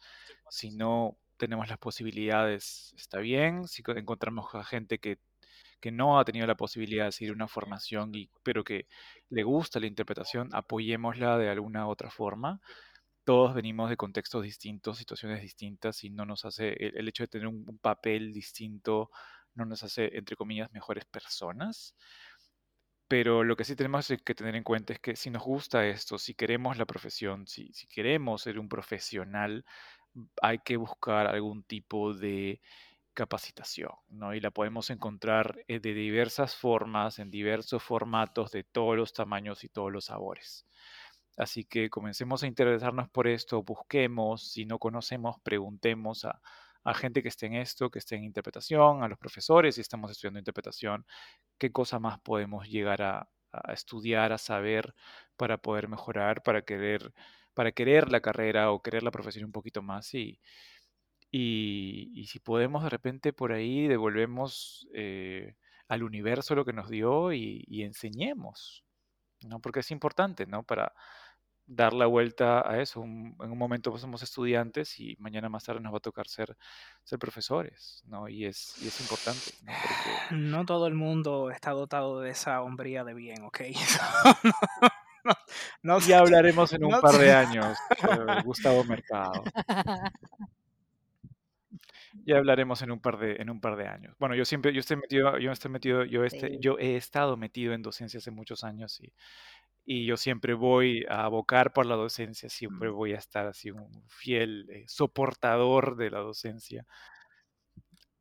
Si 0.49 0.71
no 0.71 1.17
tenemos 1.37 1.67
las 1.69 1.77
posibilidades, 1.77 2.93
está 2.97 3.19
bien. 3.19 3.67
Si 3.67 3.83
co- 3.83 3.95
encontramos 3.95 4.53
a 4.55 4.63
gente 4.63 4.97
que, 4.99 5.17
que 5.79 5.91
no 5.91 6.19
ha 6.19 6.25
tenido 6.25 6.47
la 6.47 6.55
posibilidad 6.55 7.05
de 7.05 7.11
seguir 7.11 7.33
una 7.33 7.47
formación, 7.47 8.13
y, 8.15 8.29
pero 8.43 8.63
que 8.63 8.87
le 9.29 9.43
gusta 9.43 9.79
la 9.79 9.87
interpretación, 9.87 10.49
apoyémosla 10.53 11.37
de 11.37 11.49
alguna 11.49 11.87
otra 11.87 12.09
forma 12.09 12.59
todos 13.27 13.53
venimos 13.53 13.89
de 13.89 13.97
contextos 13.97 14.41
distintos, 14.43 14.97
situaciones 14.97 15.41
distintas, 15.41 16.01
y 16.05 16.09
no 16.09 16.25
nos 16.25 16.45
hace, 16.45 16.71
el, 16.79 17.09
hecho 17.09 17.23
de 17.23 17.27
tener 17.27 17.47
un, 17.47 17.65
un 17.67 17.77
papel 17.77 18.31
distinto 18.31 19.09
no 19.57 19.65
nos 19.65 19.83
hace, 19.83 20.15
entre 20.17 20.37
comillas, 20.37 20.71
mejores 20.71 21.05
personas. 21.05 21.93
Pero 23.09 23.43
lo 23.43 23.55
que 23.55 23.63
sí 23.65 23.75
tenemos 23.75 24.07
que 24.23 24.35
tener 24.35 24.55
en 24.55 24.63
cuenta 24.63 24.93
es 24.93 24.99
que 24.99 25.15
si 25.15 25.29
nos 25.29 25.43
gusta 25.43 25.85
esto, 25.87 26.17
si 26.17 26.35
queremos 26.35 26.77
la 26.77 26.85
profesión, 26.85 27.47
si, 27.47 27.71
si 27.73 27.87
queremos 27.87 28.43
ser 28.43 28.59
un 28.59 28.69
profesional, 28.69 29.65
hay 30.41 30.59
que 30.59 30.77
buscar 30.77 31.27
algún 31.27 31.63
tipo 31.63 32.13
de 32.13 32.61
capacitación, 33.17 33.89
¿no? 34.09 34.35
Y 34.35 34.39
la 34.39 34.51
podemos 34.51 34.91
encontrar 34.91 35.63
eh, 35.67 35.79
de 35.79 35.95
diversas 35.95 36.55
formas, 36.55 37.17
en 37.17 37.31
diversos 37.31 37.81
formatos, 37.81 38.51
de 38.51 38.63
todos 38.63 38.95
los 38.95 39.11
tamaños 39.11 39.63
y 39.63 39.69
todos 39.69 39.91
los 39.91 40.05
sabores. 40.05 40.67
Así 41.35 41.65
que 41.65 41.89
comencemos 41.89 42.43
a 42.43 42.47
interesarnos 42.47 43.09
por 43.09 43.27
esto, 43.27 43.63
busquemos, 43.63 44.51
si 44.51 44.65
no 44.65 44.77
conocemos, 44.77 45.37
preguntemos 45.41 46.25
a, 46.25 46.39
gente 46.93 47.21
que 47.23 47.29
esté 47.29 47.47
en 47.47 47.55
esto, 47.55 47.89
que 47.89 47.99
esté 47.99 48.15
en 48.15 48.23
interpretación, 48.23 49.03
a 49.03 49.07
los 49.09 49.17
profesores 49.17 49.75
si 49.75 49.81
estamos 49.81 50.11
estudiando 50.11 50.39
interpretación, 50.39 51.05
qué 51.57 51.71
cosa 51.71 51.99
más 51.99 52.19
podemos 52.21 52.69
llegar 52.69 53.01
a, 53.01 53.29
a 53.51 53.73
estudiar, 53.73 54.31
a 54.31 54.37
saber 54.37 54.93
para 55.37 55.57
poder 55.57 55.89
mejorar, 55.89 56.43
para 56.43 56.61
querer, 56.61 57.13
para 57.53 57.71
querer 57.73 58.11
la 58.11 58.21
carrera 58.21 58.71
o 58.71 58.81
querer 58.81 59.03
la 59.03 59.11
profesión 59.11 59.45
un 59.45 59.51
poquito 59.51 59.81
más 59.81 60.13
y, 60.13 60.39
y, 61.31 62.11
y 62.15 62.27
si 62.27 62.39
podemos 62.39 62.83
de 62.83 62.89
repente 62.89 63.33
por 63.33 63.51
ahí 63.51 63.87
devolvemos 63.87 64.87
eh, 64.93 65.55
al 65.87 66.03
universo 66.03 66.55
lo 66.55 66.65
que 66.65 66.73
nos 66.73 66.89
dio 66.89 67.33
y, 67.33 67.63
y 67.67 67.83
enseñemos, 67.83 68.83
¿no? 69.41 69.59
Porque 69.59 69.81
es 69.81 69.91
importante, 69.91 70.45
¿no? 70.45 70.63
Para 70.63 70.93
dar 71.69 71.91
la 71.93 72.05
vuelta 72.05 72.69
a 72.69 72.81
eso. 72.81 73.01
Un- 73.01 73.35
en 73.41 73.51
un 73.51 73.57
momento 73.57 73.89
pues, 73.91 74.01
somos 74.01 74.23
estudiantes 74.23 74.99
y 75.01 75.15
mañana 75.19 75.49
más 75.49 75.65
tarde 75.65 75.81
nos 75.81 75.93
va 75.93 75.97
a 75.97 76.01
tocar 76.01 76.27
ser, 76.27 76.55
ser 77.03 77.19
profesores, 77.19 78.03
¿no? 78.05 78.29
Y 78.29 78.45
es, 78.45 78.81
y 78.81 78.87
es 78.87 78.99
importante, 79.01 79.51
¿no? 79.63 79.73
Porque 79.81 80.35
No 80.35 80.65
todo 80.65 80.87
el 80.87 80.93
mundo 80.95 81.51
está 81.51 81.71
dotado 81.71 82.21
de 82.21 82.29
esa 82.31 82.61
hombría 82.61 83.03
de 83.03 83.13
bien, 83.13 83.43
¿ok? 83.43 83.59
no, 85.25 85.33
no, 85.83 85.99
ya 85.99 86.19
hablaremos 86.19 86.71
en 86.73 86.85
un 86.85 86.99
par 87.01 87.15
de 87.17 87.33
años, 87.33 87.77
eh, 88.01 88.41
Gustavo 88.45 88.83
Mercado. 88.85 89.43
Ya 92.27 92.37
hablaremos 92.37 92.81
en 92.81 92.91
un 92.91 92.99
par 92.99 93.17
de, 93.19 93.37
en 93.37 93.49
un 93.49 93.61
par 93.61 93.77
de 93.77 93.87
años. 93.87 94.15
Bueno, 94.19 94.35
yo 94.35 94.43
siempre, 94.45 94.73
yo 94.73 94.81
estoy 94.81 94.97
metido, 94.97 95.37
yo 95.39 95.51
estoy 95.51 95.71
metido, 95.71 96.03
yo 96.03 96.25
este, 96.25 96.49
Sí. 96.49 96.57
yo 96.59 96.77
he 96.77 96.97
estado 96.97 97.37
metido 97.37 97.73
en 97.73 97.81
docencia 97.81 98.17
hace 98.17 98.31
muchos 98.31 98.63
años 98.65 98.99
y, 99.01 99.13
y 99.85 100.05
yo 100.05 100.17
siempre 100.17 100.53
voy 100.53 101.05
a 101.09 101.23
abocar 101.25 101.71
por 101.73 101.85
la 101.85 101.95
docencia, 101.95 102.49
siempre 102.49 102.89
voy 102.89 103.13
a 103.13 103.17
estar 103.17 103.47
así 103.47 103.71
un 103.71 104.03
fiel 104.09 104.69
eh, 104.71 104.83
soportador 104.87 105.95
de 105.95 106.11
la 106.11 106.19
docencia. 106.19 106.85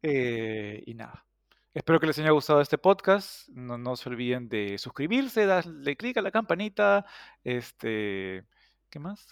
Eh, 0.03 0.83
y 0.87 0.95
nada. 0.95 1.27
Espero 1.75 2.01
que 2.01 2.07
les 2.07 2.19
haya 2.19 2.31
gustado 2.31 2.61
este 2.61 2.79
podcast. 2.79 3.49
No, 3.51 3.77
no 3.79 3.97
se 3.97 4.09
olviden 4.09 4.49
de 4.49 4.79
suscribirse, 4.79 5.47
darle 5.47 5.97
clic 5.97 6.17
a 6.19 6.23
la 6.23 6.31
campanita. 6.31 7.05
Este, 7.45 8.45
¿qué 8.91 8.99
más? 8.99 9.27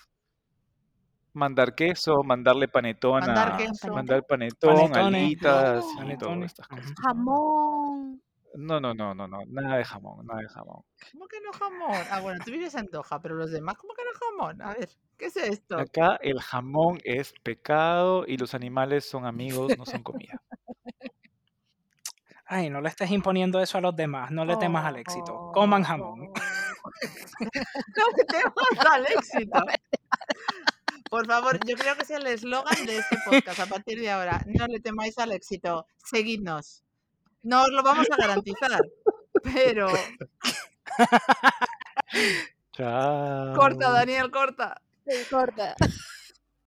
Mandar 1.35 1.75
queso, 1.75 2.23
mandarle 2.23 2.69
panetón 2.69 3.21
Mandar 3.21 3.55
a, 3.55 3.57
queso. 3.57 3.93
mandar 3.93 4.25
panetón, 4.25 4.75
Panetones. 4.91 5.21
alitas 5.23 5.85
y 6.07 6.17
todas 6.17 6.43
estas 6.45 6.69
cosas. 6.69 6.93
Jamón. 7.03 8.23
No, 8.57 8.79
no, 8.81 8.95
no, 8.95 9.13
no, 9.17 9.27
no, 9.27 9.39
nada 9.49 9.79
de 9.79 9.85
jamón, 9.85 10.25
nada 10.27 10.41
de 10.41 10.49
jamón. 10.49 10.85
¿Cómo 11.11 11.27
que 11.27 11.41
no 11.41 11.51
jamón? 11.53 12.07
Ah, 12.09 12.21
bueno, 12.21 12.39
tú 12.45 12.53
vives 12.53 12.73
en 12.77 12.87
Doha, 12.87 13.21
pero 13.21 13.35
los 13.35 13.51
demás, 13.51 13.77
¿cómo 13.77 13.95
que 13.95 14.03
no 14.05 14.11
jamón? 14.21 14.63
A 14.63 14.75
ver, 14.75 14.89
¿qué 15.19 15.27
es 15.27 15.37
esto? 15.37 15.77
Acá 15.77 16.19
el 16.23 16.41
jamón 16.41 17.01
es 17.03 17.33
pecado 17.43 18.25
y 18.29 18.37
los 18.37 18.55
animales 18.55 19.05
son 19.05 19.27
amigos, 19.27 19.77
no 19.77 19.85
son 19.85 20.05
comida. 20.05 20.41
Ay, 22.47 22.71
no 22.71 22.81
le 22.81 22.91
estés 22.91 23.11
imponiendo 23.11 23.59
eso 23.59 23.79
a 23.79 23.81
los 23.81 23.97
demás, 23.97 24.31
no 24.31 24.45
le 24.45 24.57
temas 24.57 24.85
al 24.85 24.97
éxito. 24.99 25.51
Coman 25.53 25.83
jamón. 25.83 26.21
No 26.21 26.31
le 28.17 28.25
temas 28.25 28.87
al 28.93 29.07
éxito. 29.07 29.59
Por 31.15 31.29
favor, 31.29 31.61
yo 31.65 31.77
creo 31.77 31.95
que 31.95 32.03
es 32.03 32.11
el 32.11 32.27
eslogan 32.27 32.87
de 32.87 32.99
este 32.99 33.17
podcast 33.25 33.61
a 33.61 33.67
partir 33.67 34.01
de 34.01 34.11
ahora. 34.11 34.45
No 34.47 34.67
le 34.67 34.81
temáis 34.81 35.17
al 35.19 35.31
éxito. 35.31 35.87
Seguidnos. 36.05 36.83
No 37.45 37.63
os 37.63 37.69
lo 37.71 37.85
vamos 37.85 38.09
a 38.11 38.17
garantizar. 38.17 38.81
Pero. 39.45 39.87
Chao. 42.73 43.55
Corta, 43.55 43.91
Daniel, 43.91 44.33
corta. 44.33 44.83
Sí, 45.07 45.17
corta. 45.31 45.77